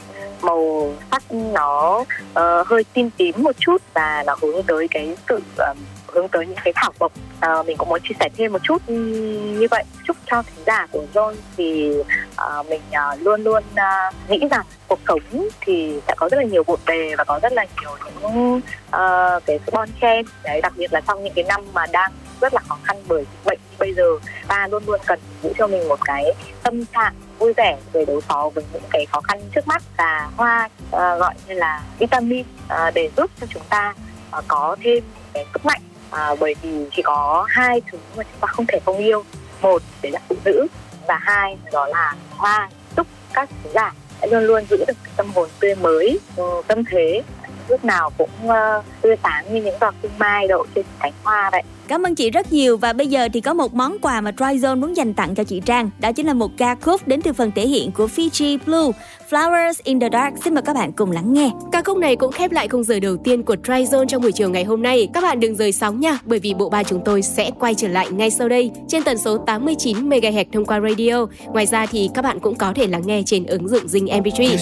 màu 0.44 0.94
sắc 1.12 1.24
nó 1.32 2.00
uh, 2.00 2.68
hơi 2.68 2.86
tím 2.94 3.10
tím 3.18 3.44
một 3.44 3.56
chút 3.60 3.82
và 3.94 4.24
nó 4.26 4.36
hướng 4.42 4.64
tới 4.64 4.88
cái 4.92 5.16
sự 5.30 5.40
um, 5.58 5.78
hướng 6.14 6.28
tới 6.28 6.46
những 6.46 6.58
cái 6.64 6.74
thảo 6.76 6.92
mộc. 7.00 7.12
Ờ, 7.40 7.64
mình 7.64 7.78
cũng 7.78 7.90
muốn 7.90 8.00
chia 8.04 8.16
sẻ 8.20 8.30
thêm 8.38 8.54
một 8.54 8.60
chút 8.64 8.90
như 8.90 9.68
vậy. 9.72 9.84
Chúc 10.08 10.18
cho 10.32 10.42
thính 10.42 10.64
giả 10.66 10.88
của 10.92 11.04
John 11.14 11.36
thì 11.58 11.94
ờ, 12.36 12.64
mình 12.70 12.82
ờ, 12.92 13.16
luôn 13.20 13.44
luôn 13.44 13.64
ờ, 13.76 14.12
nghĩ 14.28 14.48
rằng 14.52 14.66
cuộc 14.88 15.00
sống 15.08 15.48
thì 15.62 16.00
sẽ 16.08 16.14
có 16.18 16.30
rất 16.30 16.38
là 16.38 16.44
nhiều 16.44 16.64
bộn 16.64 16.80
bề 16.86 17.16
và 17.16 17.24
có 17.24 17.40
rất 17.42 17.54
là 17.54 17.66
nhiều 17.82 17.92
những 18.06 18.62
ờ, 18.92 19.40
cái 19.46 19.60
sự 19.66 19.72
bon 19.72 19.90
chen. 20.02 20.26
Đấy 20.44 20.62
đặc 20.62 20.74
biệt 20.78 20.94
là 20.94 21.02
trong 21.08 21.24
những 21.24 21.34
cái 21.34 21.44
năm 21.44 21.62
mà 21.74 21.86
đang 21.92 22.12
rất 22.42 22.54
là 22.54 22.62
khó 22.70 22.78
khăn 22.84 22.98
bởi 23.08 23.24
dịch 23.32 23.46
bệnh 23.46 23.60
như 23.72 23.78
bây 23.80 23.94
giờ. 23.94 24.06
Ta 24.48 24.68
luôn 24.68 24.84
luôn 24.86 25.00
cần 25.06 25.20
giữ 25.44 25.50
cho 25.58 25.68
mình 25.68 25.88
một 25.88 26.00
cái 26.06 26.26
tâm 26.64 26.86
trạng 26.86 27.14
vui 27.44 27.54
vẻ 27.54 27.78
để 27.94 28.06
đối 28.06 28.22
phó 28.22 28.50
với 28.56 28.64
những 28.74 28.84
cái 28.90 29.06
khó 29.06 29.22
khăn 29.22 29.42
trước 29.56 29.68
mắt 29.68 29.84
và 29.98 30.30
hoa 30.38 30.70
uh, 30.86 30.92
gọi 30.92 31.34
như 31.48 31.54
là 31.54 31.84
vitamin 32.00 32.46
uh, 32.66 32.94
để 32.94 33.10
giúp 33.18 33.32
cho 33.42 33.48
chúng 33.50 33.64
ta 33.70 33.94
uh, 34.38 34.44
có 34.48 34.76
thêm 34.84 35.04
cái 35.34 35.46
sức 35.54 35.66
mạnh. 35.66 35.82
Uh, 36.12 36.40
bởi 36.40 36.56
vì 36.62 36.86
chỉ 36.96 37.02
có 37.02 37.46
hai 37.50 37.82
thứ 37.92 37.98
mà 38.18 38.24
chúng 38.24 38.40
ta 38.40 38.48
không 38.48 38.66
thể 38.68 38.80
không 38.86 38.98
yêu. 38.98 39.24
Một 39.62 39.82
đấy 40.02 40.12
là 40.12 40.20
phụ 40.30 40.36
nữ 40.46 40.68
và 41.08 41.18
hai 41.22 41.58
đó 41.72 41.88
là 41.88 42.16
hoa. 42.32 42.70
Chúc 42.96 43.08
các 43.34 43.50
khán 43.50 43.74
giả 43.74 43.94
sẽ 44.22 44.28
luôn 44.28 44.44
luôn 44.44 44.64
giữ 44.70 44.86
được 44.88 44.98
tâm 45.18 45.32
hồn 45.36 45.50
tươi 45.60 45.76
mới 45.76 46.20
tâm 46.68 46.84
thế 46.92 47.22
lúc 47.70 47.86
nào 47.86 48.10
cũng 48.18 48.30
ờ, 48.48 48.82
tươi 49.02 49.16
sáng 49.24 49.54
như 49.54 49.62
những 49.62 49.76
giọt 49.82 49.96
sương 50.04 50.12
mai 50.18 50.48
đậu 50.48 50.66
trên 50.76 50.86
cánh 51.00 51.14
hoa 51.24 51.50
vậy 51.52 51.64
Cảm 51.88 52.06
ơn 52.06 52.16
chị 52.16 52.30
rất 52.30 52.54
nhiều 52.54 52.78
và 52.78 52.94
bây 52.94 53.08
giờ 53.08 53.28
thì 53.34 53.42
có 53.42 53.54
một 53.54 53.74
món 53.74 53.98
quà 54.02 54.22
mà 54.22 54.32
Tryzone 54.32 54.80
muốn 54.80 54.98
dành 54.98 55.14
tặng 55.14 55.36
cho 55.36 55.44
chị 55.44 55.62
Trang. 55.66 55.90
Đó 56.00 56.12
chính 56.12 56.28
là 56.28 56.34
một 56.34 56.52
ca 56.58 56.76
khúc 56.76 57.08
đến 57.08 57.22
từ 57.22 57.34
phần 57.34 57.52
thể 57.56 57.68
hiện 57.68 57.92
của 57.92 58.08
Fiji 58.16 58.58
Blue, 58.66 58.92
Flowers 59.30 59.74
in 59.84 60.00
the 60.00 60.10
Dark. 60.12 60.44
Xin 60.44 60.54
mời 60.54 60.62
các 60.62 60.76
bạn 60.76 60.92
cùng 60.92 61.12
lắng 61.12 61.34
nghe. 61.34 61.52
Ca 61.72 61.82
khúc 61.82 61.98
này 61.98 62.16
cũng 62.16 62.32
khép 62.32 62.52
lại 62.52 62.68
khung 62.68 62.84
giờ 62.84 63.00
đầu 63.00 63.18
tiên 63.18 63.44
của 63.44 63.56
Tryzone 63.64 64.06
trong 64.06 64.22
buổi 64.22 64.32
chiều 64.32 64.50
ngày 64.50 64.64
hôm 64.64 64.82
nay. 64.82 65.08
Các 65.14 65.24
bạn 65.24 65.40
đừng 65.40 65.56
rời 65.56 65.72
sóng 65.72 66.00
nha, 66.00 66.20
bởi 66.26 66.40
vì 66.40 66.54
bộ 66.54 66.70
ba 66.70 66.84
chúng 66.84 67.02
tôi 67.06 67.22
sẽ 67.22 67.52
quay 67.60 67.76
trở 67.76 67.88
lại 67.88 68.08
ngay 68.12 68.32
sau 68.32 68.50
đây 68.50 68.72
trên 68.88 69.04
tần 69.04 69.18
số 69.18 69.38
89 69.38 70.10
MHz 70.10 70.46
thông 70.54 70.66
qua 70.66 70.80
radio. 70.80 71.26
Ngoài 71.46 71.66
ra 71.66 71.86
thì 71.86 72.10
các 72.14 72.22
bạn 72.22 72.40
cũng 72.40 72.56
có 72.56 72.74
thể 72.76 72.88
lắng 72.88 73.04
nghe 73.06 73.22
trên 73.26 73.46
ứng 73.46 73.68
dụng 73.68 73.86
Zing 73.86 74.22
MP3. 74.22 74.58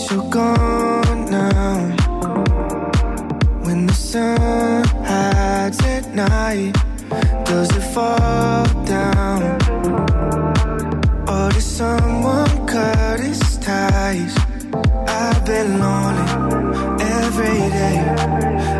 Does 7.45 7.69
it 7.77 7.85
fall 7.93 8.65
down? 8.85 9.41
Or 11.27 11.49
does 11.51 11.65
someone 11.65 12.67
cut 12.67 13.19
its 13.19 13.57
ties? 13.57 14.35
I've 15.07 15.45
been 15.45 15.79
lonely 15.79 16.27
every 17.19 17.59
day. 17.79 17.97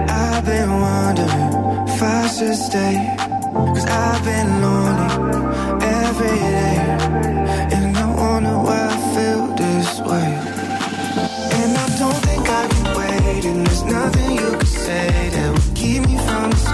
I've 0.10 0.46
been 0.46 0.70
wondering 0.88 1.88
if 1.88 2.02
I 2.02 2.28
should 2.28 2.56
stay. 2.56 2.96
Cause 3.54 3.86
I've 3.86 4.24
been 4.26 4.62
lonely 4.62 5.51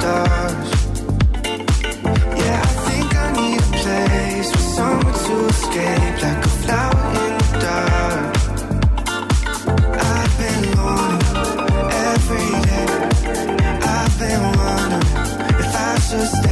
stars. 0.08 0.70
Yeah, 2.42 2.62
I 2.64 2.74
think 2.88 3.10
I 3.24 3.28
need 3.40 3.60
a 3.60 3.72
place 3.82 4.50
for 4.52 4.66
somewhere 4.78 5.18
to 5.26 5.36
escape, 5.54 6.16
like 6.26 6.42
a 6.50 6.54
flower 6.62 7.04
in 7.24 7.34
the 7.42 7.50
dark. 7.66 8.26
I've 10.12 10.34
been 10.42 10.64
lonely 10.78 11.30
every 12.12 12.50
day. 12.68 12.92
I've 13.96 14.14
been 14.22 14.42
wondering 14.60 15.18
if 15.64 15.72
I 15.76 16.00
should 16.06 16.28
stay. 16.28 16.47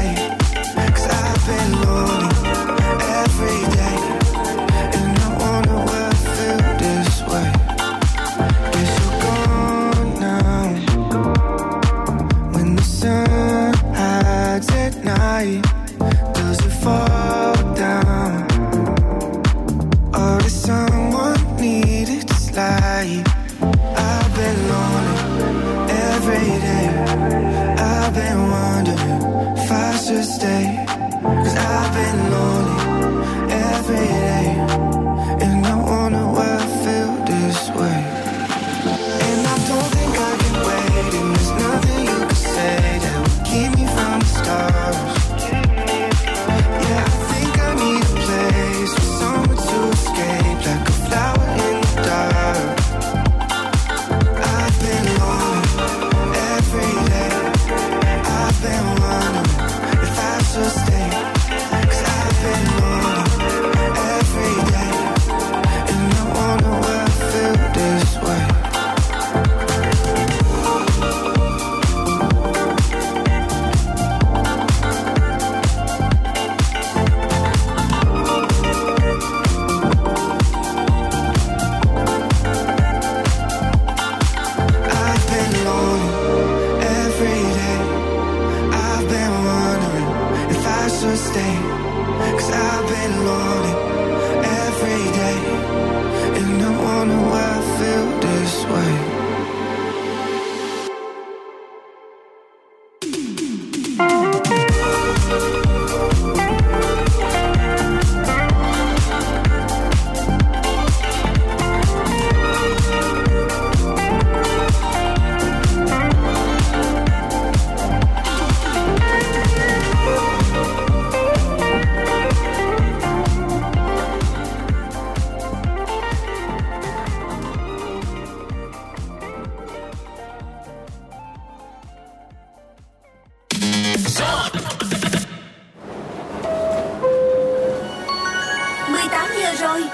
Rồi 139.75 139.89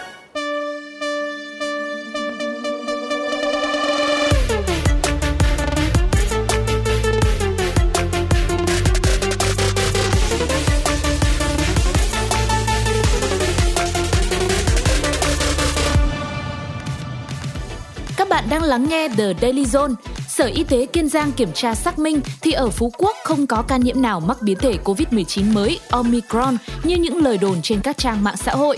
Các 18.18 18.30
bạn 18.30 18.44
đang 18.50 18.64
lắng 18.64 18.86
nghe 18.90 19.08
The 19.08 19.34
Daily 19.42 19.66
Zone. 19.66 19.96
Sở 20.28 20.46
Y 20.46 20.64
tế 20.64 20.86
Kiên 20.86 21.10
Giang 21.10 21.32
kiểm 21.32 21.52
tra 21.54 21.76
xác 21.76 22.00
minh 22.00 22.22
thì 22.42 22.52
ở 22.52 22.70
Phú 22.70 22.92
Quốc 22.98 23.16
không 23.24 23.48
có 23.48 23.64
ca 23.68 23.78
nhiễm 23.78 24.02
nào 24.02 24.20
mắc 24.20 24.38
biến 24.42 24.58
thể 24.58 24.78
COVID-19 24.84 25.54
mới 25.54 25.80
Omicron 25.90 26.58
như 26.84 26.96
những 26.96 27.24
lời 27.24 27.38
đồn 27.38 27.62
trên 27.62 27.82
các 27.82 27.98
trang 27.98 28.24
mạng 28.24 28.38
xã 28.38 28.52
hội. 28.52 28.78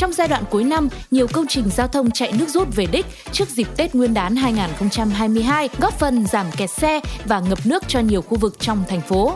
Trong 0.00 0.12
giai 0.12 0.28
đoạn 0.28 0.44
cuối 0.50 0.64
năm, 0.64 0.88
nhiều 1.10 1.26
công 1.32 1.46
trình 1.46 1.70
giao 1.76 1.88
thông 1.88 2.10
chạy 2.10 2.32
nước 2.38 2.48
rút 2.48 2.76
về 2.76 2.86
đích 2.92 3.06
trước 3.32 3.48
dịp 3.48 3.66
Tết 3.76 3.94
Nguyên 3.94 4.14
đán 4.14 4.36
2022, 4.36 5.68
góp 5.78 5.98
phần 5.98 6.26
giảm 6.26 6.46
kẹt 6.56 6.70
xe 6.70 7.00
và 7.24 7.40
ngập 7.40 7.58
nước 7.64 7.82
cho 7.88 8.00
nhiều 8.00 8.22
khu 8.22 8.38
vực 8.38 8.60
trong 8.60 8.84
thành 8.88 9.00
phố. 9.00 9.32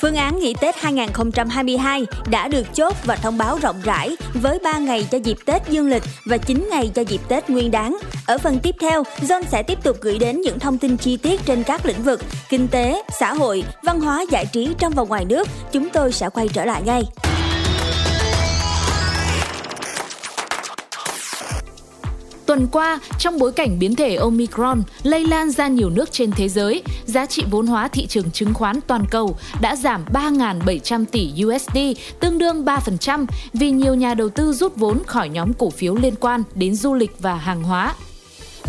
Phương 0.00 0.14
án 0.14 0.38
nghỉ 0.38 0.54
Tết 0.60 0.76
2022 0.76 2.06
đã 2.30 2.48
được 2.48 2.66
chốt 2.74 2.96
và 3.04 3.16
thông 3.16 3.38
báo 3.38 3.58
rộng 3.62 3.80
rãi 3.84 4.16
với 4.34 4.58
3 4.64 4.78
ngày 4.78 5.06
cho 5.10 5.18
dịp 5.18 5.36
Tết 5.46 5.68
dương 5.68 5.88
lịch 5.88 6.02
và 6.26 6.38
9 6.38 6.68
ngày 6.70 6.90
cho 6.94 7.02
dịp 7.02 7.20
Tết 7.28 7.50
nguyên 7.50 7.70
đáng. 7.70 7.98
Ở 8.26 8.38
phần 8.38 8.58
tiếp 8.58 8.74
theo, 8.80 9.02
John 9.20 9.42
sẽ 9.50 9.62
tiếp 9.62 9.78
tục 9.82 9.96
gửi 10.00 10.18
đến 10.18 10.40
những 10.40 10.58
thông 10.58 10.78
tin 10.78 10.96
chi 10.96 11.16
tiết 11.16 11.40
trên 11.46 11.62
các 11.62 11.86
lĩnh 11.86 12.02
vực 12.02 12.20
kinh 12.48 12.68
tế, 12.68 13.02
xã 13.20 13.34
hội, 13.34 13.64
văn 13.84 14.00
hóa, 14.00 14.24
giải 14.30 14.46
trí 14.52 14.68
trong 14.78 14.92
và 14.92 15.02
ngoài 15.02 15.24
nước. 15.24 15.48
Chúng 15.72 15.88
tôi 15.90 16.12
sẽ 16.12 16.28
quay 16.30 16.48
trở 16.48 16.64
lại 16.64 16.82
ngay. 16.82 17.02
Tuần 22.52 22.66
qua, 22.72 22.98
trong 23.18 23.38
bối 23.38 23.52
cảnh 23.52 23.78
biến 23.78 23.96
thể 23.96 24.16
Omicron 24.16 24.82
lây 25.02 25.26
lan 25.26 25.50
ra 25.50 25.68
nhiều 25.68 25.90
nước 25.90 26.12
trên 26.12 26.30
thế 26.32 26.48
giới, 26.48 26.82
giá 27.04 27.26
trị 27.26 27.44
vốn 27.50 27.66
hóa 27.66 27.88
thị 27.88 28.06
trường 28.06 28.30
chứng 28.30 28.54
khoán 28.54 28.80
toàn 28.86 29.04
cầu 29.10 29.36
đã 29.60 29.76
giảm 29.76 30.04
3.700 30.12 31.04
tỷ 31.12 31.32
USD, 31.44 31.78
tương 32.20 32.38
đương 32.38 32.64
3% 32.64 33.26
vì 33.52 33.70
nhiều 33.70 33.94
nhà 33.94 34.14
đầu 34.14 34.28
tư 34.28 34.52
rút 34.52 34.76
vốn 34.76 35.02
khỏi 35.06 35.28
nhóm 35.28 35.52
cổ 35.52 35.70
phiếu 35.70 35.94
liên 35.94 36.14
quan 36.20 36.42
đến 36.54 36.74
du 36.74 36.94
lịch 36.94 37.16
và 37.18 37.34
hàng 37.34 37.62
hóa. 37.62 37.94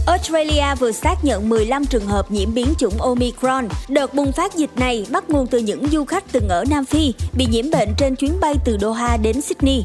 Australia 0.07 0.75
vừa 0.79 0.91
xác 0.91 1.15
nhận 1.25 1.49
15 1.49 1.85
trường 1.85 2.07
hợp 2.07 2.31
nhiễm 2.31 2.53
biến 2.53 2.67
chủng 2.77 3.01
Omicron. 3.01 3.67
Đợt 3.89 4.13
bùng 4.13 4.31
phát 4.31 4.53
dịch 4.53 4.77
này 4.77 5.05
bắt 5.11 5.29
nguồn 5.29 5.47
từ 5.47 5.59
những 5.59 5.87
du 5.91 6.05
khách 6.05 6.31
từng 6.31 6.47
ở 6.49 6.63
Nam 6.69 6.85
Phi 6.85 7.13
bị 7.33 7.45
nhiễm 7.51 7.69
bệnh 7.71 7.89
trên 7.97 8.15
chuyến 8.15 8.39
bay 8.39 8.55
từ 8.65 8.77
Doha 8.81 9.17
đến 9.17 9.41
Sydney. 9.41 9.83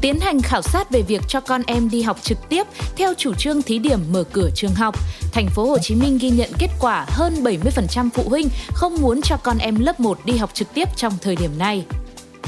Tiến 0.00 0.20
hành 0.20 0.42
khảo 0.42 0.62
sát 0.62 0.90
về 0.90 1.02
việc 1.02 1.20
cho 1.28 1.40
con 1.40 1.62
em 1.66 1.90
đi 1.90 2.02
học 2.02 2.22
trực 2.22 2.48
tiếp 2.48 2.66
theo 2.96 3.14
chủ 3.14 3.34
trương 3.34 3.62
thí 3.62 3.78
điểm 3.78 4.00
mở 4.12 4.24
cửa 4.32 4.50
trường 4.54 4.74
học. 4.74 4.98
Thành 5.32 5.48
phố 5.48 5.64
Hồ 5.64 5.78
Chí 5.78 5.94
Minh 5.94 6.18
ghi 6.18 6.30
nhận 6.30 6.50
kết 6.58 6.70
quả 6.80 7.06
hơn 7.08 7.34
70% 7.42 8.08
phụ 8.14 8.22
huynh 8.28 8.48
không 8.74 8.94
muốn 9.00 9.22
cho 9.22 9.36
con 9.36 9.58
em 9.58 9.78
lớp 9.78 10.00
1 10.00 10.18
đi 10.24 10.36
học 10.36 10.50
trực 10.54 10.74
tiếp 10.74 10.88
trong 10.96 11.12
thời 11.22 11.36
điểm 11.36 11.58
này. 11.58 11.84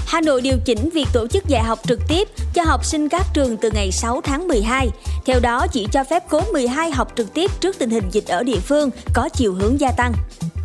Hà 0.07 0.21
Nội 0.21 0.41
điều 0.41 0.57
chỉnh 0.65 0.91
việc 0.93 1.07
tổ 1.13 1.27
chức 1.27 1.47
dạy 1.49 1.63
học 1.63 1.79
trực 1.89 2.01
tiếp 2.09 2.29
cho 2.55 2.63
học 2.65 2.85
sinh 2.85 3.09
các 3.09 3.27
trường 3.35 3.57
từ 3.57 3.71
ngày 3.75 3.93
6 3.93 4.21
tháng 4.21 4.49
12. 4.49 4.89
Theo 5.27 5.41
đó, 5.41 5.67
chỉ 5.73 5.87
cho 5.93 6.05
phép 6.05 6.29
khối 6.29 6.43
12 6.53 6.91
học 6.91 7.13
trực 7.17 7.35
tiếp 7.35 7.51
trước 7.61 7.79
tình 7.79 7.91
hình 7.91 8.05
dịch 8.11 8.27
ở 8.27 8.43
địa 8.43 8.61
phương 8.61 8.91
có 9.15 9.29
chiều 9.35 9.55
hướng 9.55 9.81
gia 9.81 9.91
tăng. 9.91 10.13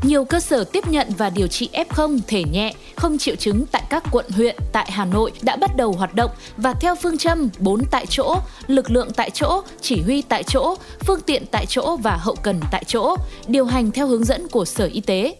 Nhiều 0.03 0.25
cơ 0.25 0.39
sở 0.39 0.63
tiếp 0.63 0.87
nhận 0.87 1.07
và 1.17 1.29
điều 1.29 1.47
trị 1.47 1.69
F0 1.73 2.19
thể 2.27 2.43
nhẹ, 2.43 2.73
không 2.95 3.17
triệu 3.17 3.35
chứng 3.35 3.65
tại 3.71 3.83
các 3.89 4.03
quận 4.11 4.25
huyện 4.29 4.55
tại 4.71 4.91
Hà 4.91 5.05
Nội 5.05 5.31
đã 5.41 5.55
bắt 5.55 5.75
đầu 5.75 5.91
hoạt 5.91 6.15
động 6.15 6.31
và 6.57 6.73
theo 6.73 6.95
phương 6.95 7.17
châm 7.17 7.49
4 7.59 7.85
tại 7.91 8.05
chỗ, 8.09 8.35
lực 8.67 8.91
lượng 8.91 9.09
tại 9.15 9.29
chỗ, 9.29 9.61
chỉ 9.81 10.01
huy 10.01 10.21
tại 10.21 10.43
chỗ, 10.43 10.75
phương 11.05 11.21
tiện 11.21 11.45
tại 11.51 11.65
chỗ 11.65 11.97
và 12.03 12.17
hậu 12.21 12.35
cần 12.35 12.59
tại 12.71 12.83
chỗ, 12.87 13.15
điều 13.47 13.65
hành 13.65 13.91
theo 13.91 14.07
hướng 14.07 14.25
dẫn 14.25 14.47
của 14.47 14.65
Sở 14.65 14.89
Y 14.93 15.01
tế. 15.01 15.35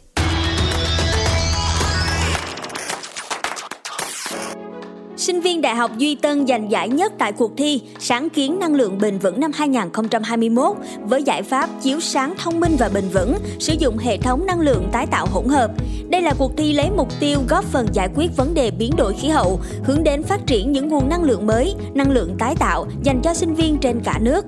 Sinh 5.18 5.42
viên 5.42 5.62
Đại 5.62 5.76
học 5.76 5.92
Duy 5.98 6.16
Tân 6.16 6.48
giành 6.48 6.72
giải 6.72 6.90
nhất 6.90 7.14
tại 7.18 7.32
cuộc 7.32 7.52
thi 7.58 7.82
Sáng 8.00 8.30
kiến 8.30 8.60
năng 8.60 8.76
lượng 8.76 8.98
bền 9.02 9.18
vững 9.18 9.40
năm 9.40 9.52
2021 9.54 10.78
với 11.04 11.24
giải 11.24 11.44
pháp 11.44 11.70
chiếu 11.82 12.00
sáng 12.00 12.34
thông 12.38 12.60
minh 12.60 12.76
và 12.80 12.90
bền 12.94 13.04
vững, 13.14 13.36
sử 13.60 13.74
dụng 13.80 13.98
hệ 13.98 14.18
thống 14.18 14.46
năng 14.46 14.60
lượng 14.60 14.90
tái 14.92 15.08
tạo 15.08 15.28
hỗn 15.32 15.46
hợp. 15.48 15.72
Đây 16.10 16.22
là 16.22 16.34
cuộc 16.38 16.52
thi 16.58 16.74
lấy 16.74 16.90
mục 16.98 17.08
tiêu 17.20 17.40
góp 17.50 17.66
phần 17.66 17.88
giải 17.94 18.10
quyết 18.16 18.38
vấn 18.38 18.54
đề 18.54 18.72
biến 18.72 18.92
đổi 18.98 19.14
khí 19.14 19.28
hậu, 19.28 19.60
hướng 19.84 20.04
đến 20.04 20.24
phát 20.24 20.48
triển 20.48 20.72
những 20.72 20.88
nguồn 20.88 21.10
năng 21.10 21.24
lượng 21.24 21.48
mới, 21.48 21.76
năng 21.94 22.12
lượng 22.12 22.36
tái 22.40 22.56
tạo 22.60 22.88
dành 23.04 23.22
cho 23.22 23.34
sinh 23.34 23.56
viên 23.56 23.78
trên 23.78 24.00
cả 24.04 24.20
nước. 24.22 24.46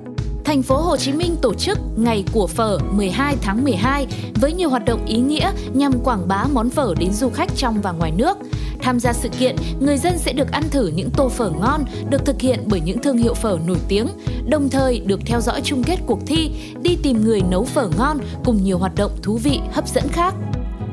Thành 0.48 0.62
phố 0.62 0.76
Hồ 0.76 0.96
Chí 0.96 1.12
Minh 1.12 1.36
tổ 1.42 1.54
chức 1.54 1.78
Ngày 1.96 2.24
của 2.32 2.46
phở 2.46 2.78
12 2.90 3.36
tháng 3.42 3.64
12 3.64 4.06
với 4.34 4.52
nhiều 4.52 4.70
hoạt 4.70 4.84
động 4.84 5.04
ý 5.06 5.18
nghĩa 5.18 5.50
nhằm 5.74 5.92
quảng 6.04 6.28
bá 6.28 6.44
món 6.52 6.70
phở 6.70 6.94
đến 6.98 7.12
du 7.12 7.28
khách 7.28 7.50
trong 7.56 7.80
và 7.80 7.92
ngoài 7.92 8.12
nước. 8.16 8.38
Tham 8.82 9.00
gia 9.00 9.12
sự 9.12 9.28
kiện, 9.28 9.56
người 9.80 9.98
dân 9.98 10.18
sẽ 10.18 10.32
được 10.32 10.50
ăn 10.50 10.62
thử 10.70 10.86
những 10.86 11.10
tô 11.10 11.28
phở 11.28 11.50
ngon 11.50 11.84
được 12.10 12.24
thực 12.24 12.40
hiện 12.40 12.64
bởi 12.66 12.80
những 12.80 13.02
thương 13.02 13.16
hiệu 13.16 13.34
phở 13.34 13.58
nổi 13.66 13.76
tiếng, 13.88 14.06
đồng 14.48 14.68
thời 14.68 15.00
được 15.00 15.20
theo 15.26 15.40
dõi 15.40 15.60
chung 15.64 15.82
kết 15.82 15.96
cuộc 16.06 16.18
thi, 16.26 16.50
đi 16.82 16.96
tìm 17.02 17.24
người 17.24 17.40
nấu 17.50 17.64
phở 17.64 17.88
ngon 17.98 18.18
cùng 18.44 18.64
nhiều 18.64 18.78
hoạt 18.78 18.94
động 18.94 19.12
thú 19.22 19.36
vị 19.36 19.60
hấp 19.72 19.88
dẫn 19.88 20.08
khác. 20.08 20.34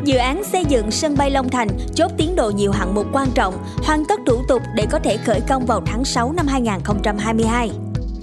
Dự 0.04 0.16
án 0.16 0.44
xây 0.44 0.66
dựng 0.70 0.92
sân 0.92 1.16
bay 1.18 1.32
Long 1.32 1.50
Thành 1.50 1.70
chốt 1.96 2.12
tiến 2.18 2.36
độ 2.36 2.50
nhiều 2.50 2.72
hạng 2.72 2.96
mục 2.96 3.08
quan 3.14 3.28
trọng, 3.36 3.54
hoàn 3.84 4.04
tất 4.10 4.20
thủ 4.26 4.42
tục 4.48 4.62
để 4.76 4.86
có 4.92 5.00
thể 5.00 5.18
khởi 5.18 5.42
công 5.48 5.66
vào 5.66 5.82
tháng 5.86 6.06
6 6.06 6.32
năm 6.32 6.48
2022. 6.48 7.72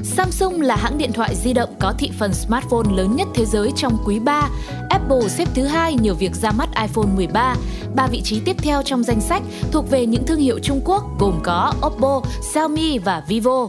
Samsung 0.04 0.60
là 0.60 0.76
hãng 0.76 0.98
điện 0.98 1.12
thoại 1.12 1.34
di 1.34 1.52
động 1.52 1.70
có 1.80 1.94
thị 1.98 2.10
phần 2.18 2.34
smartphone 2.34 2.96
lớn 2.96 3.16
nhất 3.16 3.28
thế 3.34 3.44
giới 3.44 3.70
trong 3.76 3.98
quý 4.04 4.18
3. 4.18 4.48
Apple 4.90 5.28
xếp 5.28 5.48
thứ 5.54 5.64
hai 5.64 5.94
nhờ 5.94 6.14
việc 6.14 6.34
ra 6.34 6.52
mắt 6.52 6.68
iPhone 6.80 7.06
13. 7.16 7.54
Ba 7.94 8.06
vị 8.06 8.20
trí 8.24 8.40
tiếp 8.40 8.56
theo 8.58 8.82
trong 8.82 9.02
danh 9.02 9.20
sách 9.20 9.42
thuộc 9.72 9.90
về 9.90 10.06
những 10.06 10.26
thương 10.26 10.40
hiệu 10.40 10.58
Trung 10.58 10.80
Quốc 10.84 11.04
gồm 11.18 11.40
có 11.42 11.72
Oppo, 11.86 12.22
Xiaomi 12.52 12.98
và 12.98 13.22
Vivo. 13.28 13.68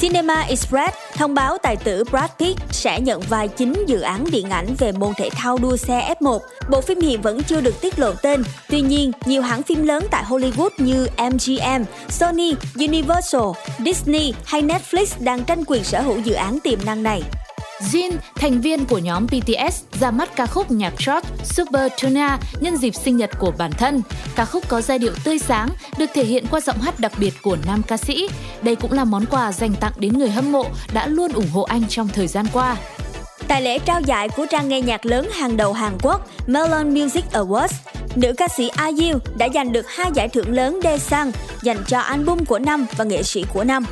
Cinema 0.00 0.40
Express 0.40 0.96
thông 1.14 1.34
báo 1.34 1.58
tài 1.58 1.76
tử 1.76 2.04
Brad 2.04 2.30
Pitt 2.38 2.60
sẽ 2.70 3.00
nhận 3.00 3.20
vai 3.20 3.48
chính 3.48 3.84
dự 3.86 4.00
án 4.00 4.24
điện 4.32 4.50
ảnh 4.50 4.74
về 4.78 4.92
môn 4.92 5.14
thể 5.16 5.30
thao 5.30 5.58
đua 5.58 5.76
xe 5.76 6.14
F1. 6.20 6.38
Bộ 6.70 6.80
phim 6.80 7.00
hiện 7.00 7.22
vẫn 7.22 7.42
chưa 7.42 7.60
được 7.60 7.80
tiết 7.80 7.98
lộ 7.98 8.12
tên. 8.22 8.42
Tuy 8.68 8.80
nhiên, 8.80 9.12
nhiều 9.24 9.42
hãng 9.42 9.62
phim 9.62 9.82
lớn 9.82 10.06
tại 10.10 10.24
Hollywood 10.24 10.70
như 10.78 11.06
MGM, 11.32 11.82
Sony, 12.08 12.54
Universal, 12.78 13.50
Disney 13.84 14.32
hay 14.44 14.62
Netflix 14.62 15.06
đang 15.20 15.44
tranh 15.44 15.64
quyền 15.66 15.84
sở 15.84 16.00
hữu 16.00 16.18
dự 16.18 16.34
án 16.34 16.60
tiềm 16.60 16.78
năng 16.84 17.02
này. 17.02 17.22
Jin, 17.80 18.10
thành 18.34 18.60
viên 18.60 18.84
của 18.84 18.98
nhóm 18.98 19.26
BTS, 19.26 19.82
ra 20.00 20.10
mắt 20.10 20.36
ca 20.36 20.46
khúc 20.46 20.70
nhạc 20.70 20.94
trot 20.98 21.22
Super 21.44 21.92
Tuna 22.02 22.38
nhân 22.60 22.76
dịp 22.76 22.94
sinh 22.94 23.16
nhật 23.16 23.30
của 23.38 23.52
bản 23.58 23.72
thân. 23.72 24.02
Ca 24.36 24.44
khúc 24.44 24.68
có 24.68 24.80
giai 24.80 24.98
điệu 24.98 25.12
tươi 25.24 25.38
sáng, 25.38 25.68
được 25.98 26.10
thể 26.14 26.24
hiện 26.24 26.44
qua 26.50 26.60
giọng 26.60 26.80
hát 26.80 27.00
đặc 27.00 27.12
biệt 27.18 27.34
của 27.42 27.56
nam 27.66 27.82
ca 27.82 27.96
sĩ. 27.96 28.28
Đây 28.62 28.76
cũng 28.76 28.92
là 28.92 29.04
món 29.04 29.26
quà 29.26 29.52
dành 29.52 29.74
tặng 29.74 29.92
đến 29.96 30.18
người 30.18 30.30
hâm 30.30 30.52
mộ 30.52 30.64
đã 30.92 31.06
luôn 31.06 31.32
ủng 31.32 31.50
hộ 31.52 31.62
anh 31.62 31.82
trong 31.88 32.08
thời 32.08 32.26
gian 32.26 32.46
qua. 32.52 32.76
Tại 33.48 33.62
lễ 33.62 33.78
trao 33.78 34.00
giải 34.00 34.28
của 34.28 34.46
trang 34.50 34.68
nghe 34.68 34.80
nhạc 34.80 35.06
lớn 35.06 35.28
hàng 35.32 35.56
đầu 35.56 35.72
Hàn 35.72 35.92
Quốc 36.02 36.28
Melon 36.46 36.94
Music 36.94 37.24
Awards, 37.32 37.74
nữ 38.14 38.32
ca 38.36 38.48
sĩ 38.48 38.70
IU 38.86 39.18
đã 39.36 39.48
giành 39.54 39.72
được 39.72 39.86
hai 39.88 40.10
giải 40.14 40.28
thưởng 40.28 40.52
lớn 40.52 40.80
Daesang 40.84 41.32
dành 41.62 41.84
cho 41.86 41.98
album 41.98 42.44
của 42.44 42.58
năm 42.58 42.86
và 42.96 43.04
nghệ 43.04 43.22
sĩ 43.22 43.44
của 43.54 43.64
năm. 43.64 43.84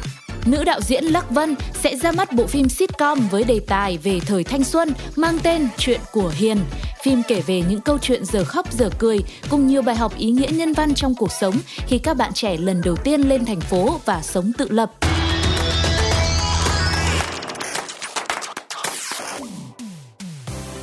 Nữ 0.46 0.64
đạo 0.64 0.80
diễn 0.80 1.04
Lắc 1.04 1.30
Vân 1.30 1.54
sẽ 1.74 1.96
ra 1.96 2.12
mắt 2.12 2.32
bộ 2.32 2.46
phim 2.46 2.68
sitcom 2.68 3.28
với 3.30 3.44
đề 3.44 3.60
tài 3.66 3.98
về 3.98 4.20
thời 4.20 4.44
thanh 4.44 4.64
xuân 4.64 4.92
mang 5.16 5.38
tên 5.42 5.68
Chuyện 5.78 6.00
của 6.12 6.32
Hiền. 6.36 6.58
Phim 7.02 7.22
kể 7.28 7.40
về 7.46 7.62
những 7.68 7.80
câu 7.80 7.98
chuyện 7.98 8.24
giờ 8.24 8.44
khóc 8.44 8.72
giờ 8.72 8.90
cười 8.98 9.18
cùng 9.50 9.66
nhiều 9.66 9.82
bài 9.82 9.96
học 9.96 10.18
ý 10.18 10.30
nghĩa 10.30 10.50
nhân 10.52 10.72
văn 10.72 10.94
trong 10.94 11.14
cuộc 11.14 11.32
sống 11.32 11.54
khi 11.86 11.98
các 11.98 12.16
bạn 12.16 12.32
trẻ 12.32 12.56
lần 12.56 12.80
đầu 12.84 12.96
tiên 12.96 13.20
lên 13.20 13.44
thành 13.44 13.60
phố 13.60 14.00
và 14.04 14.22
sống 14.22 14.52
tự 14.58 14.68
lập. 14.70 14.90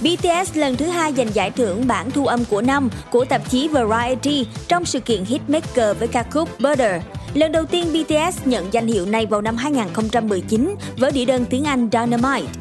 BTS 0.06 0.58
lần 0.58 0.78
thứ 0.78 0.86
hai 0.86 1.14
giành 1.14 1.36
giải 1.36 1.52
thưởng 1.52 1.88
bản 1.88 2.12
thu 2.12 2.26
âm 2.26 2.46
của 2.46 2.62
năm 2.62 2.90
của 3.12 3.26
tạp 3.26 3.50
chí 3.50 3.68
Variety 3.68 4.48
trong 4.68 4.86
sự 4.86 5.00
kiện 5.00 5.26
Hitmaker 5.26 5.98
với 6.00 6.08
ca 6.08 6.24
khúc 6.24 6.60
Butter. 6.60 7.02
Lần 7.34 7.52
đầu 7.52 7.66
tiên 7.66 7.86
BTS 7.94 8.48
nhận 8.48 8.74
danh 8.74 8.88
hiệu 8.88 9.06
này 9.06 9.26
vào 9.26 9.42
năm 9.42 9.58
2019 9.58 10.76
với 10.98 11.12
đĩa 11.12 11.26
đơn 11.26 11.46
tiếng 11.50 11.64
Anh 11.64 11.90
Dynamite. 11.92 12.52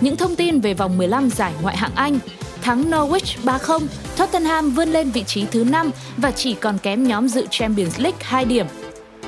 Những 0.00 0.16
thông 0.16 0.36
tin 0.36 0.60
về 0.60 0.74
vòng 0.74 0.98
15 0.98 1.30
giải 1.30 1.52
ngoại 1.62 1.76
hạng 1.76 1.94
Anh 1.94 2.18
Thắng 2.62 2.90
Norwich 2.90 3.36
3-0, 3.44 3.86
Tottenham 4.16 4.70
vươn 4.70 4.88
lên 4.88 5.10
vị 5.10 5.24
trí 5.26 5.44
thứ 5.50 5.64
5 5.64 5.90
và 6.16 6.30
chỉ 6.30 6.54
còn 6.54 6.78
kém 6.78 7.08
nhóm 7.08 7.28
dự 7.28 7.46
Champions 7.50 8.00
League 8.00 8.20
2 8.22 8.44
điểm. 8.44 8.66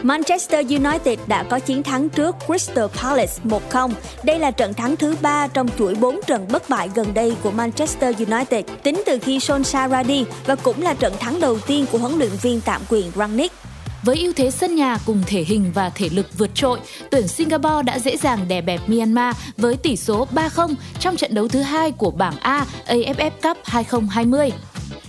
Manchester 0.03 0.67
United 0.69 1.19
đã 1.27 1.43
có 1.43 1.59
chiến 1.59 1.83
thắng 1.83 2.09
trước 2.09 2.37
Crystal 2.47 2.87
Palace 3.03 3.33
1-0. 3.45 3.91
Đây 4.23 4.39
là 4.39 4.51
trận 4.51 4.75
thắng 4.75 4.97
thứ 4.97 5.17
3 5.23 5.47
trong 5.47 5.69
chuỗi 5.79 5.95
4 5.95 6.21
trận 6.27 6.47
bất 6.53 6.69
bại 6.69 6.91
gần 6.95 7.15
đây 7.15 7.37
của 7.43 7.51
Manchester 7.51 8.17
United 8.17 8.65
tính 8.83 9.03
từ 9.07 9.19
khi 9.19 9.39
Solskjaer 9.39 9.89
ra 9.89 10.03
đi 10.03 10.25
và 10.47 10.55
cũng 10.55 10.83
là 10.83 10.95
trận 10.95 11.13
thắng 11.21 11.41
đầu 11.41 11.59
tiên 11.59 11.87
của 11.93 11.99
huấn 11.99 12.19
luyện 12.19 12.31
viên 12.43 12.61
tạm 12.61 12.81
quyền 12.89 13.13
Rangnick. 13.17 13.55
Với 14.03 14.17
ưu 14.17 14.33
thế 14.33 14.51
sân 14.51 14.77
nhà 14.77 14.99
cùng 15.07 15.23
thể 15.27 15.45
hình 15.45 15.73
và 15.75 15.91
thể 15.95 16.09
lực 16.13 16.27
vượt 16.39 16.51
trội, 16.55 16.79
tuyển 17.11 17.29
Singapore 17.29 17.83
đã 17.83 17.99
dễ 17.99 18.17
dàng 18.17 18.49
đè 18.49 18.61
bẹp 18.61 18.81
Myanmar 18.89 19.37
với 19.57 19.77
tỷ 19.77 19.97
số 19.97 20.27
3-0 20.35 20.75
trong 21.01 21.17
trận 21.17 21.35
đấu 21.35 21.49
thứ 21.49 21.63
hai 21.63 21.93
của 21.93 22.11
bảng 22.11 22.37
A 22.41 22.67
AFF 22.87 23.31
Cup 23.43 23.59
2020. 23.65 24.51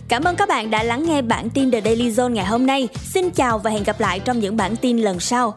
Cảm 0.08 0.24
ơn 0.24 0.36
các 0.36 0.49
bạn 0.49 0.72
đã 0.72 0.84
lắng 0.84 1.04
nghe 1.08 1.22
bản 1.22 1.49
tin 1.49 1.72
The 1.72 1.82
Daily 1.82 2.10
Zone 2.10 2.30
ngày 2.30 2.45
hôm 2.45 2.66
nay. 2.66 2.88
Xin 3.04 3.30
chào 3.32 3.60
và 3.60 3.72
hẹn 3.72 3.84
gặp 3.84 3.99
lại 3.99 4.20
trong 4.20 4.39
những 4.39 4.58
bản 4.58 4.76
tin 4.76 4.97
lần 4.97 5.20
sau. 5.20 5.56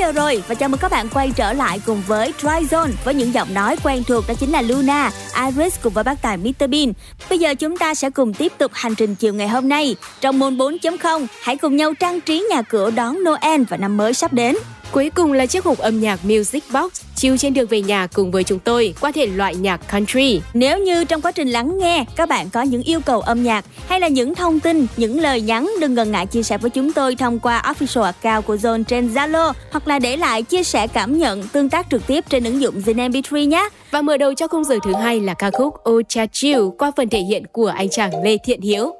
Giờ 0.00 0.12
rồi 0.12 0.42
và 0.48 0.54
chào 0.54 0.68
mừng 0.68 0.80
các 0.80 0.90
bạn 0.90 1.08
quay 1.08 1.30
trở 1.36 1.52
lại 1.52 1.80
cùng 1.86 2.02
với 2.06 2.32
Dry 2.38 2.48
Zone 2.48 2.90
với 3.04 3.14
những 3.14 3.34
giọng 3.34 3.54
nói 3.54 3.76
quen 3.84 4.02
thuộc 4.04 4.24
đó 4.28 4.34
chính 4.40 4.52
là 4.52 4.62
Luna, 4.62 5.10
Iris 5.46 5.80
cùng 5.82 5.92
với 5.92 6.04
bác 6.04 6.22
tài 6.22 6.36
Mr 6.36 6.68
Bean. 6.68 6.92
Bây 7.30 7.38
giờ 7.38 7.54
chúng 7.54 7.76
ta 7.76 7.94
sẽ 7.94 8.10
cùng 8.10 8.34
tiếp 8.34 8.52
tục 8.58 8.72
hành 8.74 8.94
trình 8.94 9.14
chiều 9.14 9.34
ngày 9.34 9.48
hôm 9.48 9.68
nay. 9.68 9.96
Trong 10.20 10.38
môn 10.38 10.56
4.0, 10.56 11.26
hãy 11.42 11.56
cùng 11.56 11.76
nhau 11.76 11.94
trang 11.94 12.20
trí 12.20 12.46
nhà 12.50 12.62
cửa 12.62 12.90
đón 12.90 13.18
Noel 13.24 13.62
và 13.68 13.76
năm 13.76 13.96
mới 13.96 14.14
sắp 14.14 14.32
đến. 14.32 14.56
Cuối 14.92 15.10
cùng 15.14 15.32
là 15.32 15.46
chiếc 15.46 15.64
hộp 15.64 15.78
âm 15.78 16.00
nhạc 16.00 16.24
Music 16.24 16.64
Box 16.72 16.92
chiếu 17.16 17.36
trên 17.36 17.54
đường 17.54 17.66
về 17.66 17.82
nhà 17.82 18.06
cùng 18.06 18.30
với 18.30 18.44
chúng 18.44 18.58
tôi 18.58 18.94
qua 19.00 19.12
thể 19.12 19.26
loại 19.26 19.54
nhạc 19.54 19.92
country. 19.92 20.40
Nếu 20.54 20.78
như 20.78 21.04
trong 21.04 21.22
quá 21.22 21.32
trình 21.32 21.48
lắng 21.48 21.78
nghe 21.78 22.04
các 22.16 22.28
bạn 22.28 22.50
có 22.50 22.62
những 22.62 22.82
yêu 22.82 23.00
cầu 23.00 23.20
âm 23.20 23.42
nhạc 23.42 23.64
hay 23.88 24.00
là 24.00 24.08
những 24.08 24.34
thông 24.34 24.60
tin, 24.60 24.86
những 24.96 25.20
lời 25.20 25.40
nhắn 25.40 25.70
đừng 25.80 25.94
ngần 25.94 26.12
ngại 26.12 26.26
chia 26.26 26.42
sẻ 26.42 26.58
với 26.58 26.70
chúng 26.70 26.92
tôi 26.92 27.16
thông 27.16 27.38
qua 27.38 27.62
official 27.62 28.02
account 28.02 28.46
của 28.46 28.56
Zone 28.56 28.84
trên 28.84 29.08
Zalo 29.14 29.52
hoặc 29.70 29.88
là 29.88 29.98
để 29.98 30.16
lại 30.16 30.42
chia 30.42 30.62
sẻ 30.62 30.86
cảm 30.86 31.18
nhận 31.18 31.42
tương 31.42 31.70
tác 31.70 31.86
trực 31.90 32.06
tiếp 32.06 32.24
trên 32.28 32.44
ứng 32.44 32.60
dụng 32.60 32.74
Zin 32.78 33.10
MP3 33.10 33.48
nhé. 33.48 33.68
Và 33.90 34.02
mở 34.02 34.16
đầu 34.16 34.34
cho 34.34 34.48
khung 34.48 34.64
giờ 34.64 34.78
thứ 34.84 34.92
hai 34.94 35.20
là 35.20 35.34
ca 35.34 35.50
khúc 35.50 35.74
Oh 35.90 36.04
Cha 36.08 36.26
Chill 36.32 36.62
qua 36.78 36.92
phần 36.96 37.08
thể 37.08 37.20
hiện 37.20 37.46
của 37.52 37.66
anh 37.66 37.88
chàng 37.88 38.22
Lê 38.24 38.36
Thiện 38.44 38.60
Hiếu. 38.60 38.99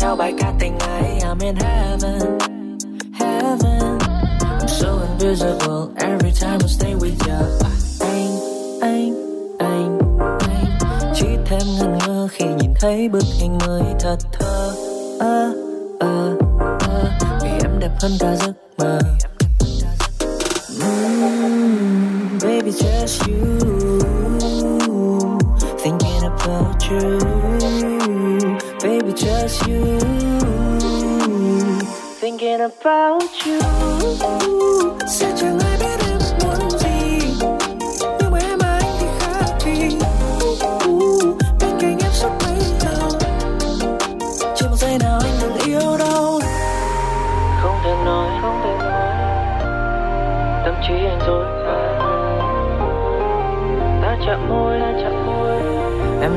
theo 0.00 0.16
bài 0.16 0.34
ca 0.38 0.52
tình 0.58 0.78
ấy 0.78 1.18
I'm 1.20 1.38
in 1.40 1.56
heaven, 1.56 2.38
heaven. 3.12 3.98
I'm 4.40 4.68
so 4.68 4.88
invisible 5.08 5.92
every 5.96 6.32
time 6.40 6.58
I 6.62 6.68
stay 6.68 6.94
with 6.94 7.28
you 7.28 7.68
Anh, 8.00 8.36
anh, 8.80 9.14
anh, 9.58 9.98
anh. 10.40 10.78
Chỉ 11.14 11.26
thêm 11.44 11.62
ngần 11.78 11.98
ngơ 11.98 12.28
khi 12.30 12.44
nhìn 12.44 12.74
thấy 12.80 13.08
bức 13.08 13.24
hình 13.40 13.58
mới 13.66 13.82
thật 14.00 14.16
thơ. 14.32 14.74
À, 15.20 15.52
à, 16.00 16.32
à, 16.80 17.38
Vì 17.42 17.50
em 17.62 17.78
đẹp 17.80 17.90
hơn 18.02 18.12
cả 18.20 18.36
giấc 18.36 18.52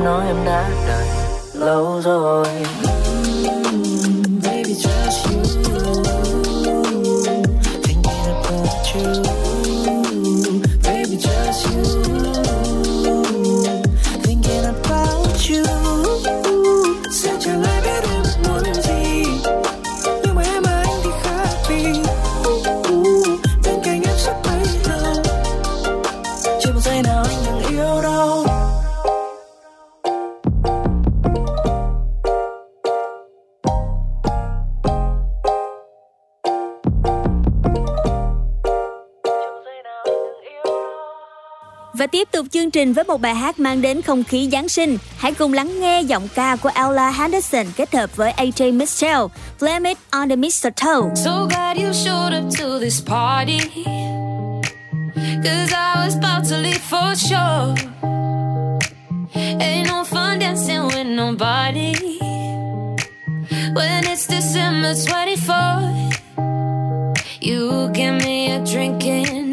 nói 0.04 0.26
em 0.26 0.36
đã 0.44 0.70
đợi 0.86 1.06
lâu 1.54 2.00
rồi. 2.04 2.46
Trình 42.74 42.92
với 42.92 43.04
một 43.04 43.20
bài 43.20 43.34
hát 43.34 43.58
mang 43.58 43.82
đến 43.82 44.02
không 44.02 44.24
khí 44.24 44.48
Giáng 44.52 44.68
sinh. 44.68 44.98
Hãy 45.16 45.32
cùng 45.32 45.52
lắng 45.52 45.80
nghe 45.80 46.02
giọng 46.02 46.28
ca 46.34 46.56
của 46.56 46.70
Ella 46.74 47.10
Henderson 47.10 47.66
kết 47.76 47.94
hợp 47.94 48.16
với 48.16 48.32
AJ 48.36 48.76
Mitchell, 48.76 49.20
Blame 49.60 49.90
It 49.90 49.98
on 50.10 50.28
the 50.28 50.36
Mistletoe. 50.36 51.14
So 51.14 51.46
glad 51.50 51.76
you 51.76 51.92
showed 51.92 52.44
up 52.44 52.44
to 52.58 52.78
this 52.80 53.02
party. 53.06 53.58
Cause 55.44 55.72
I 55.72 56.06
was 56.06 56.16
about 56.16 56.48
to 56.50 56.56
leave 56.56 56.80
for 56.90 57.14
sure. 57.16 57.74
Ain't 59.60 59.88
no 59.88 60.04
fun 60.04 60.38
dancing 60.40 60.86
with 60.86 61.06
nobody. 61.06 61.94
When 63.74 64.04
it's 64.04 64.26
December 64.26 64.94
24 65.06 65.94
You 67.40 67.90
give 67.92 68.14
me 68.24 68.50
a 68.50 68.58
drinking. 68.64 69.43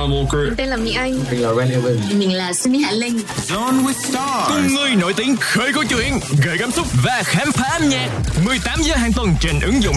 Alan 0.00 0.10
Walker. 0.12 0.44
Mình 0.44 0.54
tên 0.56 0.68
là 0.68 0.76
Mỹ 0.76 0.92
Anh. 0.92 1.18
Mình 1.30 1.42
là 1.42 1.54
Ren 1.54 1.70
Evan. 1.70 2.18
Mình 2.18 2.34
là 2.34 2.52
Sunny 2.52 2.82
Hạ 2.82 2.90
Linh. 2.92 3.20
Zone 3.48 3.84
with 3.84 3.92
Stars. 3.92 4.48
Cùng 4.48 4.74
người 4.74 4.90
nổi 4.90 5.14
tiếng 5.16 5.36
khơi 5.36 5.72
câu 5.74 5.84
chuyện, 5.88 6.20
gợi 6.44 6.56
cảm 6.58 6.70
xúc 6.70 6.86
và 7.04 7.22
khám 7.24 7.52
phá 7.52 7.68
âm 7.72 7.88
nhạc. 7.88 8.08
18 8.44 8.82
giờ 8.82 8.96
hàng 8.96 9.12
tuần 9.12 9.34
trên 9.40 9.60
ứng 9.60 9.82
dụng 9.82 9.94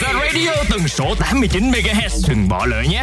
The 0.00 0.12
Radio 0.12 0.50
tần 0.70 0.88
số 0.88 1.14
89 1.20 1.70
MHz. 1.70 2.28
Đừng 2.28 2.48
bỏ 2.48 2.66
lỡ 2.66 2.82
nhé. 2.90 3.02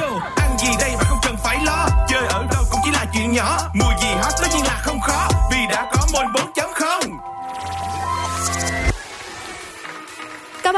Yo, 0.00 0.20
ăn 0.36 0.58
gì 0.58 0.68
đây 0.80 0.90
mà 0.96 1.02
không 1.02 1.18
cần 1.22 1.36
phải 1.44 1.58
lo 1.64 1.88
Chơi 2.08 2.26
ở 2.28 2.46
đâu 2.52 2.64
cũng 2.70 2.80
chỉ 2.84 2.90
là 2.90 3.06
chuyện 3.14 3.32
nhỏ 3.32 3.58
Mùa 3.74 3.92
gì 4.02 4.08
hot 4.22 4.32
tất 4.40 4.48
nhiên 4.54 4.64
là 4.64 4.80
không 4.82 5.00
khó 5.00 5.17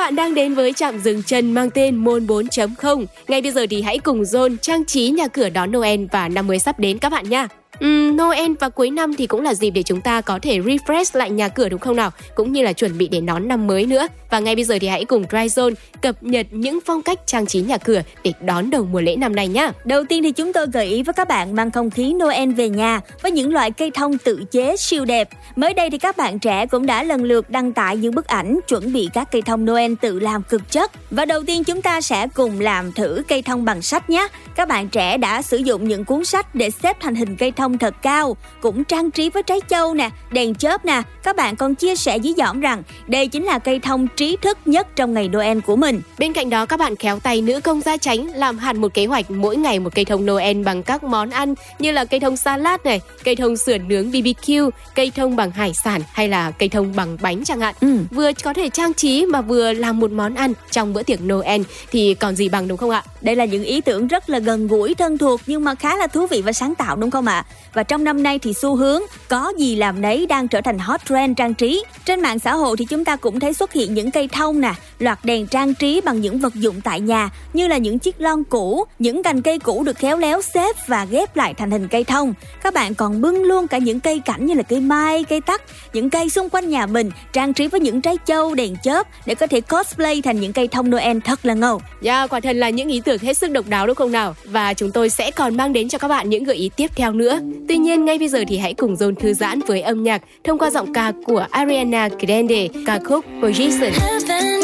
bạn 0.01 0.17
đang 0.17 0.35
đến 0.35 0.55
với 0.55 0.73
trạm 0.73 0.99
dừng 0.99 1.23
chân 1.23 1.53
mang 1.53 1.71
tên 1.71 1.97
Môn 1.97 2.27
4.0. 2.27 3.05
Ngay 3.29 3.43
bây 3.43 3.53
giờ 3.53 3.67
thì 3.71 3.83
hãy 3.83 3.99
cùng 3.99 4.23
Zone 4.23 4.57
trang 4.57 4.85
trí 4.85 5.11
nhà 5.11 5.29
cửa 5.29 5.49
đón 5.49 5.73
Noel 5.73 6.05
và 6.13 6.29
năm 6.29 6.47
mới 6.47 6.59
sắp 6.59 6.79
đến 6.79 6.99
các 6.99 7.09
bạn 7.09 7.29
nha 7.29 7.49
um, 7.81 8.17
Noel 8.17 8.53
và 8.61 8.69
cuối 8.69 8.91
năm 8.91 9.17
thì 9.17 9.27
cũng 9.27 9.41
là 9.41 9.55
dịp 9.55 9.71
để 9.71 9.83
chúng 9.83 10.01
ta 10.01 10.21
có 10.21 10.39
thể 10.43 10.59
refresh 10.59 11.19
lại 11.19 11.31
nhà 11.31 11.49
cửa 11.49 11.69
đúng 11.69 11.81
không 11.81 11.97
nào? 11.97 12.11
Cũng 12.35 12.53
như 12.53 12.63
là 12.63 12.73
chuẩn 12.73 12.99
bị 12.99 13.09
để 13.09 13.21
đón 13.21 13.49
năm 13.49 13.67
mới 13.67 13.87
nữa. 13.87 14.07
Và 14.31 14.39
ngay 14.39 14.55
bây 14.55 14.65
giờ 14.65 14.79
thì 14.81 14.89
hãy 14.89 15.05
cùng 15.05 15.25
Dryzone 15.25 15.75
cập 16.03 16.23
nhật 16.23 16.47
những 16.51 16.79
phong 16.87 17.03
cách 17.03 17.27
trang 17.27 17.47
trí 17.47 17.61
nhà 17.61 17.79
cửa 17.79 18.03
để 18.25 18.33
đón 18.41 18.71
đầu 18.71 18.85
mùa 18.93 19.01
lễ 19.01 19.17
năm 19.17 19.37
nay 19.37 19.49
nhé. 19.49 19.71
Đầu 19.85 20.05
tiên 20.05 20.23
thì 20.23 20.33
chúng 20.33 20.53
tôi 20.53 20.67
gợi 20.73 20.87
ý 20.87 21.03
với 21.03 21.13
các 21.13 21.29
bạn 21.29 21.55
mang 21.57 21.71
không 21.71 21.91
khí 21.91 22.13
Noel 22.13 22.53
về 22.53 22.69
nhà 22.69 23.01
với 23.23 23.33
những 23.33 23.53
loại 23.53 23.71
cây 23.71 23.91
thông 23.91 24.19
tự 24.19 24.45
chế 24.51 24.77
siêu 24.77 25.05
đẹp. 25.05 25.29
Mới 25.57 25.75
đây 25.75 25.91
thì 25.91 25.99
các 25.99 26.17
bạn 26.17 26.39
trẻ 26.39 26.67
cũng 26.67 26.87
đã 26.87 27.03
lần 27.03 27.25
lượt 27.25 27.51
đăng 27.51 27.73
tải 27.73 27.97
những 27.97 28.15
bức 28.15 28.27
ảnh 28.27 28.61
chuẩn 28.69 28.93
bị 28.93 29.09
các 29.13 29.33
cây 29.33 29.43
thông 29.43 29.65
Noel 29.65 29.93
tự 30.01 30.21
làm 30.21 30.43
cực 30.43 30.71
chất. 30.71 30.93
Và 31.11 31.25
đầu 31.25 31.43
tiên 31.43 31.65
chúng 31.65 31.83
ta 31.83 32.01
sẽ 32.01 32.27
cùng 32.35 32.61
làm 32.61 32.93
thử 32.93 33.23
cây 33.29 33.43
thông 33.43 33.65
bằng 33.65 33.83
sách 33.83 34.11
nhé. 34.11 34.29
Các 34.57 34.69
bạn 34.69 34.89
trẻ 34.89 35.17
đã 35.19 35.43
sử 35.43 35.57
dụng 35.57 35.89
những 35.89 36.05
cuốn 36.05 36.25
sách 36.25 36.55
để 36.55 36.71
xếp 36.71 36.97
thành 37.01 37.15
hình 37.15 37.37
cây 37.37 37.53
thông 37.53 37.70
thật 37.79 37.95
cao, 38.03 38.37
cũng 38.61 38.85
trang 38.85 39.11
trí 39.11 39.31
với 39.31 39.43
trái 39.43 39.61
châu 39.69 39.95
nè, 39.95 40.11
đèn 40.31 40.55
chớp 40.55 40.85
nè. 40.85 41.03
Các 41.23 41.37
bạn 41.37 41.57
còn 41.57 41.75
chia 41.75 41.97
sẻ 41.97 42.19
dí 42.23 42.35
dỏm 42.37 42.61
rằng 42.61 42.83
đây 43.07 43.27
chính 43.29 43.45
là 43.45 43.59
cây 43.59 43.79
thông 43.79 44.07
trí 44.17 44.37
thức 44.37 44.59
nhất 44.65 44.97
trong 44.97 45.15
ngày 45.15 45.29
Noel 45.29 45.61
của 45.61 45.77
mình. 45.77 46.03
Bên 46.19 46.33
cạnh 46.33 46.51
đó 46.51 46.67
các 46.67 46.79
bạn 46.81 46.97
khéo 46.97 47.19
tay 47.19 47.43
nữ 47.43 47.61
công 47.61 47.81
gia 47.81 47.97
tránh 47.97 48.27
làm 48.27 48.59
hẳn 48.59 48.81
một 48.81 48.95
kế 48.95 49.07
hoạch 49.07 49.31
mỗi 49.31 49.57
ngày 49.57 49.81
một 49.81 49.95
cây 49.95 50.05
thông 50.05 50.27
Noel 50.27 50.63
bằng 50.63 50.83
các 50.83 51.05
món 51.05 51.31
ăn 51.31 51.55
như 51.79 51.93
là 51.93 52.05
cây 52.05 52.21
thông 52.21 52.37
salad 52.37 52.81
này, 52.85 53.01
cây 53.25 53.37
thông 53.37 53.57
sườn 53.57 53.89
nướng 53.89 54.11
BBQ, 54.11 54.71
cây 54.95 55.13
thông 55.17 55.37
bằng 55.37 55.51
hải 55.51 55.73
sản 55.85 56.01
hay 56.13 56.29
là 56.29 56.51
cây 56.51 56.69
thông 56.69 56.97
bằng 56.97 57.17
bánh 57.23 57.45
chẳng 57.45 57.61
hạn. 57.61 57.75
Ừ. 57.81 57.99
Vừa 58.11 58.31
có 58.45 58.53
thể 58.53 58.69
trang 58.69 58.95
trí 58.95 59.27
mà 59.27 59.41
vừa 59.41 59.73
làm 59.73 60.01
một 60.01 60.11
món 60.11 60.35
ăn 60.35 60.53
trong 60.71 60.93
bữa 60.93 61.03
tiệc 61.03 61.23
Noel 61.23 61.63
thì 61.91 62.15
còn 62.15 62.37
gì 62.37 62.49
bằng 62.49 62.69
đúng 62.69 62.79
không 62.79 62.91
ạ? 62.91 63.05
Đây 63.21 63.37
là 63.37 63.45
những 63.45 63.65
ý 63.65 63.81
tưởng 63.81 64.09
rất 64.09 64.31
là 64.31 64.39
gần 64.39 64.67
gũi, 64.67 64.95
thân 64.95 65.19
thuộc 65.19 65.41
nhưng 65.47 65.65
mà 65.65 65.75
khá 65.75 65.97
là 65.97 66.07
thú 66.07 66.27
vị 66.27 66.43
và 66.43 66.53
sáng 66.53 66.75
tạo 66.75 66.97
đúng 66.97 67.11
không 67.11 67.27
ạ? 67.27 67.45
Và 67.75 67.83
trong 67.83 68.05
năm 68.05 68.23
nay 68.23 68.39
thì 68.39 68.53
xu 68.53 68.77
hướng 68.77 69.03
có 69.29 69.53
gì 69.59 69.77
làm 69.77 70.01
đấy 70.01 70.27
đang 70.27 70.49
trở 70.49 70.61
thành 70.61 70.79
hot 70.79 71.01
trend 71.09 71.37
trang 71.37 71.55
trí. 71.55 71.85
Trên 72.05 72.21
mạng 72.21 72.39
xã 72.39 72.55
hội 72.55 72.77
thì 72.77 72.85
chúng 72.85 73.05
ta 73.05 73.17
cũng 73.17 73.41
thấy 73.41 73.55
xuất 73.55 73.73
hiện 73.73 73.95
những 73.95 74.11
cây 74.11 74.29
thông 74.29 74.61
nè, 74.61 74.75
loạt 74.99 75.19
đèn 75.25 75.47
trang 75.47 75.75
trí 75.75 76.01
bằng 76.01 76.21
những 76.21 76.39
vật 76.39 76.55
dụng 76.55 76.81
tại 76.81 77.01
nhà 77.01 77.31
như 77.53 77.67
là 77.67 77.77
những 77.77 77.99
chiếc 77.99 78.21
lon 78.21 78.45
cũ, 78.45 78.85
những 78.99 79.23
cành 79.23 79.43
cây 79.43 79.59
cũ 79.59 79.83
được 79.83 79.99
khéo 79.99 80.17
léo 80.19 80.43
xếp 80.43 80.77
và 80.87 81.05
ghép 81.05 81.37
lại 81.37 81.55
thành 81.55 81.71
hình 81.71 81.89
cây 81.89 82.05
thông. 82.05 82.35
Các 82.63 82.75
bạn 82.75 82.95
còn 82.95 83.21
bưng 83.21 83.43
luôn 83.43 83.69
cả 83.69 83.79
những 83.79 84.01
cây 84.01 84.21
cảnh 84.25 84.47
như 84.47 84.55
là 84.55 84.63
cây 84.63 84.81
mai, 84.81 85.25
cây 85.25 85.41
tắc, 85.41 85.63
những 85.93 86.11
cây 86.11 86.31
xung 86.31 86.49
quanh 86.49 86.69
nhà 86.69 86.87
mình 86.87 87.11
trang 87.33 87.53
trí 87.53 87.69
với 87.69 87.81
những 87.81 88.01
trái 88.01 88.19
châu, 88.27 88.55
đèn 88.55 88.77
chớp 88.83 89.07
để 89.27 89.35
có 89.35 89.47
thể 89.47 89.61
cosplay 89.61 90.23
thành 90.23 90.41
những 90.41 90.53
cây 90.53 90.69
thông 90.69 90.91
Noel 90.91 91.19
thật 91.25 91.47
là 91.47 91.55
ngầu. 91.55 91.83
Yeah, 92.03 92.31
quả 92.31 92.41
thật 92.41 92.57
là 92.57 92.71
những 92.71 92.89
ý 92.89 93.01
tưởng 93.01 93.19
hết 93.19 93.35
sức 93.37 93.51
độc 93.51 93.69
đáo 93.69 93.87
đúng 93.87 93.97
không 93.97 94.13
nào? 94.13 94.35
Và 94.45 94.75
chúng 94.75 94.93
tôi 94.93 95.11
sẽ 95.11 95.31
còn 95.31 95.57
mang 95.57 95.73
đến 95.73 95.89
cho 95.89 95.99
các 95.99 96.09
bạn 96.09 96.31
những 96.31 96.45
gợi 96.45 96.57
ý 96.57 96.71
tiếp 96.77 96.91
theo 96.97 97.13
nữa. 97.13 97.40
Tuy 97.69 97.79
nhiên 97.79 98.05
ngay 98.05 98.19
bây 98.19 98.29
giờ 98.29 98.45
thì 98.49 98.59
hãy 98.59 98.75
cùng 98.75 98.97
dồn 98.97 99.15
thư 99.15 99.35
giãn 99.35 99.61
với 99.67 99.81
âm 99.81 100.03
nhạc 100.03 100.23
thông 100.45 100.59
qua 100.59 100.71
giọng 100.71 100.93
ca 100.93 101.13
của 101.25 101.47
Ariana 101.51 102.09
Grande, 102.09 102.69
ca 102.87 102.99
khúc 103.05 103.25
Position. 103.43 103.93
Heaven 103.93 104.61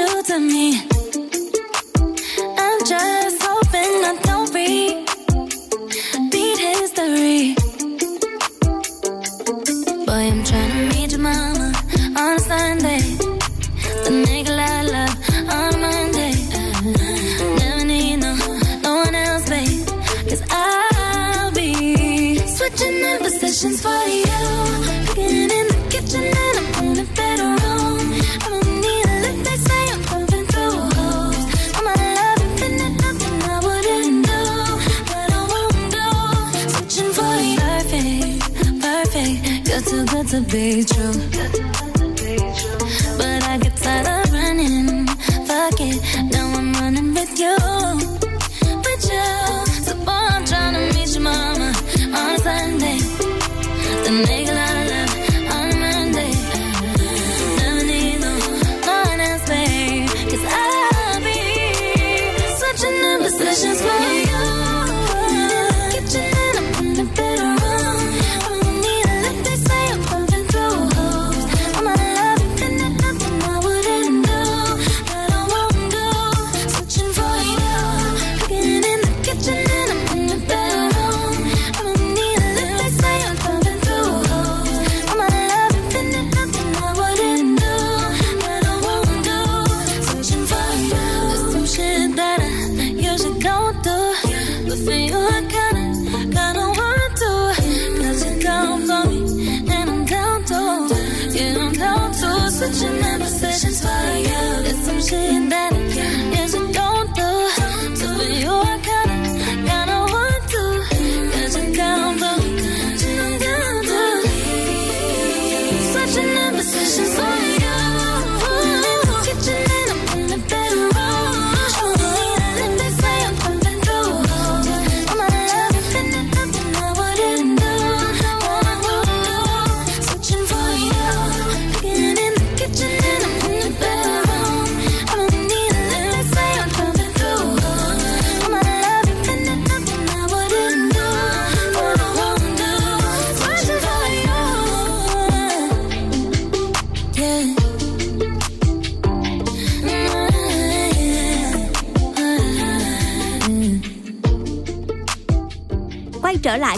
you 0.00 0.22
to 0.28 0.38
me. 0.38 0.89
Be 40.50 40.84
true. 40.84 41.69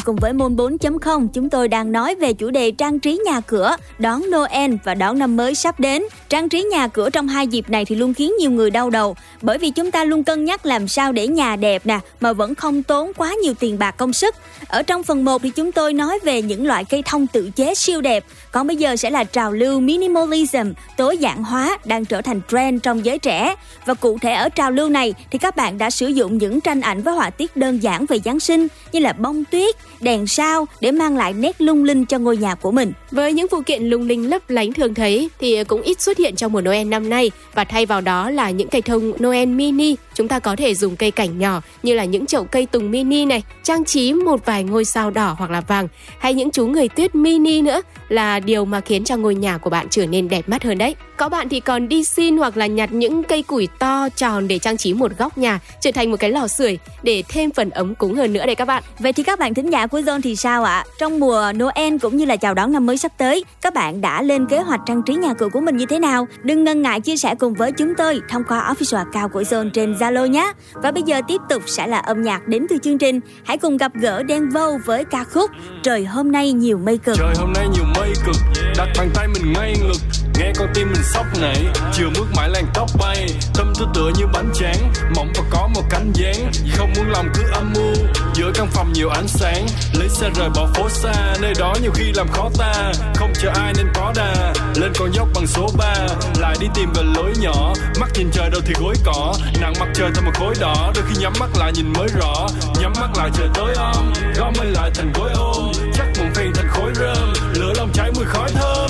Cùng 0.05 0.17
với 0.17 0.33
môn 0.33 0.57
4.0, 0.57 1.29
chúng 1.29 1.51
tôi 1.51 1.69
đang 1.69 1.93
nói 1.93 2.15
về 2.15 2.33
chủ 2.33 2.51
đề 2.51 2.71
trang 2.71 3.01
trí 3.01 3.21
nhà 3.25 3.41
cửa, 3.41 3.77
đón 3.99 4.23
Noel 4.31 4.75
và 4.85 4.95
đón 4.95 5.19
năm 5.19 5.37
mới 5.37 5.55
sắp 5.55 5.81
đến. 5.81 6.03
Trang 6.29 6.49
trí 6.49 6.63
nhà 6.63 6.89
cửa 6.89 7.11
trong 7.11 7.29
hai 7.29 7.47
dịp 7.47 7.71
này 7.71 7.85
thì 7.85 7.97
luôn 7.97 8.15
khiến 8.15 8.33
nhiều 8.39 8.51
người 8.51 8.71
đau 8.71 8.91
đầu, 8.91 9.17
bởi 9.43 9.59
vì 9.59 9.71
chúng 9.71 9.91
ta 9.91 10.05
luôn 10.05 10.25
cân 10.25 10.45
nhắc 10.45 10.67
làm 10.67 10.89
sao 10.89 11.13
để 11.13 11.29
nhà 11.29 11.57
đẹp 11.57 11.87
nè, 11.87 11.99
mà 12.21 12.33
vẫn 12.33 12.55
không 12.55 12.83
tốn 12.83 13.13
quá 13.17 13.35
nhiều 13.43 13.55
tiền 13.55 13.79
bạc 13.79 13.91
công 13.91 14.13
sức. 14.13 14.35
Ở 14.69 14.83
trong 14.83 15.03
phần 15.03 15.25
1 15.25 15.43
thì 15.43 15.51
chúng 15.51 15.73
tôi 15.73 15.93
nói 15.93 16.19
về 16.25 16.43
những 16.43 16.67
loại 16.67 16.85
cây 16.85 17.03
thông 17.07 17.27
tự 17.27 17.51
chế 17.57 17.75
siêu 17.75 18.01
đẹp, 18.01 18.25
còn 18.53 18.67
bây 18.67 18.77
giờ 18.77 18.97
sẽ 18.97 19.11
là 19.11 19.25
trào 19.25 19.53
lưu 19.53 19.81
minimalism, 19.81 20.73
tối 20.97 21.17
giản 21.17 21.45
hóa 21.45 21.79
đang 21.85 22.05
trở 22.05 22.23
thành 22.23 22.41
trend 22.51 22.83
trong 22.83 23.05
giới 23.05 23.19
trẻ. 23.19 23.55
Và 23.87 23.95
cụ 23.95 24.19
thể 24.23 24.33
ở 24.33 24.49
trào 24.49 24.71
lưu 24.71 24.89
này 24.89 25.15
thì 25.31 25.39
các 25.39 25.57
bạn 25.57 25.79
đã 25.79 25.91
sử 25.91 26.07
dụng 26.07 26.39
những 26.39 26.61
tranh 26.61 26.81
ảnh 26.81 27.03
với 27.03 27.15
họa 27.15 27.31
tiết 27.31 27.57
đơn 27.57 27.83
giản 27.83 28.07
về 28.07 28.19
Giáng 28.25 28.41
sinh 28.41 28.67
như 28.93 29.01
là 29.01 29.13
bông 29.13 29.45
tuyết, 29.45 29.77
đèn 30.01 30.27
sao 30.27 30.67
để 30.81 30.93
mang 30.93 31.17
lại 31.17 31.33
nét 31.33 31.61
lung 31.61 31.85
linh 31.85 32.05
cho 32.07 32.19
ngôi 32.19 32.37
nhà 32.37 32.55
của 32.55 32.71
mình. 32.71 32.93
Với 33.11 33.33
những 33.33 33.47
phụ 33.51 33.63
kiện 33.67 33.83
lung 33.83 34.07
linh 34.07 34.31
lấp 34.31 34.51
lánh 34.51 34.73
thường 34.73 34.95
thấy 34.95 35.31
thì 35.39 35.65
cũng 35.65 35.83
ít 35.83 36.01
xuất 36.01 36.19
hiện 36.19 36.37
trong 36.37 36.53
mùa 36.53 36.61
Noel 36.61 36.87
năm 36.87 37.09
nay 37.09 37.31
và 37.55 37.65
thay 37.65 37.87
vào 37.87 38.01
đó 38.01 38.31
là 38.31 38.51
những 38.51 38.69
cây 38.69 38.83
thông 38.83 39.13
Noel 39.23 39.32
mini. 39.57 39.99
Chúng 40.23 40.29
ta 40.29 40.39
có 40.39 40.57
thể 40.57 40.75
dùng 40.75 40.97
cây 40.97 41.11
cảnh 41.11 41.39
nhỏ 41.39 41.63
như 41.83 41.95
là 41.95 42.05
những 42.05 42.27
chậu 42.27 42.45
cây 42.45 42.67
tùng 42.67 42.91
mini 42.91 43.25
này, 43.25 43.43
trang 43.63 43.85
trí 43.85 44.13
một 44.13 44.47
vài 44.47 44.65
ngôi 44.65 44.85
sao 44.85 45.11
đỏ 45.11 45.37
hoặc 45.39 45.51
là 45.51 45.61
vàng 45.61 45.89
hay 46.19 46.35
những 46.35 46.51
chú 46.51 46.67
người 46.67 46.89
tuyết 46.89 47.15
mini 47.15 47.63
nữa 47.63 47.83
là 48.09 48.41
điều 48.41 48.65
mà 48.65 48.81
khiến 48.81 49.05
cho 49.05 49.17
ngôi 49.17 49.35
nhà 49.35 49.59
của 49.59 49.71
bạn 49.71 49.87
trở 49.91 50.07
nên 50.07 50.29
đẹp 50.29 50.49
mắt 50.49 50.63
hơn 50.65 50.79
đấy. 50.79 50.95
Có 51.17 51.29
bạn 51.29 51.49
thì 51.49 51.61
còn 51.61 51.89
đi 51.89 52.05
xin 52.05 52.37
hoặc 52.37 52.57
là 52.57 52.67
nhặt 52.67 52.93
những 52.93 53.23
cây 53.23 53.43
củi 53.43 53.69
to 53.79 54.09
tròn 54.17 54.49
để 54.49 54.59
trang 54.59 54.77
trí 54.77 54.95
một 54.95 55.13
góc 55.19 55.39
nhà 55.39 55.61
trở 55.81 55.91
thành 55.93 56.11
một 56.11 56.17
cái 56.21 56.31
lò 56.31 56.49
sưởi 56.49 56.79
để 57.03 57.23
thêm 57.29 57.51
phần 57.51 57.71
ấm 57.71 57.95
cúng 57.95 58.15
hơn 58.15 58.33
nữa 58.33 58.47
đây 58.47 58.55
các 58.55 58.65
bạn. 58.65 58.83
Vậy 58.99 59.13
thì 59.13 59.23
các 59.23 59.39
bạn 59.39 59.55
thính 59.55 59.71
giả 59.71 59.87
của 59.87 60.01
Zone 60.01 60.21
thì 60.21 60.37
sao 60.37 60.65
ạ? 60.65 60.85
Trong 60.99 61.21
mùa 61.21 61.53
Noel 61.53 61.97
cũng 62.03 62.17
như 62.17 62.25
là 62.25 62.37
chào 62.37 62.55
đón 62.55 62.73
năm 62.73 62.87
mới 62.87 62.99
sắp 62.99 63.13
tới, 63.19 63.45
các 63.63 63.75
bạn 63.75 64.01
đã 64.01 64.23
lên 64.23 64.47
kế 64.47 64.59
hoạch 64.59 64.81
trang 64.87 65.03
trí 65.03 65.15
nhà 65.15 65.35
cửa 65.35 65.49
của 65.49 65.61
mình 65.61 65.77
như 65.77 65.87
thế 65.87 65.99
nào? 65.99 66.27
Đừng 66.43 66.65
ngần 66.65 66.83
ngại 66.83 67.01
chia 67.01 67.17
sẻ 67.17 67.35
cùng 67.35 67.55
với 67.55 67.73
chúng 67.73 67.95
tôi 67.95 68.21
thông 68.29 68.43
qua 68.49 68.75
official 68.75 68.97
account 68.97 69.33
của 69.33 69.43
Zone 69.43 69.71
trên 69.71 69.95
Zalo 69.95 70.12
nhé. 70.25 70.53
Và 70.75 70.91
bây 70.91 71.03
giờ 71.03 71.21
tiếp 71.29 71.41
tục 71.49 71.63
sẽ 71.67 71.87
là 71.87 71.99
âm 71.99 72.23
nhạc 72.23 72.49
đến 72.49 72.67
từ 72.71 72.77
chương 72.83 72.99
trình. 72.99 73.21
Hãy 73.45 73.59
cùng 73.59 73.77
gặp 73.77 73.93
gỡ 73.95 74.23
Đen 74.23 74.49
Vâu 74.49 74.79
với 74.85 75.05
ca 75.05 75.25
khúc 75.25 75.51
Trời 75.83 76.05
hôm 76.05 76.33
nay 76.33 76.53
nhiều 76.53 76.79
mây 76.79 76.99
cực. 76.99 77.17
Trời 77.19 77.35
hôm 77.39 77.53
nay 77.53 77.67
nhiều 77.75 77.85
mây 77.97 78.13
cực, 78.27 78.37
Đặt 78.77 78.89
bàn 78.99 79.11
tay 79.15 79.29
mình 79.29 79.53
ngay 79.53 79.75
ngực 79.83 80.22
Nghe 80.39 80.53
con 80.59 80.69
tim 80.75 80.93
mình 80.93 81.03
sốc 81.05 81.27
nảy 81.41 81.67
Chiều 81.93 82.11
bước 82.19 82.27
mãi 82.37 82.49
làn 82.49 82.67
tóc 82.75 82.91
bay. 82.99 83.27
Tâm 83.55 83.73
tư 83.79 83.87
tựa 83.95 84.11
như 84.19 84.27
bánh 84.33 84.51
tráng 84.55 84.93
Mỏng 85.17 85.33
và 85.35 85.45
có 85.51 85.69
một 85.75 85.83
cánh 85.91 86.13
dáng. 86.15 86.51
Không 86.73 86.93
muốn 86.97 87.11
lòng 87.11 87.29
cứ 87.35 87.43
âm 87.53 87.73
mưu 87.75 87.95
Giữa 88.35 88.51
căn 88.55 88.67
phòng 88.71 88.93
nhiều 88.93 89.09
ánh 89.09 89.29
sáng. 89.29 89.67
Lấy 89.99 90.09
xe 90.09 90.31
rời 90.35 90.49
bỏ 90.57 90.69
phố 90.75 90.89
xa, 90.89 91.35
Nơi 91.41 91.53
đó 91.59 91.75
nhiều 91.83 91.93
khi 91.95 92.13
làm 92.15 92.29
khó 92.29 92.51
ta. 92.59 92.93
Không 93.15 93.33
chờ 93.41 93.51
ai 93.55 93.73
nên 93.77 93.87
có 93.95 94.13
đà, 94.17 94.53
Lên 94.77 94.93
con 94.99 95.13
dốc 95.13 95.29
bằng 95.35 95.47
số 95.47 95.69
3 95.79 95.95
Lại 96.41 96.57
đi 96.61 96.67
tìm 96.75 96.93
về 96.95 97.03
lối 97.17 97.33
nhỏ, 97.41 97.73
Mắt 98.01 98.09
nhìn 98.15 98.31
trời 98.33 98.51
đâu 98.51 98.61
thì 98.67 98.75
gối 98.81 98.95
cỏ. 99.05 99.35
Nặng 99.61 99.73
mặt 99.81 99.89
trời 99.95 100.11
thành 100.15 100.25
một 100.25 100.33
khối 100.35 100.55
đỏ, 100.61 100.93
Đôi 100.95 101.05
khi 101.09 101.15
nhắm 101.21 101.33
mắt 101.41 101.51
lại 101.59 101.73
nhìn 101.75 101.93
mới 101.93 102.09
rõ. 102.21 102.47
Nhắm 102.81 102.93
mắt 103.01 103.11
lại 103.17 103.31
trời 103.35 103.49
tối 103.55 103.75
om 103.75 104.13
Gom 104.37 104.53
mây 104.59 104.67
lại 104.67 104.91
thành 104.95 105.13
gối 105.15 105.31
ôm. 105.35 105.73
Chắc 105.95 106.07
một 106.19 106.27
phiền 106.35 106.53
thành 106.55 106.69
khối 106.69 106.93
rơm, 106.95 107.33
Lửa 107.55 107.73
lòng 107.77 107.91
cháy 107.95 108.11
mùi 108.15 108.25
khói 108.25 108.51
thơm 108.55 108.82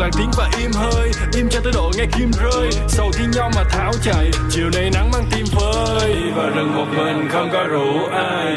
lặng 0.00 0.10
tiếng 0.18 0.30
và 0.36 0.50
im 0.58 0.70
hơi, 0.72 1.10
Im 1.34 1.48
cho 1.50 1.60
tới 1.64 1.72
độ 1.72 1.90
nghe 1.98 2.04
kim 2.18 2.30
rơi. 2.30 2.70
Sầu 2.88 3.10
thi 3.12 3.24
nhau 3.32 3.50
mà 3.56 3.64
tháo 3.70 3.92
chạy, 4.02 4.30
Chiều 4.50 4.70
nay 4.74 4.90
nắng 4.94 5.10
mang 5.12 5.24
tim 5.30 5.46
phơi. 5.46 6.16
Và 6.36 6.48
rừng 6.48 6.74
một 6.74 6.86
mình 6.96 7.28
không 7.32 7.50
có 7.52 7.64
rủ 7.64 8.06
ai. 8.12 8.56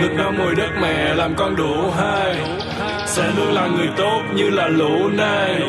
Ngực 0.00 0.14
đau 0.18 0.32
mùi 0.32 0.54
đất 0.54 0.70
mẹ 0.82 1.14
làm 1.14 1.34
con 1.36 1.56
đủ 1.56 1.90
hai. 1.98 2.36
Sẽ 3.06 3.30
luôn 3.36 3.52
là 3.52 3.66
người 3.66 3.88
tốt 3.96 4.22
như 4.34 4.50
là 4.50 4.68
lũ 4.68 5.08
này. 5.12 5.60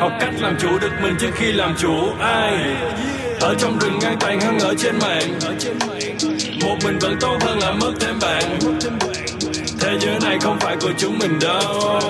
học 0.00 0.12
cách 0.20 0.34
làm 0.40 0.56
chủ 0.58 0.78
được 0.78 0.92
mình 1.02 1.14
trước 1.20 1.30
khi 1.34 1.52
làm 1.52 1.74
chủ 1.78 1.94
ai. 2.20 2.76
Ở 3.40 3.54
trong 3.58 3.78
rừng 3.78 3.98
ngang 4.00 4.16
tàn 4.20 4.40
hơn 4.40 4.58
ở 4.58 4.74
trên 4.78 4.94
mạng. 4.98 5.38
Một 6.62 6.76
mình 6.84 6.98
vẫn 6.98 7.16
tốt 7.20 7.36
hơn 7.40 7.58
là 7.58 7.72
mất 7.72 7.92
thêm 8.00 8.18
bạn 8.20 8.58
thế 9.88 9.98
giới 10.00 10.18
này 10.22 10.38
không 10.40 10.58
phải 10.60 10.76
của 10.80 10.92
chúng 10.98 11.18
mình 11.18 11.38
đâu. 11.40 12.00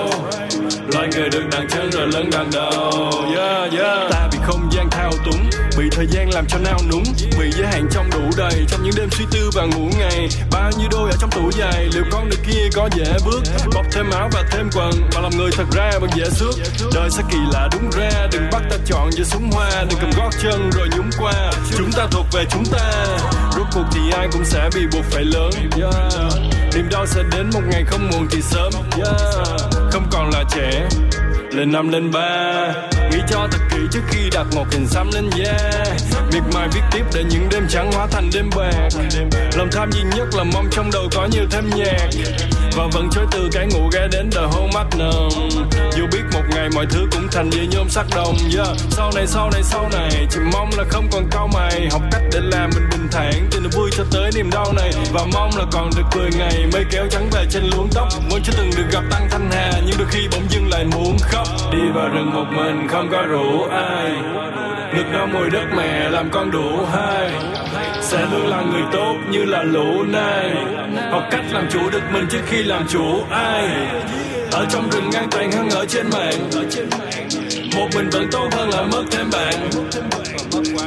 Loài 0.93 1.07
người 1.11 1.29
được 1.29 1.43
đặt 1.51 1.63
chân 1.69 1.91
rồi 1.91 2.07
lớn 2.07 2.29
đằng 2.31 2.49
đầu. 2.53 3.11
Yeah, 3.35 3.73
yeah. 3.73 4.11
ta 4.11 4.27
bị 4.31 4.37
không 4.43 4.69
gian 4.71 4.87
thao 4.91 5.11
túng 5.25 5.49
bị 5.77 5.85
thời 5.91 6.07
gian 6.07 6.29
làm 6.33 6.45
cho 6.47 6.57
nao 6.57 6.79
núng 6.91 7.03
bị 7.39 7.51
giới 7.51 7.67
hạn 7.67 7.87
trong 7.91 8.09
đủ 8.11 8.21
đầy 8.37 8.65
trong 8.67 8.83
những 8.83 8.93
đêm 8.97 9.09
suy 9.11 9.25
tư 9.31 9.49
và 9.53 9.65
ngủ 9.65 9.89
ngày. 9.99 10.27
Bao 10.51 10.71
nhiêu 10.79 10.87
đôi 10.91 11.09
ở 11.09 11.15
trong 11.19 11.29
tủ 11.29 11.51
giày 11.51 11.89
liệu 11.93 12.03
con 12.11 12.29
được 12.29 12.37
kia 12.47 12.69
có 12.75 12.89
dễ 12.95 13.13
bước? 13.25 13.41
Bọc 13.73 13.85
thêm 13.91 14.09
áo 14.11 14.29
và 14.33 14.43
thêm 14.51 14.69
quần 14.75 14.91
mà 15.15 15.21
làm 15.21 15.31
người 15.37 15.51
thật 15.51 15.65
ra 15.71 15.91
vẫn 16.01 16.09
dễ 16.15 16.25
xước. 16.29 16.55
Đời 16.95 17.09
sẽ 17.09 17.23
kỳ 17.31 17.37
lạ 17.53 17.69
đúng 17.71 17.89
ra 17.91 18.27
đừng 18.31 18.43
bắt 18.51 18.61
ta 18.69 18.77
chọn 18.85 19.11
giữa 19.11 19.23
súng 19.23 19.51
hoa 19.51 19.69
đừng 19.89 19.99
cầm 20.01 20.09
gót 20.17 20.29
chân 20.43 20.69
rồi 20.73 20.87
nhúng 20.97 21.09
qua. 21.19 21.51
Chúng 21.77 21.91
ta 21.91 22.07
thuộc 22.11 22.25
về 22.33 22.45
chúng 22.51 22.65
ta 22.71 23.05
rốt 23.55 23.67
cuộc 23.73 23.85
thì 23.91 23.99
ai 24.13 24.27
cũng 24.31 24.45
sẽ 24.45 24.69
bị 24.75 24.81
buộc 24.93 25.05
phải 25.11 25.23
lớn. 25.25 25.49
Niềm 26.75 26.89
đau 26.91 27.05
sẽ 27.05 27.23
đến 27.31 27.49
một 27.53 27.61
ngày 27.71 27.83
không 27.87 28.09
muộn 28.11 28.27
thì 28.31 28.41
sớm 28.41 28.71
yeah. 28.97 29.15
không 29.91 30.03
còn 30.11 30.29
là 30.29 30.43
trẻ 30.49 30.89
lên 31.51 31.71
năm 31.71 31.89
lên 31.89 32.11
ba 32.11 32.73
nghĩ 33.19 33.25
cho 33.29 33.47
thật 33.51 33.59
kỹ 33.69 33.77
trước 33.91 34.01
khi 34.07 34.29
đặt 34.33 34.45
một 34.55 34.65
hình 34.71 34.87
xăm 34.87 35.09
lên 35.13 35.29
da 35.29 35.57
miệt 36.33 36.43
mài 36.53 36.67
viết 36.73 36.81
tiếp 36.91 37.05
để 37.13 37.23
những 37.29 37.47
đêm 37.51 37.67
trắng 37.69 37.91
hóa 37.91 38.07
thành 38.11 38.29
đêm 38.33 38.49
bạc. 38.55 38.89
Lòng 39.57 39.67
tham 39.71 39.91
duy 39.91 40.01
nhất 40.17 40.27
là 40.37 40.43
mong 40.43 40.67
trong 40.71 40.89
đầu 40.93 41.07
có 41.15 41.27
nhiều 41.31 41.43
thêm 41.51 41.69
nhạc. 41.75 42.09
Và 42.77 42.83
vẫn 42.93 43.09
chối 43.11 43.25
từ 43.31 43.49
cái 43.51 43.67
ngủ 43.67 43.89
ghé 43.93 44.07
đến 44.11 44.29
the 44.31 44.41
hôn 44.41 44.69
mắt 44.73 44.85
nồng. 44.97 45.49
Dù 45.97 46.05
biết 46.11 46.23
một 46.33 46.43
ngày 46.49 46.69
mọi 46.75 46.85
thứ 46.89 46.99
cũng 47.11 47.27
thành 47.31 47.49
như 47.49 47.67
nhôm 47.71 47.89
sắc 47.89 48.05
đồng, 48.15 48.37
yeah. 48.55 48.67
sau 48.89 49.11
này 49.15 49.27
sau 49.27 49.49
này 49.53 49.63
sau 49.63 49.89
này, 49.93 50.27
chỉ 50.29 50.39
mong 50.53 50.69
là 50.77 50.83
không 50.89 51.07
còn 51.11 51.23
cau 51.31 51.49
mày. 51.53 51.87
Học 51.91 52.01
cách 52.11 52.21
để 52.31 52.39
làm 52.43 52.69
mình 52.75 52.89
bình 52.91 53.07
thản, 53.11 53.47
từ 53.51 53.59
niềm 53.59 53.69
vui 53.73 53.89
cho 53.97 54.03
tới 54.11 54.31
niềm 54.35 54.49
đau 54.51 54.73
này. 54.73 54.91
Và 55.13 55.21
mong 55.33 55.49
là 55.57 55.65
còn 55.71 55.89
được 55.97 56.03
cười 56.11 56.29
ngày 56.37 56.65
mây 56.73 56.85
kéo 56.91 57.07
trắng 57.11 57.29
về 57.31 57.45
trên 57.49 57.63
luống 57.63 57.89
tóc. 57.95 58.07
Muốn 58.29 58.39
chưa 58.43 58.53
từng 58.57 58.69
được 58.77 58.85
gặp 58.91 59.03
tăng 59.11 59.27
thanh 59.31 59.49
hà, 59.51 59.71
nhưng 59.85 59.97
đôi 59.97 60.07
khi 60.11 60.19
bỗng 60.31 60.43
dưng 60.49 60.69
lại 60.69 60.85
muốn 60.85 61.17
khóc. 61.21 61.47
Đi 61.71 61.79
vào 61.95 62.07
rừng 62.07 62.33
một 62.33 62.45
mình 62.51 62.87
không 62.91 63.08
có 63.11 63.21
rủ 63.21 63.63
ai? 63.63 64.11
Ngực 64.95 65.05
nó 65.13 65.25
mùi 65.25 65.49
đất 65.49 65.65
mẹ 65.77 66.09
làm 66.09 66.29
con 66.31 66.51
đủ 66.51 66.85
hai. 66.93 67.31
Sẽ 68.01 68.25
luôn 68.31 68.47
là 68.47 68.61
người 68.61 68.83
tốt 68.91 69.15
như 69.31 69.45
là 69.45 69.63
lũ 69.63 70.03
này 70.03 70.53
học 71.11 71.23
cách 71.31 71.45
làm 71.51 71.67
chủ 71.69 71.79
được 71.91 72.01
mình 72.13 72.25
trước 72.29 72.41
khi 72.47 72.63
làm 72.63 72.87
chủ 72.87 73.23
ai. 73.29 73.69
Ở 74.51 74.65
trong 74.69 74.89
rừng 74.89 75.09
ngang 75.11 75.27
tàn 75.31 75.51
hơn 75.51 75.69
ở 75.69 75.85
trên 75.85 76.05
mạng. 76.13 76.49
Một 77.75 77.87
mình 77.95 78.09
vẫn 78.09 78.27
tốt 78.31 78.47
hơn 78.51 78.69
là 78.69 78.81
mất 78.81 79.03
thêm 79.11 79.29
bạn. 79.31 79.69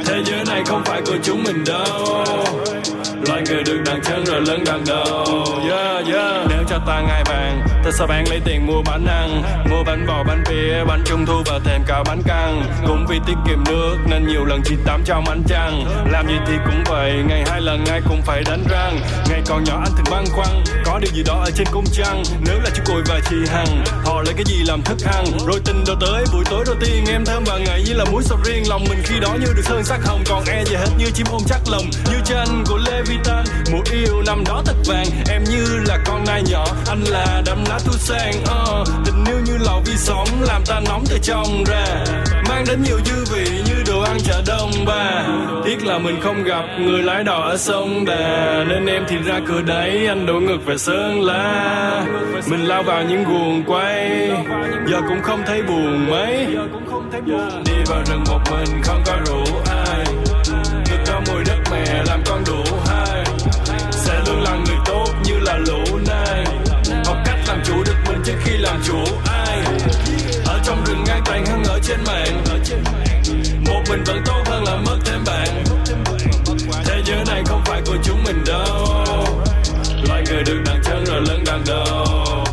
Thế 0.05 0.23
giới 0.25 0.43
này 0.47 0.63
không 0.65 0.83
phải 0.85 1.01
của 1.01 1.17
chúng 1.23 1.43
mình 1.43 1.63
đâu 1.67 2.25
loài 3.27 3.41
người 3.49 3.63
được 3.63 3.77
đặt 3.85 3.97
chân 4.03 4.25
rồi 4.25 4.41
lớn 4.41 4.63
đằng 4.65 4.83
đầu 4.87 5.45
yeah, 5.69 6.07
yeah. 6.07 6.45
nếu 6.49 6.63
cho 6.69 6.79
ta 6.87 7.01
ngay 7.01 7.23
vàng 7.25 7.67
ta 7.83 7.91
sẽ 7.91 8.05
bán 8.07 8.27
lấy 8.29 8.39
tiền 8.45 8.67
mua 8.67 8.81
bánh 8.85 9.05
ăn 9.05 9.43
mua 9.69 9.83
bánh 9.83 10.05
bò 10.07 10.23
bánh 10.27 10.43
bia 10.49 10.83
bánh 10.87 11.03
trung 11.05 11.25
thu 11.25 11.43
và 11.45 11.59
thêm 11.65 11.81
cả 11.87 12.03
bánh 12.03 12.21
căn. 12.25 12.63
Cũng 12.87 13.05
vì 13.09 13.19
tiết 13.27 13.33
kiệm 13.47 13.63
nước 13.65 13.97
nên 14.05 14.27
nhiều 14.27 14.45
lần 14.45 14.61
chỉ 14.65 14.75
tắm 14.85 15.01
trong 15.05 15.25
ánh 15.29 15.43
trăng. 15.47 15.85
Làm 16.11 16.27
gì 16.27 16.33
thì 16.47 16.53
cũng 16.65 16.83
vậy 16.85 17.13
ngày 17.27 17.43
hai 17.47 17.61
lần 17.61 17.85
ai 17.85 18.01
cũng 18.09 18.21
phải 18.21 18.43
đánh 18.45 18.63
răng. 18.69 18.99
Ngày 19.29 19.41
còn 19.47 19.63
nhỏ 19.63 19.81
anh 19.85 19.91
thường 19.95 20.05
băn 20.11 20.25
khoăn 20.35 20.63
có 20.85 20.99
điều 20.99 21.11
gì 21.13 21.23
đó 21.23 21.41
ở 21.45 21.51
trên 21.55 21.67
cung 21.71 21.85
trăng? 21.91 22.23
Nếu 22.45 22.59
là 22.59 22.69
chú 22.75 22.83
cùi 22.85 23.01
và 23.05 23.19
chị 23.29 23.35
hằng 23.47 23.83
họ 24.05 24.21
lấy 24.21 24.33
cái 24.33 24.43
gì 24.45 24.63
làm 24.67 24.81
thức 24.81 24.97
ăn? 25.05 25.25
Rồi 25.47 25.59
tình 25.65 25.83
đâu 25.87 25.95
tới 26.01 26.23
buổi 26.33 26.43
tối 26.49 26.63
đầu 26.65 26.75
tiên 26.79 27.05
em 27.07 27.25
thơm 27.25 27.43
và 27.45 27.57
ngậy 27.57 27.83
như 27.87 27.93
là 27.93 28.05
muối 28.11 28.23
sầu 28.23 28.37
riêng. 28.45 28.63
Lòng 28.69 28.83
mình 28.89 28.99
khi 29.03 29.19
đó 29.19 29.29
như 29.39 29.47
được 29.55 29.63
sơn 29.65 29.83
sắc 29.83 29.99
hồng 30.05 30.23
còn 30.29 30.43
e 30.47 30.63
gì 30.65 30.75
hết 30.75 30.89
như 30.97 31.05
chim 31.13 31.27
ôm 31.31 31.41
chắc 31.47 31.59
lòng. 31.71 31.85
Như 32.11 32.17
tranh 32.25 32.63
của 32.67 32.77
phi 33.13 33.19
tan 33.23 33.43
mùa 33.71 33.81
yêu 33.91 34.21
năm 34.25 34.43
đó 34.45 34.61
thật 34.65 34.75
vàng 34.85 35.05
em 35.29 35.43
như 35.43 35.65
là 35.87 35.97
con 36.05 36.23
nai 36.27 36.43
nhỏ. 36.51 36.65
Anh 36.87 37.03
là 37.03 37.41
đám 37.45 37.57
lá 37.69 37.79
thu 37.85 37.91
sang 37.91 38.33
uh, 38.41 38.87
tình 39.05 39.23
yêu 39.27 39.39
như 39.45 39.57
lò 39.65 39.79
vi 39.85 39.93
sóng 39.95 40.27
làm 40.41 40.61
ta 40.65 40.79
nóng 40.85 41.03
từ 41.09 41.17
trong 41.21 41.63
ra. 41.63 41.85
Mang 42.49 42.63
đến 42.67 42.83
nhiều 42.83 42.99
dư 43.05 43.25
vị 43.33 43.45
như 43.65 43.83
đồ 43.87 44.01
ăn 44.01 44.17
chợ 44.23 44.41
đông 44.47 44.71
ba. 44.85 45.25
Tiếc 45.65 45.85
là 45.85 45.97
mình 45.97 46.21
không 46.23 46.43
gặp 46.43 46.63
người 46.79 47.03
lái 47.03 47.23
đò 47.23 47.41
ở 47.41 47.57
sông 47.57 48.05
đà. 48.05 48.63
Nên 48.67 48.85
em 48.85 49.03
thì 49.07 49.17
ra 49.25 49.39
cửa 49.47 49.61
đấy 49.61 50.07
anh 50.07 50.25
đổ 50.25 50.33
ngược 50.33 50.65
về 50.65 50.77
sơn 50.77 51.21
la. 51.21 52.05
Mình 52.47 52.67
lao 52.67 52.83
vào 52.83 53.03
những 53.03 53.23
guồng 53.23 53.63
quay 53.67 54.29
giờ 54.87 55.01
cũng 55.07 55.21
không 55.23 55.43
thấy 55.45 55.61
buồn 55.61 56.09
mấy. 56.09 56.47
Đi 57.65 57.73
vào 57.87 58.01
rừng 58.05 58.23
một 58.29 58.39
mình 58.51 58.81
không 58.83 59.03
có 59.05 59.13
rủ 59.25 59.43
ai. 59.65 60.05
Được 60.91 60.97
đau 61.07 61.21
mùi 61.27 61.43
đất 61.47 61.57
mẹ 61.71 62.03
làm 62.07 62.21
con 62.25 62.43
đủ 62.47 62.63
hai 62.87 62.92
là 65.45 65.57
lũ 65.57 65.97
này. 66.07 66.45
Học 67.05 67.17
cách 67.25 67.39
làm 67.47 67.61
chủ 67.65 67.73
được 67.85 67.95
mình 68.07 68.21
trước 68.25 68.35
khi 68.43 68.57
làm 68.57 68.81
chủ 68.85 68.97
ai. 69.25 69.59
Ở 70.45 70.59
trong 70.65 70.83
rừng 70.85 71.03
ngang 71.07 71.21
tàn 71.25 71.45
hơn 71.45 71.63
ở 71.63 71.79
trên 71.83 71.99
mạng. 72.05 72.43
Một 73.65 73.81
mình 73.89 74.03
vẫn 74.05 74.21
tốt 74.25 74.43
hơn 74.45 74.63
là 74.63 74.75
mất 74.75 74.97
thêm 75.05 75.23
bạn. 75.25 75.63
Thế 76.85 77.01
giới 77.05 77.23
này 77.27 77.43
không 77.45 77.61
phải 77.65 77.81
của 77.85 77.97
chúng 78.03 78.23
mình 78.23 78.43
đâu. 78.45 78.85
Loài 80.07 80.23
người 80.29 80.43
được 80.43 80.61
đặt 80.65 80.77
chân 80.83 81.05
rồi 81.05 81.21
lớn 81.21 81.43
đằng 81.45 81.63
đầu. 81.67 82.43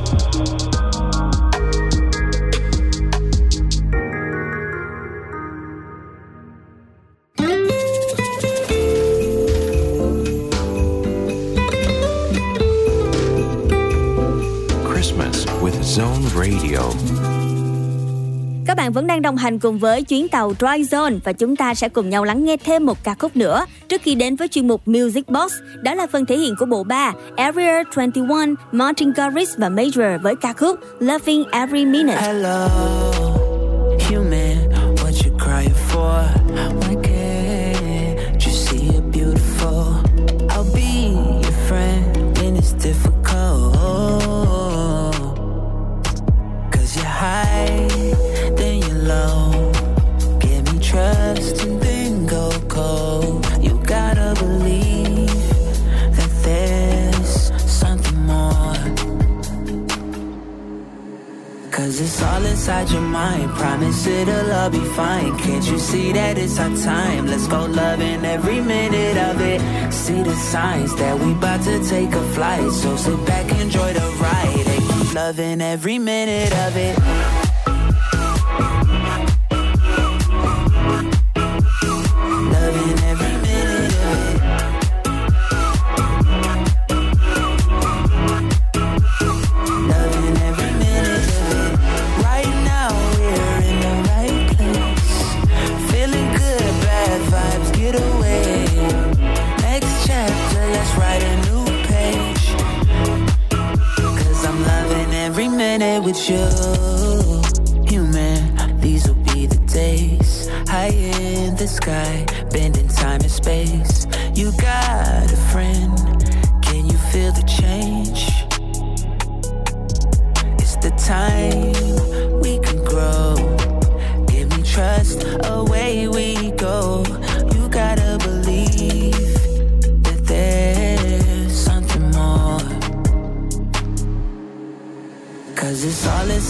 Bạn 18.90 18.94
vẫn 18.94 19.06
đang 19.06 19.22
đồng 19.22 19.36
hành 19.36 19.58
cùng 19.58 19.78
với 19.78 20.02
chuyến 20.02 20.28
tàu 20.28 20.52
Dry 20.58 20.82
Zone 20.82 21.18
và 21.24 21.32
chúng 21.32 21.56
ta 21.56 21.74
sẽ 21.74 21.88
cùng 21.88 22.10
nhau 22.10 22.24
lắng 22.24 22.44
nghe 22.44 22.56
thêm 22.56 22.86
một 22.86 23.04
ca 23.04 23.14
khúc 23.14 23.36
nữa 23.36 23.64
trước 23.88 24.02
khi 24.02 24.14
đến 24.14 24.36
với 24.36 24.48
chuyên 24.48 24.68
mục 24.68 24.88
Music 24.88 25.28
Box. 25.28 25.52
Đó 25.82 25.94
là 25.94 26.06
phần 26.12 26.26
thể 26.26 26.36
hiện 26.36 26.54
của 26.58 26.66
bộ 26.66 26.84
ba 26.84 27.12
Area 27.36 27.82
21, 27.96 28.48
Martin 28.72 29.12
Garrix 29.12 29.56
và 29.56 29.68
Major 29.68 30.22
với 30.22 30.34
ca 30.36 30.52
khúc 30.52 30.78
Loving 31.00 31.44
Every 31.50 31.84
Minute. 31.84 32.20
Hello, 32.20 32.68
human, 34.10 34.56
what 34.96 35.12
you 35.24 35.38
crying 35.38 35.74
for? 35.92 36.39
All 62.22 62.44
inside 62.44 62.90
your 62.90 63.02
mind. 63.02 63.50
Promise 63.52 64.06
it'll 64.06 64.52
all 64.52 64.70
be 64.70 64.84
fine. 64.96 65.36
Can't 65.38 65.64
you 65.70 65.78
see 65.78 66.12
that 66.12 66.38
it's 66.38 66.58
our 66.58 66.74
time? 66.76 67.26
Let's 67.26 67.46
go 67.46 67.66
loving 67.66 68.24
every 68.24 68.60
minute 68.60 69.16
of 69.16 69.40
it. 69.40 69.60
See 69.92 70.22
the 70.22 70.34
signs 70.34 70.94
that 70.96 71.18
we 71.18 71.32
about 71.32 71.62
to 71.64 71.82
take 71.88 72.12
a 72.12 72.24
flight. 72.34 72.70
So 72.72 72.96
sit 72.96 73.24
back, 73.26 73.50
enjoy 73.60 73.92
the 73.92 74.06
ride. 74.20 74.66
And 74.66 74.82
keep 74.90 75.14
loving 75.14 75.60
every 75.60 75.98
minute 75.98 76.52
of 76.66 76.76
it. 76.76 77.39
You. 106.28 106.44
Human, 107.86 108.80
these 108.80 109.06
will 109.08 109.22
be 109.32 109.46
the 109.46 109.60
days. 109.66 110.48
High 110.68 110.88
in 110.88 111.56
the 111.56 111.66
sky, 111.66 112.26
bending 112.50 112.88
time 112.88 113.20
and 113.20 113.30
space. 113.30 113.89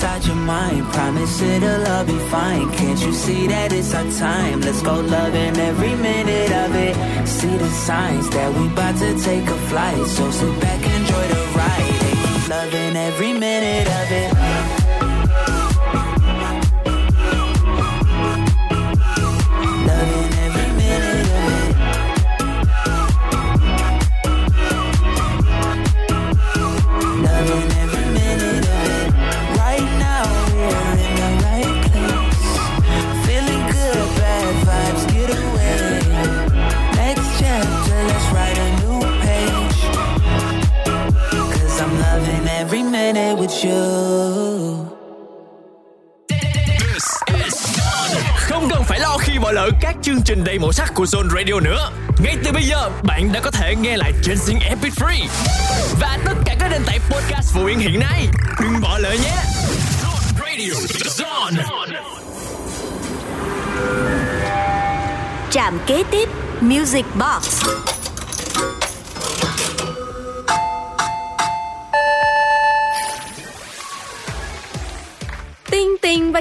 Inside 0.01 0.25
your 0.25 0.37
mind. 0.37 0.87
Promise 0.95 1.43
it'll 1.43 1.87
all 1.87 2.05
be 2.05 2.19
fine. 2.31 2.73
Can't 2.73 3.01
you 3.01 3.13
see 3.13 3.47
that 3.49 3.71
it's 3.71 3.93
our 3.95 4.11
time? 4.13 4.63
Let's 4.63 4.81
go 4.81 4.95
loving 5.01 5.59
every 5.59 5.95
minute 5.95 6.51
of 6.51 6.75
it. 6.75 7.29
See 7.29 7.55
the 7.59 7.69
signs 7.69 8.31
that 8.31 8.51
we 8.55 8.67
about 8.69 8.97
to 8.97 9.19
take 9.21 9.47
a 9.47 9.59
flight. 9.69 10.07
So 10.07 10.31
sit 10.31 10.61
back, 10.61 10.81
and 10.87 11.03
enjoy 11.03 11.27
the 11.29 11.41
ride. 11.55 12.03
And 12.09 12.19
keep 12.25 12.49
loving 12.49 12.97
every 12.97 13.33
minute 13.35 13.89
of 13.89 14.11
it. 14.11 14.60
Lỡ 49.61 49.71
các 49.81 49.97
chương 50.03 50.23
trình 50.25 50.45
đầy 50.45 50.59
màu 50.59 50.73
sắc 50.73 50.93
của 50.95 51.05
Zone 51.05 51.29
Radio 51.29 51.61
nữa. 51.61 51.91
Ngay 52.25 52.37
từ 52.45 52.53
bây 52.53 52.63
giờ, 52.63 52.91
bạn 53.03 53.33
đã 53.33 53.41
có 53.41 53.51
thể 53.51 53.75
nghe 53.81 53.97
lại 53.97 54.13
trên 54.23 54.37
Zing 54.37 54.59
MP3 54.59 55.27
và 56.01 56.19
tất 56.25 56.35
cả 56.45 56.57
các 56.61 56.69
nền 56.71 56.83
tảng 56.87 57.01
podcast 57.11 57.55
phổ 57.55 57.65
biến 57.65 57.79
hiện 57.79 58.01
nay. 58.01 58.27
Đừng 58.61 58.81
bỏ 58.83 58.99
lỡ 58.99 59.13
nhé. 59.13 59.37
Zone 60.03 60.41
Radio, 60.41 60.73
Zone. 61.19 61.63
Trạm 65.51 65.79
kế 65.87 66.03
tiếp 66.11 66.29
Music 66.61 67.05
Box. 67.15 67.65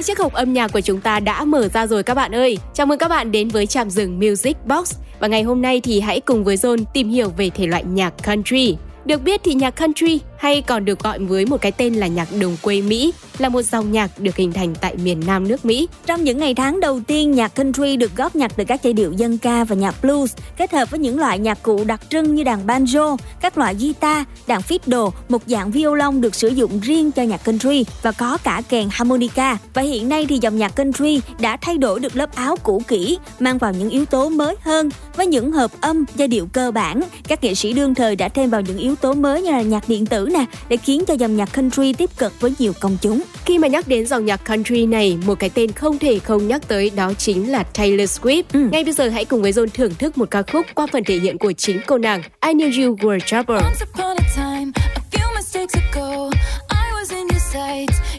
Và 0.00 0.04
chiếc 0.04 0.18
hộp 0.18 0.32
âm 0.32 0.52
nhạc 0.52 0.72
của 0.72 0.80
chúng 0.80 1.00
ta 1.00 1.20
đã 1.20 1.44
mở 1.44 1.68
ra 1.68 1.86
rồi 1.86 2.02
các 2.02 2.14
bạn 2.14 2.34
ơi. 2.34 2.58
Chào 2.74 2.86
mừng 2.86 2.98
các 2.98 3.08
bạn 3.08 3.32
đến 3.32 3.48
với 3.48 3.66
trạm 3.66 3.90
rừng 3.90 4.20
Music 4.20 4.56
Box. 4.66 4.94
Và 5.18 5.28
ngày 5.28 5.42
hôm 5.42 5.62
nay 5.62 5.80
thì 5.80 6.00
hãy 6.00 6.20
cùng 6.20 6.44
với 6.44 6.56
Zone 6.56 6.84
tìm 6.94 7.08
hiểu 7.08 7.30
về 7.36 7.50
thể 7.50 7.66
loại 7.66 7.84
nhạc 7.84 8.14
country. 8.26 8.76
Được 9.04 9.22
biết 9.22 9.40
thì 9.44 9.54
nhạc 9.54 9.70
country 9.70 10.20
hay 10.40 10.62
còn 10.62 10.84
được 10.84 10.98
gọi 10.98 11.18
với 11.18 11.46
một 11.46 11.60
cái 11.60 11.72
tên 11.72 11.94
là 11.94 12.06
nhạc 12.06 12.28
đồng 12.40 12.56
quê 12.62 12.80
Mỹ 12.80 13.12
là 13.38 13.48
một 13.48 13.62
dòng 13.62 13.92
nhạc 13.92 14.18
được 14.18 14.36
hình 14.36 14.52
thành 14.52 14.74
tại 14.80 14.96
miền 14.96 15.22
Nam 15.26 15.48
nước 15.48 15.64
Mỹ. 15.64 15.88
Trong 16.06 16.24
những 16.24 16.38
ngày 16.38 16.54
tháng 16.54 16.80
đầu 16.80 17.00
tiên, 17.06 17.32
nhạc 17.32 17.54
country 17.54 17.96
được 17.96 18.16
góp 18.16 18.36
nhặt 18.36 18.52
từ 18.56 18.64
các 18.64 18.80
giai 18.82 18.92
điệu 18.92 19.12
dân 19.12 19.38
ca 19.38 19.64
và 19.64 19.76
nhạc 19.76 20.02
blues 20.02 20.32
kết 20.56 20.72
hợp 20.72 20.90
với 20.90 21.00
những 21.00 21.18
loại 21.18 21.38
nhạc 21.38 21.62
cụ 21.62 21.84
đặc 21.84 22.00
trưng 22.08 22.34
như 22.34 22.44
đàn 22.44 22.66
banjo, 22.66 23.16
các 23.40 23.58
loại 23.58 23.74
guitar, 23.74 24.26
đàn 24.46 24.60
fiddle, 24.60 25.10
một 25.28 25.42
dạng 25.46 25.70
violon 25.70 26.20
được 26.20 26.34
sử 26.34 26.48
dụng 26.48 26.80
riêng 26.80 27.12
cho 27.12 27.22
nhạc 27.22 27.44
country 27.44 27.84
và 28.02 28.12
có 28.12 28.38
cả 28.44 28.62
kèn 28.68 28.88
harmonica. 28.90 29.58
Và 29.74 29.82
hiện 29.82 30.08
nay 30.08 30.26
thì 30.28 30.38
dòng 30.40 30.58
nhạc 30.58 30.76
country 30.76 31.20
đã 31.40 31.56
thay 31.56 31.78
đổi 31.78 32.00
được 32.00 32.16
lớp 32.16 32.34
áo 32.34 32.56
cũ 32.62 32.82
kỹ, 32.88 33.18
mang 33.40 33.58
vào 33.58 33.72
những 33.72 33.90
yếu 33.90 34.04
tố 34.04 34.28
mới 34.28 34.56
hơn 34.60 34.90
với 35.16 35.26
những 35.26 35.52
hợp 35.52 35.70
âm, 35.80 36.04
giai 36.16 36.28
điệu 36.28 36.46
cơ 36.52 36.70
bản. 36.70 37.00
Các 37.28 37.44
nghệ 37.44 37.54
sĩ 37.54 37.72
đương 37.72 37.94
thời 37.94 38.16
đã 38.16 38.28
thêm 38.28 38.50
vào 38.50 38.60
những 38.60 38.78
yếu 38.78 38.94
tố 38.94 39.14
mới 39.14 39.42
như 39.42 39.50
là 39.50 39.62
nhạc 39.62 39.88
điện 39.88 40.06
tử 40.06 40.29
nè 40.30 40.44
để 40.68 40.76
khiến 40.76 41.04
cho 41.06 41.14
dòng 41.14 41.36
nhạc 41.36 41.54
country 41.54 41.92
tiếp 41.92 42.10
cận 42.16 42.32
với 42.40 42.52
nhiều 42.58 42.72
công 42.80 42.96
chúng. 43.02 43.22
Khi 43.44 43.58
mà 43.58 43.68
nhắc 43.68 43.88
đến 43.88 44.06
dòng 44.06 44.24
nhạc 44.26 44.36
country 44.48 44.86
này, 44.86 45.18
một 45.26 45.38
cái 45.38 45.50
tên 45.50 45.72
không 45.72 45.98
thể 45.98 46.18
không 46.18 46.48
nhắc 46.48 46.68
tới 46.68 46.90
đó 46.96 47.12
chính 47.18 47.50
là 47.52 47.62
Taylor 47.62 48.20
Swift. 48.20 48.42
Ừ. 48.52 48.68
Ngay 48.72 48.84
bây 48.84 48.92
giờ 48.92 49.08
hãy 49.08 49.24
cùng 49.24 49.42
với 49.42 49.52
John 49.52 49.66
thưởng 49.74 49.94
thức 49.98 50.18
một 50.18 50.30
ca 50.30 50.42
khúc 50.42 50.66
qua 50.74 50.86
phần 50.92 51.04
thể 51.04 51.18
hiện 51.18 51.38
của 51.38 51.52
chính 51.52 51.80
cô 51.86 51.98
nàng 51.98 52.22
I 52.46 52.52
Knew 52.52 52.86
You 52.86 52.96
Were 52.96 53.20
Trouble. 53.20 53.56
Once 53.56 53.84
upon 53.92 54.16
a 54.16 54.28
time, 54.36 54.72
a 54.74 55.00
few 55.12 55.34
mistakes 55.34 55.74
ago, 55.74 56.30
I 56.70 56.86
was 56.94 57.16
in 57.16 57.26
your 57.28 57.42
sights. 57.42 58.09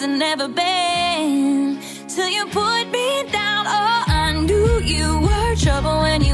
as 0.00 0.08
I've 0.08 0.18
never 0.18 0.48
been. 0.48 1.78
Till 2.08 2.28
you 2.28 2.46
put 2.46 2.84
me 2.90 3.22
down, 3.30 3.66
oh, 3.66 4.04
I 4.06 4.32
knew 4.46 4.80
you 4.80 5.20
were 5.20 5.56
trouble 5.56 6.00
when 6.00 6.22
you. 6.24 6.29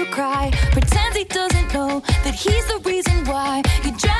you 0.00 0.06
cry. 0.06 0.50
Pretends 0.72 1.14
he 1.14 1.24
doesn't 1.24 1.74
know 1.74 2.00
that 2.24 2.34
he's 2.34 2.66
the 2.68 2.78
reason 2.88 3.24
why 3.26 3.62
you 3.84 3.92
drown. 3.98 4.19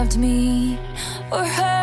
loved 0.00 0.16
me 0.16 0.78
or 1.30 1.44
hurt 1.44 1.79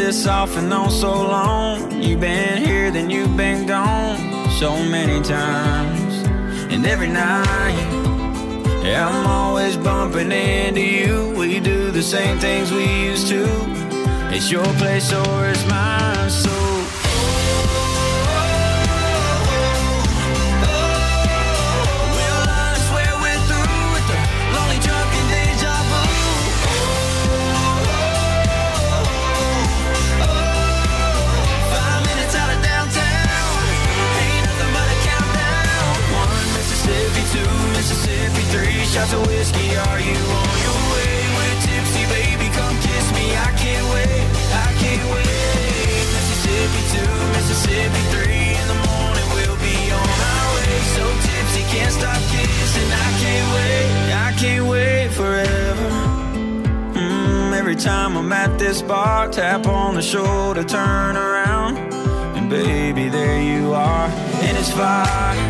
this 0.00 0.26
off 0.26 0.56
and 0.56 0.72
on 0.72 0.90
so 0.90 1.12
long. 1.12 2.02
You've 2.02 2.20
been 2.20 2.56
here, 2.64 2.90
then 2.90 3.10
you've 3.10 3.36
been 3.36 3.66
gone 3.66 4.16
so 4.52 4.82
many 4.82 5.20
times. 5.22 6.14
And 6.72 6.86
every 6.86 7.08
night, 7.08 7.76
yeah, 8.82 9.06
I'm 9.06 9.26
always 9.26 9.76
bumping 9.76 10.32
into 10.32 10.80
you. 10.80 11.34
We 11.38 11.60
do 11.60 11.90
the 11.90 12.02
same 12.02 12.38
things 12.38 12.72
we 12.72 12.86
used 13.10 13.28
to. 13.28 13.44
It's 14.34 14.50
your 14.50 14.70
place 14.80 15.12
or 15.12 15.48
it's 15.48 15.66
mine. 15.68 16.19
shots 39.10 39.12
of 39.12 39.26
whiskey, 39.26 39.76
are 39.76 40.00
you 40.00 40.20
on 40.40 40.56
your 40.66 40.80
way? 40.94 41.14
We're 41.36 41.58
tipsy, 41.66 42.04
baby, 42.14 42.48
come 42.54 42.76
kiss 42.80 43.06
me. 43.12 43.26
I 43.36 43.50
can't 43.56 43.86
wait, 43.94 44.26
I 44.54 44.68
can't 44.82 45.06
wait. 45.14 46.04
Mississippi 46.16 46.82
2, 46.94 47.06
Mississippi 47.36 48.02
3, 48.14 48.34
in 48.60 48.66
the 48.72 48.80
morning 48.88 49.28
we'll 49.34 49.58
be 49.58 49.78
on 49.90 50.16
our 50.32 50.46
way. 50.56 50.74
So 50.96 51.04
tipsy, 51.26 51.62
can't 51.72 51.92
stop 51.92 52.20
kissing. 52.30 52.90
I 52.90 53.10
can't 53.22 53.48
wait, 53.56 54.12
I 54.12 54.32
can't 54.38 54.66
wait 54.66 55.08
forever. 55.10 55.88
Mm, 56.94 57.58
every 57.58 57.76
time 57.76 58.16
I'm 58.16 58.32
at 58.32 58.58
this 58.58 58.82
bar, 58.82 59.28
tap 59.28 59.66
on 59.66 59.94
the 59.94 60.02
shoulder, 60.02 60.64
turn 60.64 61.16
around, 61.16 61.76
and 62.36 62.48
baby, 62.48 63.08
there 63.08 63.42
you 63.42 63.72
are, 63.72 64.08
and 64.44 64.56
it's 64.56 64.72
fire 64.72 65.49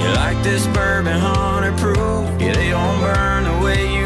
you 0.00 0.08
like 0.14 0.42
this 0.42 0.66
bourbon, 0.68 1.18
hundred 1.18 1.76
proof. 1.78 1.96
Yeah, 2.40 2.54
they 2.54 2.70
don't 2.70 3.00
burn 3.00 3.44
the 3.44 3.64
way 3.64 3.80
you 3.94 3.99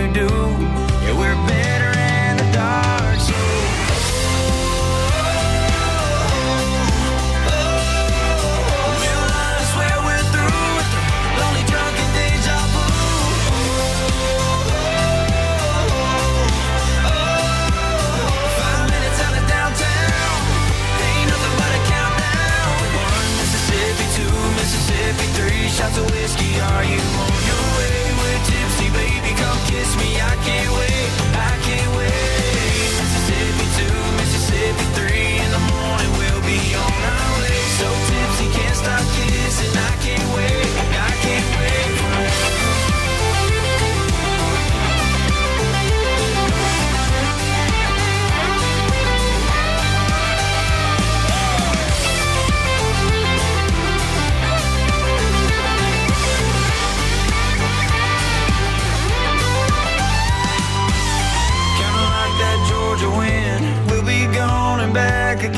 Are 26.74 26.82
you 26.82 26.98
on 26.98 27.40
your 27.50 27.64
way? 27.76 27.98
We're 28.18 28.42
tipsy, 28.50 28.88
baby, 28.90 29.30
come 29.38 29.58
kiss 29.70 29.96
me, 29.96 30.20
I 30.20 30.34
can't 30.42 30.72
wait 30.76 30.93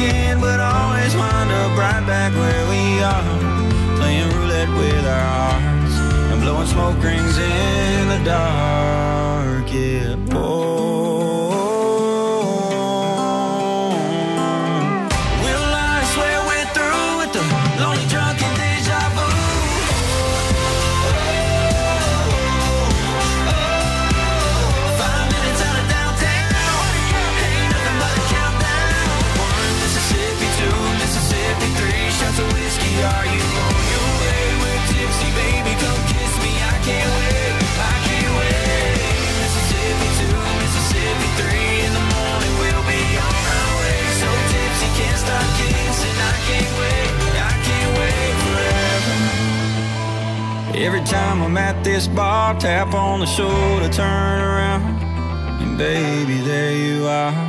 end, 0.08 0.40
but 0.40 0.60
always 0.60 1.14
wind 1.14 1.50
up 1.50 1.76
right 1.78 2.04
back 2.06 2.32
where 2.34 2.64
we 2.68 3.02
are. 3.02 3.96
Playing 3.98 4.28
roulette 4.36 4.70
with 4.70 5.06
our 5.06 5.60
hearts 5.60 5.96
and 6.32 6.40
blowing 6.42 6.66
smoke 6.66 7.02
rings 7.02 7.38
in 7.38 8.08
the 8.08 8.20
dark. 8.24 9.72
Yeah, 9.72 10.16
boy. 10.16 10.65
This 51.96 52.08
bar, 52.08 52.54
tap 52.60 52.92
on 52.92 53.20
the 53.20 53.26
shoulder, 53.26 53.88
turn 53.88 54.42
around, 54.42 54.82
and 55.62 55.78
baby, 55.78 56.40
there 56.42 56.76
you 56.76 57.06
are. 57.06 57.45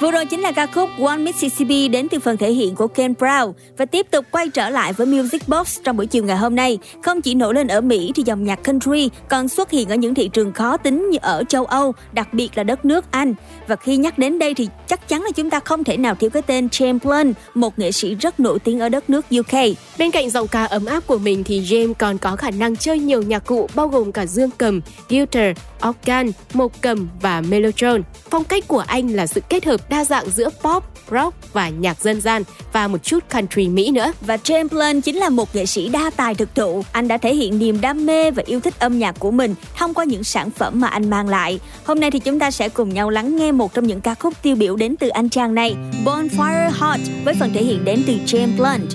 Vừa 0.00 0.10
rồi 0.10 0.26
chính 0.26 0.40
là 0.40 0.52
ca 0.52 0.66
khúc 0.66 0.90
One 1.04 1.16
Mississippi 1.16 1.88
đến 1.88 2.08
từ 2.08 2.18
phần 2.18 2.36
thể 2.36 2.52
hiện 2.52 2.74
của 2.74 2.86
Ken 2.86 3.12
Brown 3.18 3.52
và 3.76 3.84
tiếp 3.84 4.06
tục 4.10 4.24
quay 4.30 4.48
trở 4.48 4.70
lại 4.70 4.92
với 4.92 5.06
Music 5.06 5.48
Box 5.48 5.78
trong 5.84 5.96
buổi 5.96 6.06
chiều 6.06 6.24
ngày 6.24 6.36
hôm 6.36 6.54
nay. 6.54 6.78
Không 7.02 7.22
chỉ 7.22 7.34
nổi 7.34 7.54
lên 7.54 7.68
ở 7.68 7.80
Mỹ 7.80 8.12
thì 8.14 8.22
dòng 8.26 8.44
nhạc 8.44 8.64
country 8.64 9.10
còn 9.28 9.48
xuất 9.48 9.70
hiện 9.70 9.88
ở 9.88 9.94
những 9.94 10.14
thị 10.14 10.28
trường 10.28 10.52
khó 10.52 10.76
tính 10.76 11.10
như 11.10 11.18
ở 11.22 11.44
châu 11.48 11.64
Âu, 11.64 11.92
đặc 12.12 12.34
biệt 12.34 12.48
là 12.54 12.62
đất 12.62 12.84
nước 12.84 13.04
Anh. 13.10 13.34
Và 13.66 13.76
khi 13.76 13.96
nhắc 13.96 14.18
đến 14.18 14.38
đây 14.38 14.54
thì 14.54 14.68
chắc 14.88 15.08
chắn 15.08 15.22
là 15.22 15.30
chúng 15.30 15.50
ta 15.50 15.60
không 15.60 15.84
thể 15.84 15.96
nào 15.96 16.14
thiếu 16.14 16.30
cái 16.30 16.42
tên 16.42 16.66
James 16.66 16.98
Blunt 17.04 17.36
một 17.54 17.78
nghệ 17.78 17.92
sĩ 17.92 18.14
rất 18.14 18.40
nổi 18.40 18.58
tiếng 18.58 18.80
ở 18.80 18.88
đất 18.88 19.10
nước 19.10 19.26
UK. 19.38 19.60
Bên 19.98 20.10
cạnh 20.10 20.30
giọng 20.30 20.48
ca 20.48 20.64
ấm 20.64 20.86
áp 20.86 21.06
của 21.06 21.18
mình 21.18 21.44
thì 21.44 21.60
James 21.60 21.94
còn 21.94 22.18
có 22.18 22.36
khả 22.36 22.50
năng 22.50 22.76
chơi 22.76 22.98
nhiều 22.98 23.22
nhạc 23.22 23.46
cụ 23.46 23.68
bao 23.74 23.88
gồm 23.88 24.12
cả 24.12 24.26
dương 24.26 24.50
cầm, 24.58 24.80
guitar, 25.08 25.56
organ, 25.88 26.30
mộc 26.52 26.72
cầm 26.80 27.08
và 27.20 27.40
mellotron. 27.40 28.02
Phong 28.30 28.44
cách 28.44 28.68
của 28.68 28.84
anh 28.86 29.08
là 29.08 29.26
sự 29.26 29.40
kết 29.48 29.64
hợp 29.64 29.90
đa 29.90 29.95
dạng 30.04 30.30
giữa 30.30 30.48
pop, 30.62 30.84
rock 31.10 31.52
và 31.52 31.68
nhạc 31.68 32.02
dân 32.02 32.20
gian 32.20 32.42
và 32.72 32.88
một 32.88 32.98
chút 33.02 33.24
country 33.32 33.68
Mỹ 33.68 33.90
nữa. 33.90 34.12
Và 34.20 34.36
Chamberlain 34.36 35.00
chính 35.00 35.16
là 35.16 35.28
một 35.28 35.54
nghệ 35.54 35.66
sĩ 35.66 35.88
đa 35.88 36.10
tài 36.16 36.34
thực 36.34 36.54
thụ. 36.54 36.84
Anh 36.92 37.08
đã 37.08 37.18
thể 37.18 37.34
hiện 37.34 37.58
niềm 37.58 37.80
đam 37.80 38.06
mê 38.06 38.30
và 38.30 38.42
yêu 38.46 38.60
thích 38.60 38.74
âm 38.78 38.98
nhạc 38.98 39.12
của 39.18 39.30
mình 39.30 39.54
thông 39.76 39.94
qua 39.94 40.04
những 40.04 40.24
sản 40.24 40.50
phẩm 40.50 40.80
mà 40.80 40.88
anh 40.88 41.10
mang 41.10 41.28
lại. 41.28 41.60
Hôm 41.84 42.00
nay 42.00 42.10
thì 42.10 42.18
chúng 42.18 42.38
ta 42.38 42.50
sẽ 42.50 42.68
cùng 42.68 42.94
nhau 42.94 43.10
lắng 43.10 43.36
nghe 43.36 43.52
một 43.52 43.74
trong 43.74 43.86
những 43.86 44.00
ca 44.00 44.14
khúc 44.14 44.34
tiêu 44.42 44.56
biểu 44.56 44.76
đến 44.76 44.96
từ 44.96 45.08
anh 45.08 45.28
chàng 45.28 45.54
này, 45.54 45.76
Bonfire 46.04 46.70
Hot 46.70 47.00
với 47.24 47.34
phần 47.40 47.52
thể 47.54 47.62
hiện 47.62 47.84
đến 47.84 48.02
từ 48.06 48.14
Chamberlain. 48.26 48.88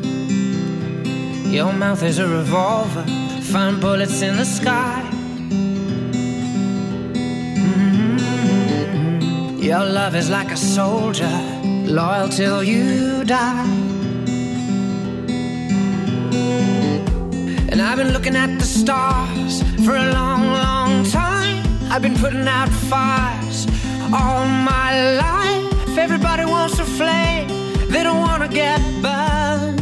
Your 1.53 1.75
mouth 1.79 2.03
is 2.03 2.19
a 2.19 2.27
revolver, 2.27 3.05
find 3.53 3.81
bullets 3.81 4.21
in 4.21 4.37
the 4.37 4.43
sky. 4.43 5.20
Your 9.61 9.85
love 9.85 10.15
is 10.15 10.27
like 10.27 10.51
a 10.51 10.57
soldier, 10.57 11.29
loyal 11.85 12.27
till 12.29 12.63
you 12.63 13.23
die. 13.23 13.69
And 17.69 17.79
I've 17.79 17.97
been 17.97 18.11
looking 18.11 18.35
at 18.35 18.57
the 18.57 18.65
stars 18.65 19.61
for 19.85 19.95
a 19.95 20.11
long, 20.13 20.47
long 20.47 21.05
time. 21.05 21.63
I've 21.91 22.01
been 22.01 22.17
putting 22.17 22.47
out 22.47 22.69
fires 22.69 23.67
all 24.11 24.47
my 24.47 25.13
life. 25.17 25.89
If 25.89 25.97
everybody 25.99 26.43
wants 26.43 26.79
a 26.79 26.83
flame, 26.83 27.47
they 27.91 28.01
don't 28.01 28.19
wanna 28.19 28.47
get 28.47 28.81
burned. 29.03 29.79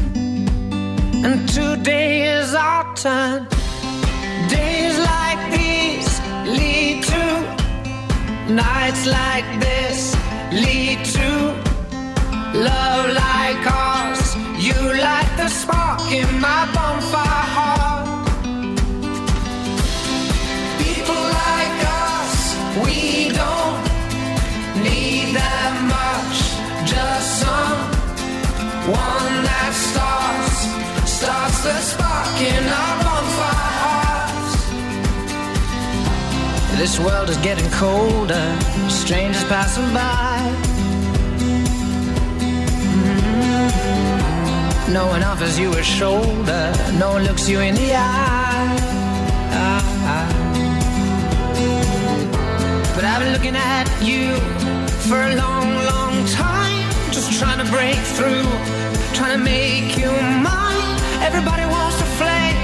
And 1.25 1.47
today 1.47 2.27
is 2.37 2.53
our 2.53 2.83
turn. 2.95 3.47
Days 4.49 4.99
like 4.99 5.53
to 5.53 5.58
nights 8.49 9.05
like 9.05 9.45
this 9.59 10.15
lead 10.51 11.05
to 11.05 11.29
love 12.57 13.13
like 13.13 13.63
ours. 13.71 14.35
You 14.57 14.73
light 14.73 15.31
the 15.37 15.47
spark 15.49 16.11
in 16.11 16.27
my 16.41 16.65
bonfire 16.73 17.45
heart. 17.55 18.27
People 20.81 21.23
like 21.41 21.77
us, 22.09 22.55
we 22.83 23.29
don't 23.29 23.77
need 24.83 25.35
that 25.35 25.73
much. 25.95 26.37
Just 26.89 27.41
some 27.41 27.79
one 28.89 29.35
that 29.49 29.71
starts 29.87 31.11
starts 31.11 31.63
the 31.63 31.77
spark 31.81 32.41
in 32.41 32.63
our 32.67 33.08
This 36.79 36.97
world 36.97 37.29
is 37.29 37.35
getting 37.39 37.69
colder, 37.71 38.55
strangers 38.87 39.43
passing 39.43 39.93
by. 39.93 40.39
Mhm. 43.01 43.33
No 44.87 45.05
one 45.07 45.21
offers 45.21 45.59
you 45.59 45.73
a 45.73 45.83
shoulder, 45.83 46.71
no 46.93 47.11
one 47.15 47.23
looks 47.25 47.49
you 47.49 47.59
in 47.59 47.75
the 47.75 47.89
eye. 47.93 48.79
But 52.95 53.03
I've 53.03 53.19
been 53.23 53.33
looking 53.33 53.57
at 53.57 53.87
you 54.01 54.39
for 55.09 55.19
a 55.29 55.35
long, 55.35 55.67
long 55.91 56.15
time, 56.47 56.87
just 57.11 57.29
trying 57.39 57.59
to 57.63 57.67
break 57.75 57.99
through, 58.15 58.47
trying 59.17 59.33
to 59.37 59.43
make 59.53 59.97
you 59.97 60.11
mine. 60.49 60.95
Everybody 61.27 61.65
wants 61.75 61.97
to 62.01 62.07
flame, 62.19 62.57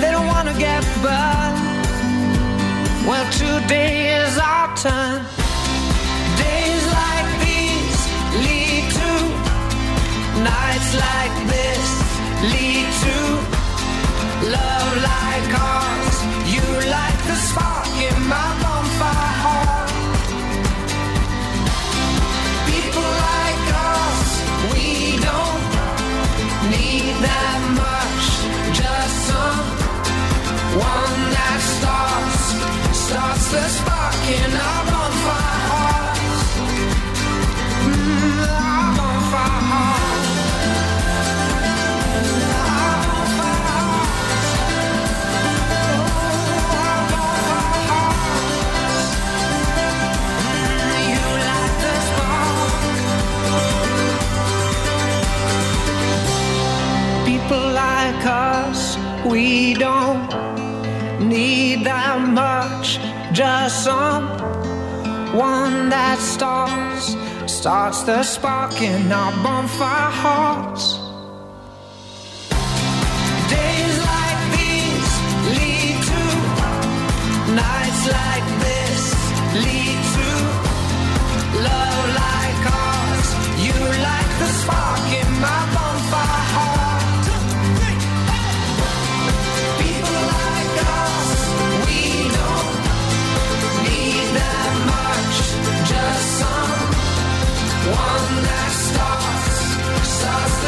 they 0.00 0.10
don't 0.12 0.28
wanna 0.28 0.54
get 0.66 0.84
burned. 1.02 1.57
Well, 3.08 3.24
today 3.32 4.20
is 4.20 4.36
our 4.36 4.68
turn. 4.76 5.24
Days 6.36 6.84
like 7.00 7.30
these 7.40 8.00
lead 8.44 8.84
to 8.98 9.12
nights 10.44 10.90
like 11.06 11.36
this 11.48 11.86
lead 12.52 12.86
to 13.04 13.16
love 14.52 14.92
like 15.10 15.50
ours. 15.58 16.16
You 16.52 16.60
light 16.90 17.20
the 17.26 17.36
spark 17.48 17.88
in 17.96 18.28
my 18.28 18.46
bonfire 18.52 18.67
starts 33.08 33.50
the 33.52 33.62
spark 33.76 34.14
in 34.38 34.52
our 34.68 34.82
bonfire 34.90 35.58
hearts. 35.68 36.20
Mm, 37.88 38.48
our 38.48 38.88
bonfire 38.98 39.62
hearts. 39.70 40.28
Our 42.68 42.98
bonfire 43.08 43.62
hearts. 43.68 44.48
Oh, 45.90 46.76
our 46.84 47.02
bonfire 47.12 47.80
hearts. 47.88 48.98
Mm, 50.44 51.04
you 51.12 51.24
light 51.48 51.74
the 51.84 51.94
spark. 52.08 52.72
People 57.30 57.66
like 57.84 58.22
us, 58.26 58.80
we 59.24 59.44
don't 59.74 60.47
need 61.20 61.84
that 61.84 62.20
much. 62.20 62.98
Just 63.32 63.84
some 63.84 64.28
one 65.36 65.88
that 65.90 66.18
starts 66.18 67.16
starts 67.52 68.02
the 68.02 68.22
spark 68.22 68.80
in 68.80 69.10
our 69.10 69.32
bonfire 69.42 70.10
hearts. 70.22 70.94
Days 73.50 73.96
like 74.12 74.40
these 74.56 75.12
lead 75.58 75.98
to 76.10 76.22
nights 77.54 78.02
like 78.18 78.46
this 78.64 79.02
lead 79.64 80.00
to 80.16 80.28
love 81.66 82.06
like 82.22 82.62
ours. 82.80 83.28
You 83.64 83.76
like 84.08 84.30
the 84.38 84.50
spark 84.60 85.07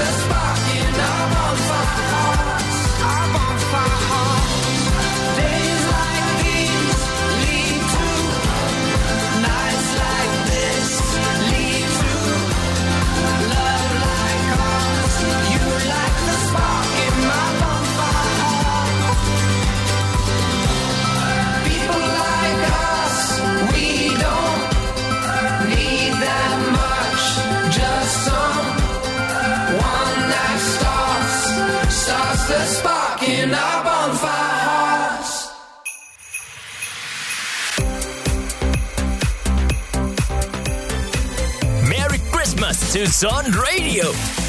the 0.01 0.07
spark 0.07 0.50
It's 43.03 43.25
on 43.25 43.51
radio. 43.53 44.40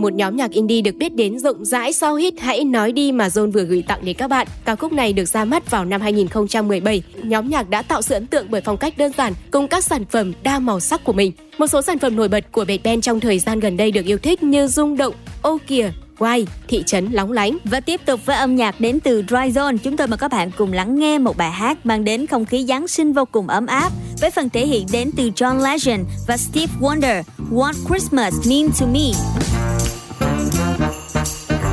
một 0.00 0.12
nhóm 0.12 0.36
nhạc 0.36 0.50
indie 0.50 0.82
được 0.82 0.96
biết 0.96 1.14
đến 1.14 1.38
rộng 1.38 1.64
rãi 1.64 1.92
sau 1.92 2.14
hit 2.14 2.34
Hãy 2.40 2.64
Nói 2.64 2.92
Đi 2.92 3.12
mà 3.12 3.28
John 3.28 3.52
vừa 3.52 3.64
gửi 3.64 3.82
tặng 3.88 4.04
đến 4.04 4.16
các 4.16 4.28
bạn. 4.28 4.46
Ca 4.64 4.74
khúc 4.74 4.92
này 4.92 5.12
được 5.12 5.24
ra 5.24 5.44
mắt 5.44 5.70
vào 5.70 5.84
năm 5.84 6.00
2017. 6.00 7.02
Nhóm 7.22 7.48
nhạc 7.48 7.70
đã 7.70 7.82
tạo 7.82 8.02
sự 8.02 8.14
ấn 8.14 8.26
tượng 8.26 8.46
bởi 8.50 8.60
phong 8.60 8.76
cách 8.76 8.98
đơn 8.98 9.12
giản 9.18 9.32
cùng 9.50 9.68
các 9.68 9.84
sản 9.84 10.04
phẩm 10.10 10.32
đa 10.42 10.58
màu 10.58 10.80
sắc 10.80 11.04
của 11.04 11.12
mình. 11.12 11.32
Một 11.58 11.66
số 11.66 11.82
sản 11.82 11.98
phẩm 11.98 12.16
nổi 12.16 12.28
bật 12.28 12.52
của 12.52 12.64
Bệt 12.64 12.78
Ben 12.84 13.00
trong 13.00 13.20
thời 13.20 13.38
gian 13.38 13.60
gần 13.60 13.76
đây 13.76 13.90
được 13.90 14.06
yêu 14.06 14.18
thích 14.18 14.42
như 14.42 14.66
rung 14.66 14.96
động, 14.96 15.14
ô 15.42 15.58
kìa, 15.66 15.92
Quay, 16.18 16.46
thị 16.68 16.82
trấn 16.86 17.08
Lóng 17.12 17.32
Lánh. 17.32 17.58
Và 17.64 17.80
tiếp 17.80 18.00
tục 18.06 18.26
với 18.26 18.36
âm 18.36 18.56
nhạc 18.56 18.80
đến 18.80 19.00
từ 19.00 19.22
Dry 19.28 19.36
Zone, 19.36 19.76
chúng 19.76 19.96
tôi 19.96 20.06
mời 20.06 20.18
các 20.18 20.30
bạn 20.30 20.50
cùng 20.56 20.72
lắng 20.72 20.98
nghe 20.98 21.18
một 21.18 21.36
bài 21.36 21.50
hát 21.50 21.86
mang 21.86 22.04
đến 22.04 22.26
không 22.26 22.44
khí 22.44 22.64
Giáng 22.68 22.88
sinh 22.88 23.12
vô 23.12 23.24
cùng 23.24 23.48
ấm 23.48 23.66
áp 23.66 23.92
với 24.20 24.30
phần 24.30 24.50
thể 24.50 24.66
hiện 24.66 24.86
đến 24.92 25.10
từ 25.16 25.30
John 25.30 25.62
Legend 25.62 26.06
và 26.28 26.36
Steve 26.36 26.72
Wonder, 26.80 27.22
What 27.50 27.72
Christmas 27.88 28.48
Mean 28.48 28.68
to 28.80 28.86
Me. 28.86 29.59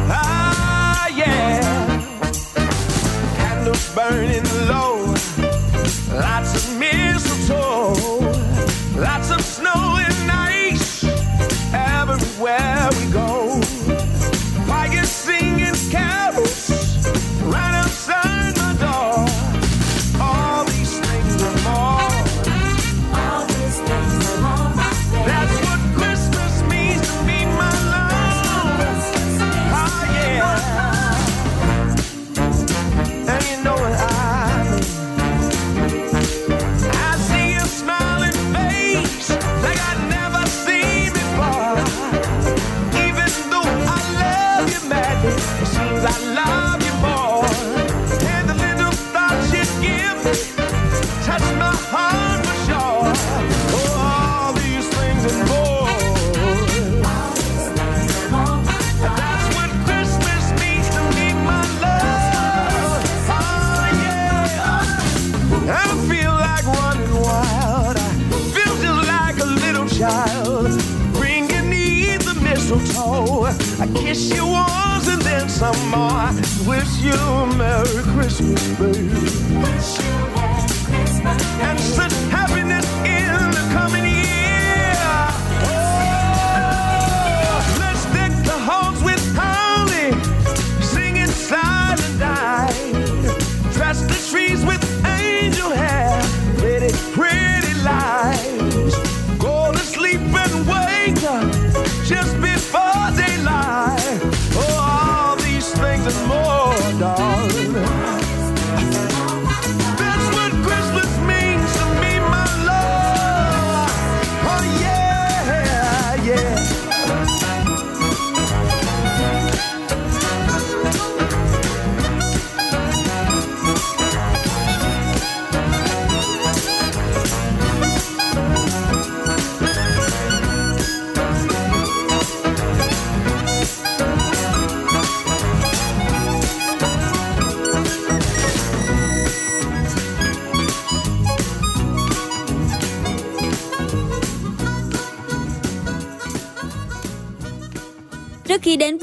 Ah, 0.09 1.07
yeah. 1.09 1.61
Candles 3.37 3.95
burning 3.95 4.43
low. 4.67 5.13
Lots 6.13 6.56
kiss 73.95 74.33
you 74.33 74.45
once 74.45 75.07
and 75.07 75.21
then 75.21 75.49
some 75.49 75.77
more. 75.89 76.31
Wish 76.67 77.01
you 77.01 77.13
a 77.13 77.55
Merry 77.57 78.03
Christmas, 78.13 78.67
baby. 78.79 80.36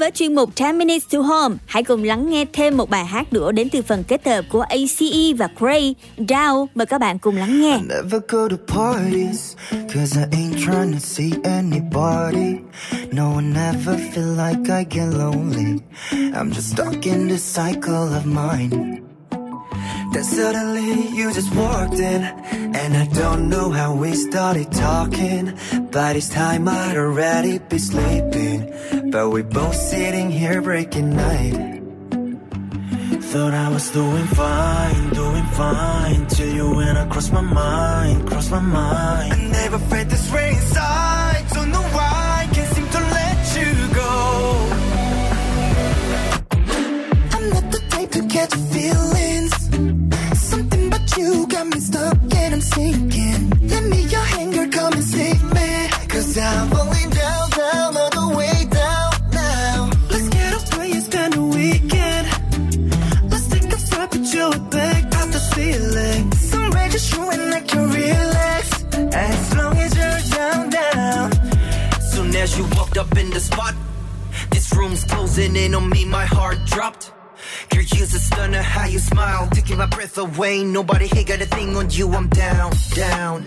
Với 0.05 0.11
chuyên 0.11 0.35
mục 0.35 0.49
10 0.59 0.73
Minutes 0.73 1.03
to 1.13 1.19
Home, 1.19 1.55
hãy 1.65 1.83
cùng 1.83 2.03
lắng 2.03 2.29
nghe 2.29 2.45
thêm 2.53 2.77
một 2.77 2.89
bài 2.89 3.05
hát 3.05 3.33
nữa 3.33 3.51
đến 3.51 3.69
từ 3.69 3.81
phần 3.81 4.03
kết 4.03 4.25
hợp 4.25 4.45
của 4.51 4.61
ACE 4.61 5.33
và 5.37 5.47
Cray, 5.59 5.95
Down. 6.17 6.65
Mời 6.75 6.85
các 6.85 7.01
bạn 7.01 7.19
cùng 7.19 7.35
lắng 7.37 7.61
nghe. 7.61 7.75
I 7.75 7.81
Never 7.81 8.21
go 8.27 8.47
to 8.49 8.55
parties, 8.67 9.55
cause 9.71 10.19
I 10.19 10.25
ain't 10.31 10.65
trying 10.65 10.93
to 10.93 10.99
see 10.99 11.31
anybody. 11.43 12.55
No 13.11 13.39
I 13.39 13.45
never 13.45 13.97
feel 14.13 14.37
like 14.37 14.69
I 14.69 14.85
get 14.97 15.07
lonely. 15.19 15.79
I'm 16.11 16.51
just 16.51 16.73
stuck 16.73 17.05
in 17.05 17.27
this 17.29 17.57
cycle 17.57 18.13
of 18.15 18.25
mine. 18.25 19.01
Then 20.15 20.23
suddenly 20.23 21.09
you 21.09 21.33
just 21.33 21.53
walked 21.53 21.99
in, 21.99 22.23
and 22.23 22.95
I 22.95 23.05
don't 23.07 23.49
know 23.49 23.69
how 23.69 23.93
we 23.93 24.13
started 24.13 24.71
talking. 24.71 25.51
By 25.91 26.13
this 26.13 26.29
time 26.29 26.69
I'd 26.69 26.95
already 26.95 27.57
be 27.57 27.77
sleeping, 27.77 29.11
but 29.11 29.29
we're 29.29 29.43
both 29.43 29.75
sitting 29.75 30.31
here 30.31 30.61
breaking 30.61 31.17
night. 31.17 31.81
Thought 33.29 33.53
I 33.53 33.67
was 33.67 33.91
doing 33.91 34.27
fine, 34.27 35.09
doing 35.09 35.45
fine 35.47 36.25
Till 36.27 36.55
you 36.55 36.75
went 36.75 36.97
across 36.97 37.31
my 37.31 37.41
mind, 37.41 38.25
cross 38.29 38.49
my 38.49 38.61
mind 38.61 39.33
I 39.33 39.47
never 39.51 39.79
me 53.89 54.01
your 54.01 54.25
come 54.69 54.93
and 54.93 55.03
save 55.03 55.43
me 55.43 55.87
Cause 56.07 56.37
I'm 56.37 56.69
falling 56.69 57.09
down, 57.09 57.49
down, 57.49 57.93
the 58.17 58.27
way 58.37 58.57
down 58.69 59.11
now 59.31 59.89
Let's 60.09 60.29
get 60.29 60.75
away 60.75 60.91
and 60.91 61.03
spend 61.03 61.35
a 61.35 61.41
weekend 61.41 62.27
Let's 63.31 63.47
take 63.47 63.71
a 63.73 63.77
back 64.69 65.15
the 65.31 65.39
ceiling. 65.39 66.31
Can 67.67 67.89
relax. 67.89 68.83
As 68.93 69.55
long 69.55 69.77
as 69.77 69.91
you're 69.97 70.37
down, 70.37 70.69
down. 70.69 71.31
Soon 72.11 72.35
as 72.35 72.57
you 72.57 72.65
walked 72.75 72.97
up 72.97 73.17
in 73.17 73.29
the 73.31 73.39
spot, 73.39 73.73
this 74.51 74.71
room's 74.75 75.03
closing 75.03 75.55
in 75.55 75.73
on 75.73 75.89
me, 75.89 76.05
my 76.05 76.25
heart 76.25 76.59
dropped. 76.65 77.14
Girl, 77.75 77.83
you're 77.83 78.05
a 78.05 78.07
stunner, 78.07 78.61
how 78.61 78.87
you 78.87 78.99
smile, 78.99 79.49
taking 79.49 79.77
my 79.77 79.85
breath 79.85 80.17
away. 80.17 80.63
Nobody 80.63 81.07
here 81.07 81.25
got 81.25 81.41
a 81.41 81.45
thing 81.45 81.75
on 81.75 81.89
you, 81.89 82.09
I'm 82.13 82.29
down, 82.29 82.71
down. 82.93 83.45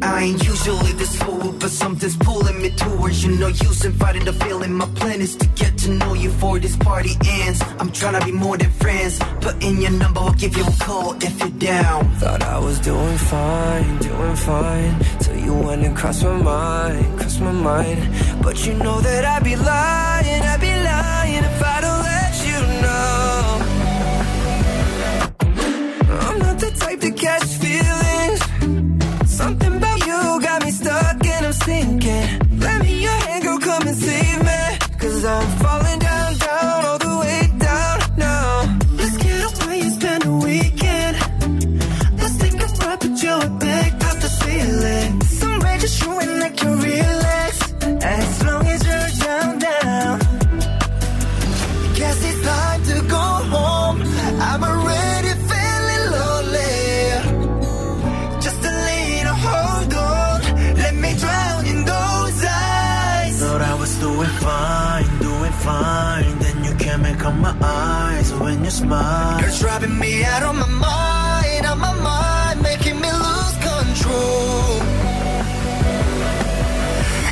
I 0.00 0.22
ain't 0.22 0.42
usually 0.42 0.92
this 0.92 1.14
fool, 1.22 1.52
but 1.52 1.70
something's 1.70 2.16
pulling 2.16 2.62
me 2.62 2.70
towards 2.70 3.22
you. 3.22 3.36
No 3.36 3.48
use 3.48 3.84
in 3.84 3.92
fighting 3.92 4.24
the 4.24 4.32
feeling. 4.32 4.72
My 4.72 4.86
plan 4.94 5.20
is 5.20 5.36
to 5.36 5.46
get 5.48 5.76
to 5.78 5.90
know 5.90 6.14
you 6.14 6.30
before 6.30 6.58
this 6.58 6.74
party 6.76 7.10
ends. 7.26 7.62
I'm 7.78 7.92
trying 7.92 8.18
to 8.18 8.24
be 8.24 8.32
more 8.32 8.56
than 8.56 8.70
friends. 8.70 9.18
Put 9.42 9.62
in 9.62 9.82
your 9.82 9.90
number, 9.90 10.20
I'll 10.20 10.32
give 10.32 10.56
you 10.56 10.64
a 10.64 10.72
call 10.80 11.16
if 11.22 11.38
you're 11.40 11.50
down. 11.50 12.10
Thought 12.16 12.44
I 12.44 12.58
was 12.58 12.78
doing 12.78 13.18
fine, 13.18 13.98
doing 13.98 14.36
fine 14.36 15.04
Till 15.20 15.36
you 15.36 15.54
went 15.54 15.84
and 15.84 15.94
crossed 15.94 16.24
my 16.24 16.36
mind, 16.40 17.18
crossed 17.18 17.40
my 17.40 17.52
mind 17.52 18.42
But 18.42 18.66
you 18.66 18.72
know 18.74 19.00
that 19.00 19.24
I'd 19.24 19.44
be 19.44 19.56
lying, 19.56 20.42
I'd 20.42 20.60
be 20.60 20.72
lying 20.72 21.44
If 21.44 21.62
I 21.62 21.80
don't 21.80 21.93
to 27.04 27.10
catch 27.12 27.44
feelings 27.62 28.40
Something 29.30 29.76
about 29.76 29.98
you 30.06 30.40
got 30.40 30.64
me 30.64 30.70
stuck 30.70 31.26
and 31.26 31.46
I'm 31.46 31.52
sinking 31.52 32.58
Let 32.60 32.82
me 32.82 33.02
your 33.02 33.18
hand, 33.26 33.44
girl, 33.44 33.58
come 33.58 33.86
and 33.86 33.96
save 33.96 34.38
me 34.48 34.62
Cause 34.98 35.24
I'm 35.24 35.48
falling 35.58 35.98
down, 35.98 36.30
down, 36.38 36.84
all 36.86 36.98
the 36.98 37.14
way 37.22 37.40
down 37.58 37.98
now 38.16 38.78
Let's 38.92 39.16
get 39.18 39.38
away 39.50 39.80
and 39.80 39.92
spend 39.92 40.24
a 40.24 40.32
weekend. 40.46 41.14
Let's 42.20 42.36
take 42.38 42.54
a 42.54 42.68
ride, 42.80 43.00
put 43.00 43.22
your 43.22 43.40
back 43.64 43.92
out 44.06 44.16
the 44.24 44.30
ceiling. 44.40 45.20
Somewhere 45.22 45.78
just 45.78 45.98
You're 68.80 69.56
driving 69.60 69.96
me 70.00 70.24
out 70.24 70.42
of 70.42 70.56
my 70.56 70.66
mind, 70.66 71.64
out 71.64 71.78
my 71.78 71.94
mind, 71.94 72.60
making 72.60 73.00
me 73.00 73.08
lose 73.08 73.56
control. 73.70 74.80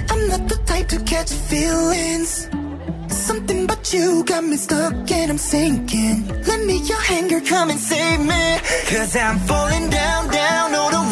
I'm 0.09 0.29
not 0.29 0.49
the 0.49 0.61
type 0.65 0.87
to 0.89 1.01
catch 1.01 1.33
feelings. 1.33 2.49
Something 3.09 3.65
about 3.65 3.93
you 3.93 4.23
got 4.25 4.45
me 4.45 4.57
stuck 4.57 5.11
and 5.11 5.33
I'm 5.33 5.39
sinking. 5.39 6.29
Let 6.47 6.65
me 6.65 6.77
your 6.85 7.01
hand, 7.01 7.29
girl, 7.31 7.41
come 7.41 7.71
and 7.71 7.81
save 7.81 8.21
me. 8.21 8.59
Cause 8.87 9.17
I'm 9.17 9.41
falling 9.41 9.91
down, 9.91 10.31
down, 10.31 10.75
all 10.77 10.91
the 10.91 11.03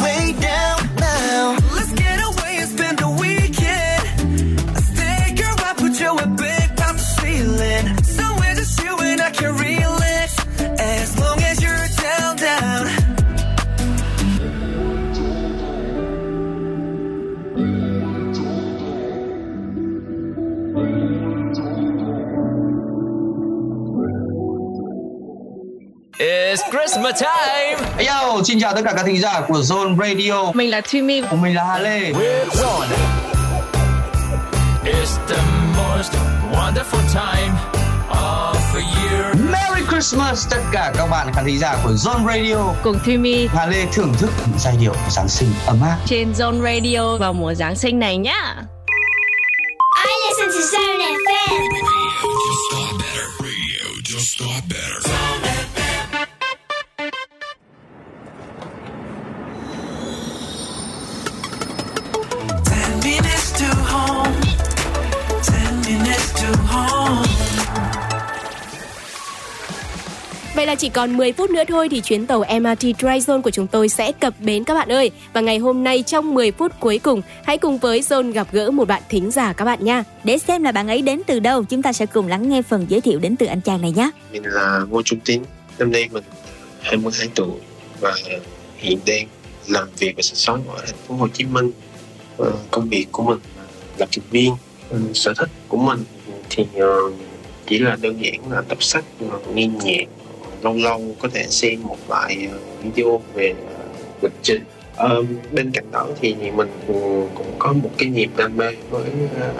Christmas 27.01 27.21
time. 27.21 28.05
Yo, 28.07 28.41
xin 28.43 28.59
chào 28.59 28.73
tất 28.73 28.81
cả 28.85 28.93
các 28.95 29.05
thính 29.05 29.21
giả 29.21 29.41
của 29.47 29.59
Zone 29.59 29.97
Radio. 29.97 30.51
Mình 30.53 30.69
là 30.69 30.81
Thùy 30.81 31.21
Của 31.29 31.35
mình 31.35 31.55
là 31.55 31.63
Hà 31.63 31.79
Lê. 31.79 31.99
We're 31.99 32.45
Zone. 32.45 32.87
It's 34.85 35.17
the 35.27 35.41
most 35.77 36.13
wonderful 36.51 37.01
time 37.13 37.53
of 38.09 38.55
the 38.73 38.79
year. 38.79 39.35
Merry 39.51 39.85
Christmas 39.89 40.47
tất 40.51 40.57
cả 40.71 40.93
các 40.97 41.07
bạn 41.07 41.27
khán 41.33 41.45
thính 41.45 41.59
giả 41.59 41.77
của 41.83 41.91
Zone 41.91 42.27
Radio. 42.27 42.73
Cùng 42.83 42.99
Thùy 43.05 43.47
Hà 43.53 43.65
Lê 43.65 43.85
thưởng 43.93 44.13
thức 44.19 44.29
những 44.47 44.59
giai 44.59 44.77
điệu 44.79 44.93
của 44.93 45.09
Giáng 45.09 45.29
sinh 45.29 45.49
ấm 45.65 45.81
áp. 45.81 45.97
trên 46.05 46.31
Zone 46.31 46.61
Radio 46.63 47.17
vào 47.17 47.33
mùa 47.33 47.53
Giáng 47.53 47.75
sinh 47.75 47.99
này 47.99 48.17
nhá. 48.17 48.55
I 50.05 50.11
listen 50.29 50.49
to 50.49 50.77
Zone 50.77 50.99
FM. 50.99 51.81
Ten 54.39 55.20
Vậy 70.61 70.67
là 70.67 70.75
chỉ 70.75 70.89
còn 70.89 71.17
10 71.17 71.31
phút 71.31 71.49
nữa 71.49 71.63
thôi 71.67 71.89
thì 71.91 72.01
chuyến 72.01 72.27
tàu 72.27 72.39
MRT 72.39 72.83
Dryzone 72.83 73.41
của 73.41 73.49
chúng 73.49 73.67
tôi 73.67 73.89
sẽ 73.89 74.11
cập 74.11 74.33
bến 74.39 74.63
các 74.63 74.73
bạn 74.73 74.91
ơi. 74.91 75.11
Và 75.33 75.41
ngày 75.41 75.57
hôm 75.57 75.83
nay 75.83 76.03
trong 76.03 76.33
10 76.33 76.51
phút 76.51 76.71
cuối 76.79 76.99
cùng, 76.99 77.21
hãy 77.43 77.57
cùng 77.57 77.77
với 77.77 78.01
Zone 78.01 78.31
gặp 78.31 78.47
gỡ 78.51 78.71
một 78.71 78.87
bạn 78.87 79.01
thính 79.09 79.31
giả 79.31 79.53
các 79.53 79.65
bạn 79.65 79.83
nha. 79.85 80.03
Để 80.23 80.37
xem 80.37 80.63
là 80.63 80.71
bạn 80.71 80.87
ấy 80.87 81.01
đến 81.01 81.21
từ 81.27 81.39
đâu, 81.39 81.63
chúng 81.63 81.81
ta 81.81 81.93
sẽ 81.93 82.05
cùng 82.05 82.27
lắng 82.27 82.49
nghe 82.49 82.61
phần 82.61 82.85
giới 82.89 83.01
thiệu 83.01 83.19
đến 83.19 83.35
từ 83.35 83.45
anh 83.45 83.61
chàng 83.61 83.81
này 83.81 83.91
nhé. 83.91 84.09
Mình 84.31 84.43
là 84.45 84.81
Ngô 84.89 85.01
Trung 85.01 85.19
Tín, 85.25 85.41
năm 85.79 85.91
nay 85.91 86.09
mình 86.11 86.23
22 86.81 87.27
tuổi 87.35 87.51
và 87.99 88.13
hiện 88.77 88.99
đang 89.05 89.27
làm 89.67 89.87
việc 89.99 90.13
và 90.15 90.21
sinh 90.21 90.35
sống 90.35 90.69
ở 90.69 90.83
thành 90.85 90.95
phố 91.07 91.15
Hồ 91.15 91.27
Chí 91.27 91.45
Minh. 91.45 91.71
Ờ, 92.37 92.51
Công 92.71 92.89
việc 92.89 93.05
của 93.11 93.23
mình 93.23 93.39
là 93.97 94.05
trình 94.11 94.23
viên. 94.31 94.55
Ờ, 94.89 94.97
Sở 95.13 95.33
thích 95.37 95.49
của 95.67 95.77
mình 95.77 95.99
thì 96.49 96.65
ờ, 96.75 96.89
chỉ 97.67 97.79
là 97.79 97.97
đơn 98.01 98.23
giản 98.23 98.51
là 98.51 98.63
đọc 98.69 98.83
sách, 98.83 99.03
ờ, 99.31 99.39
nghe 99.53 99.67
nhạc, 99.67 100.05
lâu 100.63 100.75
lâu 100.75 101.01
có 101.19 101.29
thể 101.33 101.45
xem 101.49 101.83
một 101.83 101.97
vài 102.07 102.47
ờ, 102.51 102.57
video 102.83 103.21
về 103.33 103.53
ờ, 103.77 103.83
lịch 104.21 104.31
trình. 104.41 104.63
Ờ, 104.95 105.23
bên 105.51 105.71
cạnh 105.71 105.91
đó 105.91 106.07
thì 106.21 106.35
mình 106.55 106.67
cũng 106.87 107.55
có 107.59 107.73
một 107.73 107.89
cái 107.97 108.09
niềm 108.09 108.29
đam 108.37 108.57
mê 108.57 108.65
với 108.89 109.03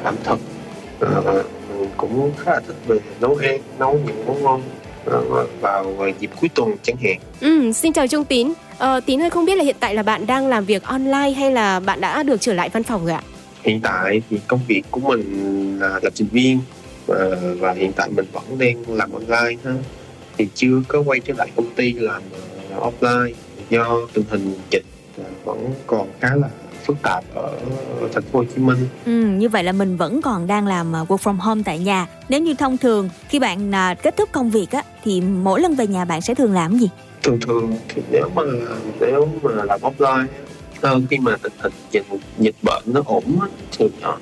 ẩm 0.04 0.16
thực. 0.24 0.40
Ờ, 1.00 1.44
mình 1.78 1.90
cũng 1.98 2.32
khá 2.38 2.52
là 2.52 2.60
thích 2.68 2.76
về 2.88 2.98
nấu 3.22 3.36
ăn, 3.36 3.62
nấu 3.80 4.00
những 4.06 4.26
món 4.26 4.44
ngon 4.44 4.62
vào 5.62 5.96
dịp 6.20 6.30
cuối 6.42 6.50
tuần 6.56 6.76
chẳng 6.84 6.96
hạn. 7.04 7.18
Ừ, 7.42 7.72
xin 7.72 7.94
chào 7.94 8.08
Trung 8.08 8.26
Tín. 8.26 8.54
Ờ, 8.78 9.00
Tín 9.06 9.22
ơi 9.22 9.30
không 9.30 9.46
biết 9.46 9.56
là 9.56 9.64
hiện 9.64 9.76
tại 9.80 9.96
là 9.96 10.04
bạn 10.04 10.28
đang 10.28 10.48
làm 10.48 10.66
việc 10.66 10.84
online 10.84 11.32
hay 11.32 11.52
là 11.52 11.80
bạn 11.80 12.02
đã 12.02 12.24
được 12.24 12.42
trở 12.42 12.54
lại 12.54 12.70
văn 12.70 12.84
phòng 12.84 13.06
rồi 13.06 13.14
ạ? 13.14 13.24
Hiện 13.64 13.80
tại 13.82 14.22
thì 14.30 14.40
công 14.48 14.60
việc 14.68 14.82
của 14.92 15.00
mình 15.00 15.80
là 15.80 16.00
lập 16.04 16.12
trình 16.14 16.28
viên 16.32 16.60
và, 17.08 17.18
và 17.60 17.74
hiện 17.74 17.92
tại 17.96 18.10
mình 18.16 18.26
vẫn 18.34 18.44
đang 18.58 18.98
làm 18.98 19.12
online 19.12 19.58
ha. 19.66 19.72
Thì 20.38 20.48
chưa 20.56 20.82
có 20.88 21.02
quay 21.06 21.20
trở 21.20 21.34
lại 21.38 21.52
công 21.56 21.76
ty 21.76 21.94
làm 21.94 22.22
ờ, 22.72 22.92
offline 22.92 23.34
do 23.70 23.98
tình 24.14 24.26
hình 24.30 24.54
dịch 24.70 24.84
ờ, 25.18 25.24
vẫn 25.44 25.74
còn 25.88 26.08
khá 26.20 26.36
là 26.36 26.50
phức 26.86 26.98
tạp 27.04 27.24
ở 27.36 27.54
thành 28.14 28.24
phố 28.24 28.40
Hồ 28.40 28.46
Chí 28.56 28.62
Minh. 28.62 28.88
Ừ, 29.06 29.12
như 29.12 29.50
vậy 29.50 29.64
là 29.64 29.72
mình 29.72 29.98
vẫn 29.98 30.22
còn 30.22 30.48
đang 30.48 30.68
làm 30.68 30.94
uh, 31.02 31.12
work 31.12 31.18
from 31.18 31.36
home 31.36 31.62
tại 31.66 31.80
nhà. 31.80 32.08
Nếu 32.30 32.42
như 32.42 32.54
thông 32.54 32.78
thường 32.78 33.10
khi 33.30 33.40
bạn 33.40 33.72
kết 34.04 34.18
thúc 34.18 34.30
công 34.32 34.50
việc 34.50 34.72
á 34.72 34.84
thì 35.04 35.22
mỗi 35.22 35.62
lần 35.62 35.76
về 35.76 35.88
nhà 35.88 36.06
bạn 36.06 36.22
sẽ 36.22 36.36
thường 36.36 36.54
làm 36.54 36.80
gì? 36.80 36.90
Thường 37.24 37.40
thường 37.40 37.78
thì 37.90 38.02
nếu 38.12 38.30
mà 38.36 38.42
nếu 39.00 39.30
mà 39.42 39.52
làm 39.64 39.80
offline 39.82 40.26
ờ, 40.82 41.02
khi 41.10 41.18
mà 41.18 41.38
tình 41.44 41.54
hình 41.60 41.74
dịch 41.92 42.06
dịch 42.40 42.56
bệnh 42.64 42.84
nó 42.86 43.02
ổn 43.06 43.24
á, 43.42 43.48
thì 43.78 43.86
ờ, 44.02 44.18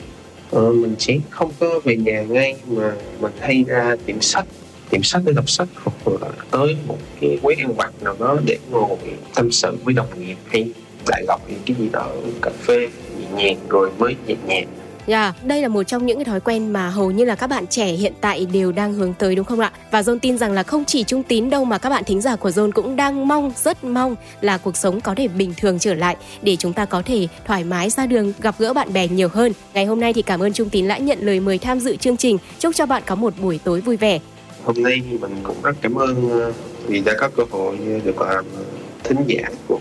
ờ, 0.52 0.72
mình 0.72 0.96
sẽ 1.00 1.18
không 1.30 1.52
có 1.60 1.80
về 1.84 1.96
nhà 1.96 2.22
ngay 2.22 2.56
mà 2.68 2.92
mình 3.20 3.32
hay 3.40 3.64
ra 3.68 3.96
tiệm 4.06 4.22
sách 4.22 4.46
tiệm 4.90 5.04
sách 5.04 5.22
để 5.26 5.34
đọc 5.34 5.50
sách 5.50 5.68
hoặc 5.84 6.14
là 6.22 6.28
tới 6.52 6.76
một 6.88 6.98
cái 7.22 7.38
quán 7.42 7.58
ăn 7.58 7.74
vặt 7.74 7.92
nào 8.02 8.16
đó 8.20 8.38
để 8.46 8.58
ngồi 8.72 8.98
tâm 9.36 9.52
sự 9.52 9.78
với 9.84 9.94
đồng 9.94 10.08
nghiệp 10.20 10.38
hay 10.52 10.72
đại 11.08 11.24
lọc 11.28 11.50
những 11.50 11.60
cái 11.66 11.76
gì 11.80 11.90
đó 11.92 12.12
cà 12.42 12.52
phê 12.62 12.88
nhẹ 13.20 13.26
nhàng 13.36 13.58
rồi 13.70 13.90
mới 14.00 14.16
nhẹ 14.28 14.36
nhàng. 14.48 14.68
Dạ, 15.08 15.34
đây 15.44 15.62
là 15.62 15.68
một 15.68 15.84
trong 15.84 16.06
những 16.06 16.18
cái 16.18 16.26
thói 16.26 16.40
quen 16.40 16.74
mà 16.74 16.90
hầu 16.90 17.12
như 17.12 17.26
là 17.26 17.36
các 17.36 17.48
bạn 17.48 17.68
trẻ 17.68 17.86
hiện 17.86 18.14
tại 18.22 18.46
đều 18.46 18.72
đang 18.72 18.94
hướng 18.94 19.14
tới 19.14 19.36
đúng 19.36 19.46
không 19.46 19.60
ạ? 19.60 19.72
Và 19.92 20.02
John 20.02 20.20
tin 20.20 20.38
rằng 20.38 20.52
là 20.52 20.64
không 20.64 20.86
chỉ 20.86 21.04
Trung 21.04 21.24
Tín 21.24 21.50
đâu 21.50 21.66
mà 21.66 21.78
các 21.78 21.90
bạn 21.90 22.04
thính 22.04 22.22
giả 22.22 22.36
của 22.36 22.50
John 22.50 22.72
cũng 22.72 22.96
đang 22.96 23.28
mong, 23.28 23.52
rất 23.64 23.84
mong 23.84 24.16
là 24.42 24.58
cuộc 24.58 24.78
sống 24.78 25.02
có 25.02 25.16
thể 25.16 25.28
bình 25.28 25.54
thường 25.58 25.80
trở 25.80 25.94
lại 25.94 26.16
để 26.42 26.56
chúng 26.56 26.74
ta 26.74 26.86
có 26.86 27.02
thể 27.02 27.28
thoải 27.46 27.64
mái 27.64 27.90
ra 27.90 28.06
đường 28.06 28.34
gặp 28.42 28.56
gỡ 28.60 28.74
bạn 28.74 28.94
bè 28.94 29.08
nhiều 29.08 29.30
hơn. 29.34 29.54
Ngày 29.74 29.86
hôm 29.86 30.00
nay 30.00 30.14
thì 30.14 30.22
cảm 30.22 30.40
ơn 30.40 30.54
Trung 30.54 30.70
Tín 30.70 30.88
đã 30.88 30.98
nhận 30.98 31.20
lời 31.22 31.40
mời 31.40 31.58
tham 31.58 31.80
dự 31.80 31.96
chương 31.96 32.18
trình. 32.18 32.38
Chúc 32.60 32.76
cho 32.76 32.86
bạn 32.86 33.04
có 33.06 33.16
một 33.16 33.34
buổi 33.42 33.60
tối 33.64 33.82
vui 33.82 33.98
vẻ 33.98 34.20
hôm 34.64 34.76
nay 34.84 35.02
thì 35.10 35.18
mình 35.18 35.36
cũng 35.44 35.56
rất 35.64 35.76
cảm 35.82 35.96
ơn 35.96 36.30
ờ, 36.30 36.54
vì 36.88 37.00
đã 37.00 37.14
có 37.20 37.30
cơ 37.38 37.44
hội 37.52 37.78
được 38.06 38.22
làm 38.22 38.46
ờ, 38.58 38.64
thính 39.04 39.18
giả 39.28 39.50
của 39.68 39.80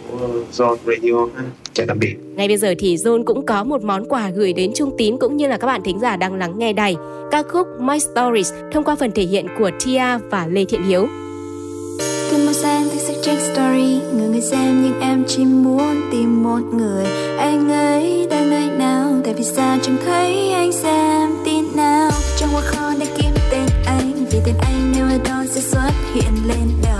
Zone 0.53 0.77
Radio 0.87 1.27
ha. 1.37 1.45
chào 1.73 1.87
tạm 1.87 1.99
biệt 1.99 2.15
Ngay 2.37 2.49
bây 2.49 2.57
giờ 2.57 2.75
thì 2.79 2.97
Zone 2.97 3.25
cũng 3.25 3.47
có 3.47 3.65
một 3.65 3.83
món 3.83 4.09
quà 4.09 4.31
gửi 4.31 4.53
đến 4.53 4.73
Trung 4.75 4.91
Tín 4.99 5.17
cũng 5.19 5.37
như 5.37 5.49
là 5.49 5.57
các 5.57 5.67
bạn 5.67 5.81
thính 5.85 6.01
giả 6.01 6.17
đang 6.17 6.35
lắng 6.35 6.59
nghe 6.59 6.73
đài. 6.73 6.97
Ca 7.31 7.43
khúc 7.43 7.67
My 7.81 7.99
Stories 8.01 8.53
thông 8.73 8.85
qua 8.85 8.97
phần 8.97 9.11
thể 9.11 9.23
hiện 9.23 9.47
của 9.59 9.71
Tia 9.85 10.19
và 10.31 10.47
Lê 10.47 10.65
Thiện 10.65 10.83
Hiếu. 10.83 11.07
Cứ 12.31 12.37
mỗi 12.45 12.55
sáng 12.55 12.89
thức 12.89 12.99
sẽ 12.99 13.15
check 13.23 13.41
story 13.41 14.01
Người 14.17 14.29
người 14.29 14.41
xem 14.41 14.83
nhưng 14.83 15.01
em 15.01 15.25
chỉ 15.29 15.45
muốn 15.45 16.01
tìm 16.13 16.43
một 16.43 16.61
người 16.73 17.05
Anh 17.39 17.69
ấy 17.69 18.27
đang 18.31 18.51
nơi 18.51 18.69
nào 18.79 19.13
Tại 19.25 19.35
vì 19.35 19.45
sao 19.45 19.79
chẳng 19.83 19.97
thấy 20.05 20.53
anh 20.53 20.73
xem 20.73 21.31
tin 21.45 21.65
nào 21.77 22.11
Trong 22.39 22.49
quá 22.55 22.63
tên 22.73 22.88
chỉ 24.39 24.45
tên 24.45 24.57
anh 24.61 24.93
nếu 24.93 25.07
ở 25.07 25.19
đó 25.25 25.45
sẽ 25.51 25.61
xuất 25.61 25.93
hiện 26.15 26.49
lên 26.49 26.69
đời. 26.83 26.98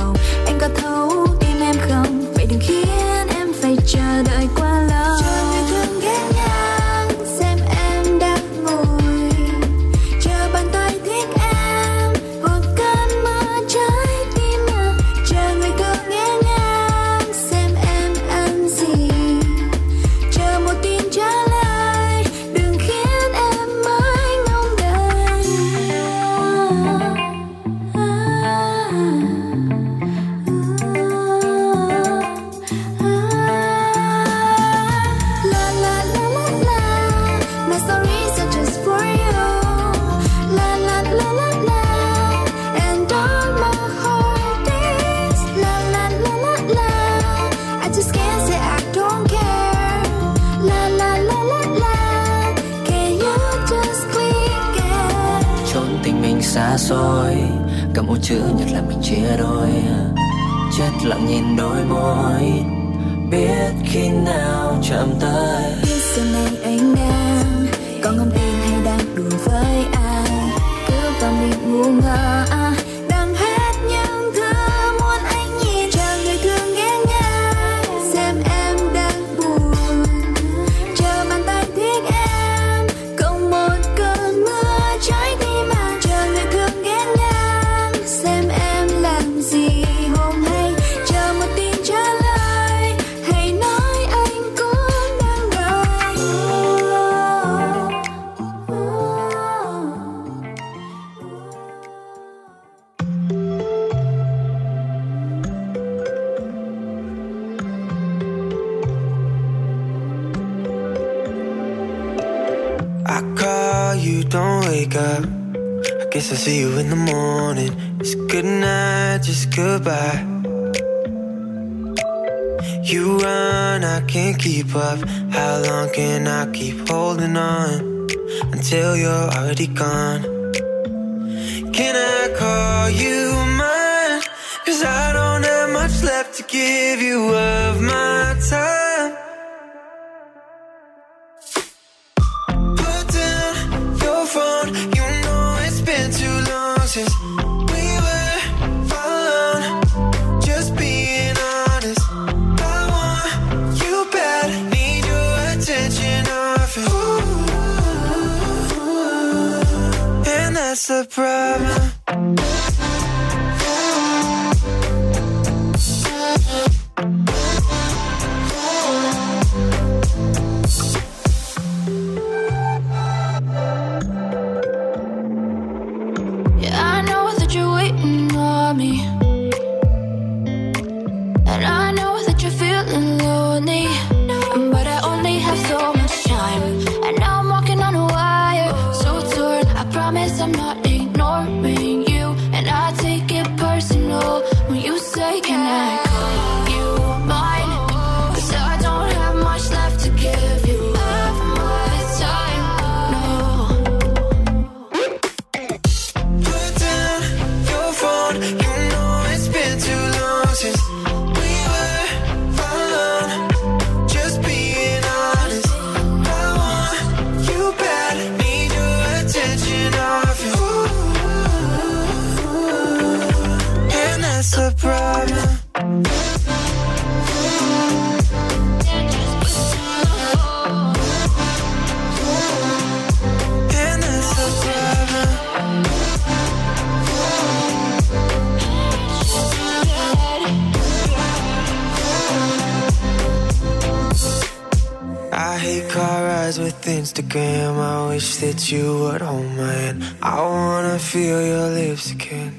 That 248.41 248.73
you 248.73 248.99
would 249.01 249.21
hold 249.21 249.47
my 249.59 249.73
hand. 249.73 250.03
I 250.23 250.37
wanna 250.37 250.99
feel 250.99 251.39
your 251.41 251.79
lips 251.79 252.13
again. 252.21 252.53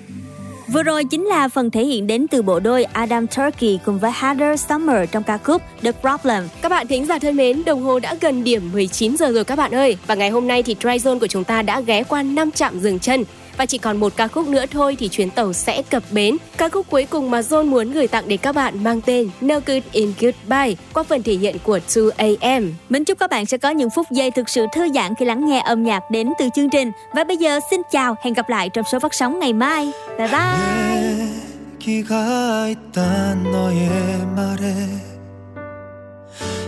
Vừa 0.74 0.84
rồi 0.84 1.04
chính 1.04 1.26
là 1.26 1.48
phần 1.48 1.72
thể 1.72 1.86
hiện 1.86 2.08
đến 2.08 2.28
từ 2.28 2.42
bộ 2.42 2.60
đôi 2.60 2.84
Adam 2.84 3.28
Turkey 3.28 3.80
cùng 3.86 4.00
với 4.00 4.12
Heather 4.14 4.60
Summer 4.70 5.10
trong 5.12 5.24
ca 5.24 5.38
khúc 5.38 5.62
The 5.84 5.92
Problem. 5.92 6.48
Các 6.62 6.70
bạn 6.70 6.88
thính 6.88 7.06
giả 7.06 7.20
thân 7.20 7.36
mến, 7.36 7.66
đồng 7.66 7.84
hồ 7.84 8.00
đã 8.00 8.16
gần 8.22 8.44
điểm 8.44 8.70
19 8.74 9.16
giờ 9.18 9.32
rồi 9.32 9.44
các 9.44 9.56
bạn 9.56 9.76
ơi. 9.76 9.98
Và 10.08 10.16
ngày 10.16 10.30
hôm 10.30 10.48
nay 10.48 10.64
thì 10.64 10.76
Dry 10.82 10.90
Zone 10.90 11.20
của 11.20 11.28
chúng 11.28 11.44
ta 11.44 11.62
đã 11.62 11.82
ghé 11.82 12.04
qua 12.04 12.24
5 12.24 12.52
trạm 12.52 12.80
dừng 12.80 13.00
chân 13.00 13.24
Và 13.59 13.67
chỉ 13.67 13.79
còn 13.79 13.97
một 13.97 14.17
ca 14.17 14.29
khúc 14.29 14.49
nữa 14.49 14.65
thôi 14.71 14.97
thì 14.99 15.09
chuyến 15.09 15.31
tàu 15.31 15.53
sẽ 15.53 15.83
cập 15.83 16.03
bến. 16.11 16.37
Ca 16.57 16.69
khúc 16.69 16.87
cuối 16.91 17.07
cùng 17.11 17.31
mà 17.31 17.41
Zone 17.41 17.67
muốn 17.67 17.93
gửi 17.93 18.09
tặng 18.09 18.29
đến 18.29 18.41
các 18.43 18.55
bạn 18.55 18.85
mang 18.85 19.01
tên 19.01 19.31
No 19.41 19.61
Good 19.67 19.83
in 19.93 20.13
Goodbye 20.21 20.75
qua 20.93 21.03
phần 21.03 21.23
thể 21.23 21.33
hiện 21.33 21.57
của 21.65 21.79
2AM. 21.89 22.71
Mình 22.89 23.05
chúc 23.05 23.19
các 23.19 23.31
bạn 23.31 23.47
sẽ 23.47 23.59
có 23.59 23.71
những 23.71 23.91
phút 23.91 24.07
giây 24.11 24.31
thực 24.31 24.49
sự 24.49 24.67
thư 24.75 24.89
giãn 24.95 25.15
khi 25.19 25.25
lắng 25.25 25.47
nghe 25.47 25.61
âm 25.61 25.85
nhạc 25.85 26.03
đến 26.11 26.33
từ 26.39 26.49
chương 26.55 26.71
trình. 26.71 26.91
Và 27.15 27.25
bây 27.25 27.37
giờ 27.37 27.61
xin 27.71 27.81
chào, 27.93 28.17
hẹn 28.23 28.35
gặp 28.35 28.49
lại 28.49 28.69
trong 28.69 28.85
số 28.93 28.99
phát 28.99 29.15
sóng 29.15 29.39
ngày 29.39 29.53
mai. 29.53 29.91
Bye 30.19 30.29
bye. 30.29 31.45
기가 31.85 32.69
있단 32.71 33.43
너의 33.43 34.27
말에 34.35 34.75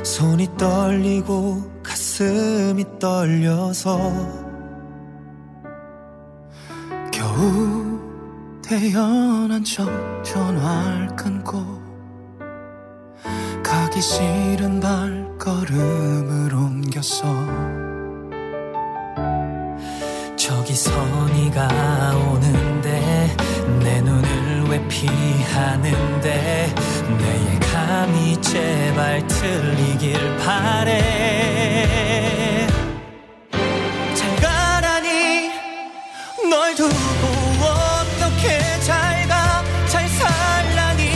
손이 0.02 0.46
떨리고 0.58 1.62
가슴이 1.82 2.84
떨려서 2.98 4.12
겨우 7.31 7.99
태어난 8.61 9.63
척 9.63 9.87
전화를 10.23 11.15
끊고 11.15 11.63
가기 13.63 14.01
싫은 14.01 14.81
발걸음을 14.81 16.53
옮겼어. 16.53 17.23
저기 20.35 20.73
선이가 20.73 21.69
오는데 22.17 23.35
내 23.79 24.01
눈을 24.01 24.63
왜 24.69 24.85
피하는데 24.89 26.75
내 27.17 27.53
예감이 27.53 28.41
제발 28.41 29.25
틀리길 29.27 30.37
바래 30.37 32.30
널 36.51 36.75
두고 36.75 36.93
어떻게 37.63 38.59
잘가 38.81 39.63
잘 39.87 40.09
살라니? 40.09 41.07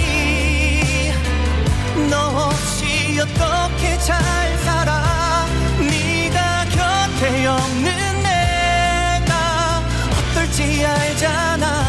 너 2.10 2.48
없이 2.48 3.20
어떻게 3.20 3.98
잘 4.00 4.24
살아? 4.60 5.46
네가 5.78 6.66
곁에 6.70 7.46
없는 7.48 8.24
내가 8.24 9.84
어떨지 10.32 10.86
알잖아. 10.86 11.84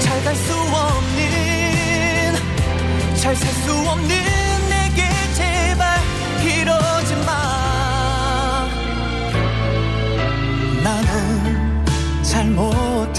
잘 0.00 0.24
갈 0.24 0.34
수 0.34 0.52
없는 0.52 2.34
잘 3.20 3.36
살 3.36 3.52
수 3.62 3.72
없는 3.88 4.33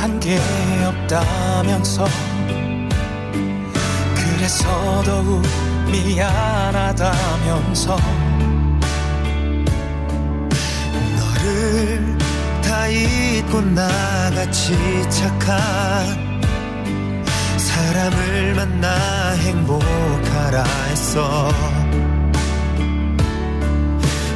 한 0.05 0.19
게 0.19 0.37
없다면서. 0.85 2.05
그래서 4.13 5.01
더욱 5.03 5.41
미안하다면서. 5.91 7.97
너를 11.17 12.15
다 12.61 12.87
잊고 12.87 13.61
나같이 13.61 14.75
착한 15.09 16.39
사람을 17.57 18.53
만나 18.53 19.31
행복하라 19.39 20.63
했어. 20.89 21.49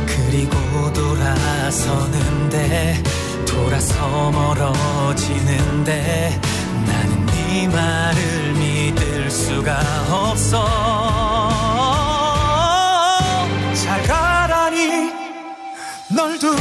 그리고 0.08 0.92
돌아서는데 0.94 3.04
돌아서 3.50 4.32
멀어지는데 4.32 6.40
나는 6.86 7.26
네 7.26 7.68
말을 7.68 8.54
믿을 8.54 9.30
수가 9.32 9.80
없어. 10.10 10.68
잘 13.74 14.04
가라니 14.04 15.12
널 16.10 16.38
두고 16.38 16.56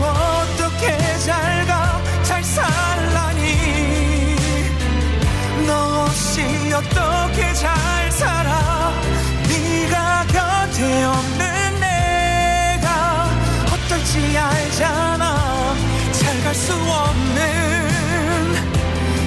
어떻게 0.00 1.18
잘 1.18 1.66
가? 1.66 2.00
잘 2.22 2.42
살라니. 2.44 3.42
너 5.66 6.04
없이 6.04 6.42
어떻게 6.74 7.52
잘 7.54 8.12
살아? 8.12 8.92
네가 9.48 10.26
곁에 10.26 11.04
없는 11.04 11.80
내가 11.80 13.28
어떨지 13.72 14.38
알잖아 14.38 15.21
잘갈수 16.52 16.72
없는 16.74 17.42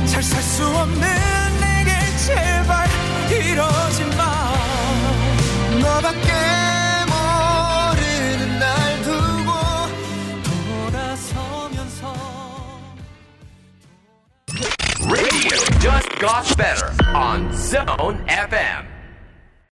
잘 0.07 0.21
살 0.21 0.41
수 0.43 0.63
없는 0.63 1.01
내게 1.59 1.91
제발 2.17 2.87
이러지 3.31 4.05
마 4.15 4.53
너밖에 5.81 6.29
모르는 7.09 8.59
날 8.59 9.01
두고 9.01 9.49
돌아서면서 10.91 12.13
Radio 15.09 15.57
just 15.79 16.09
got 16.19 16.45
better 16.57 16.93
on 17.15 17.51
Zone 17.53 18.23
FM. 18.27 18.94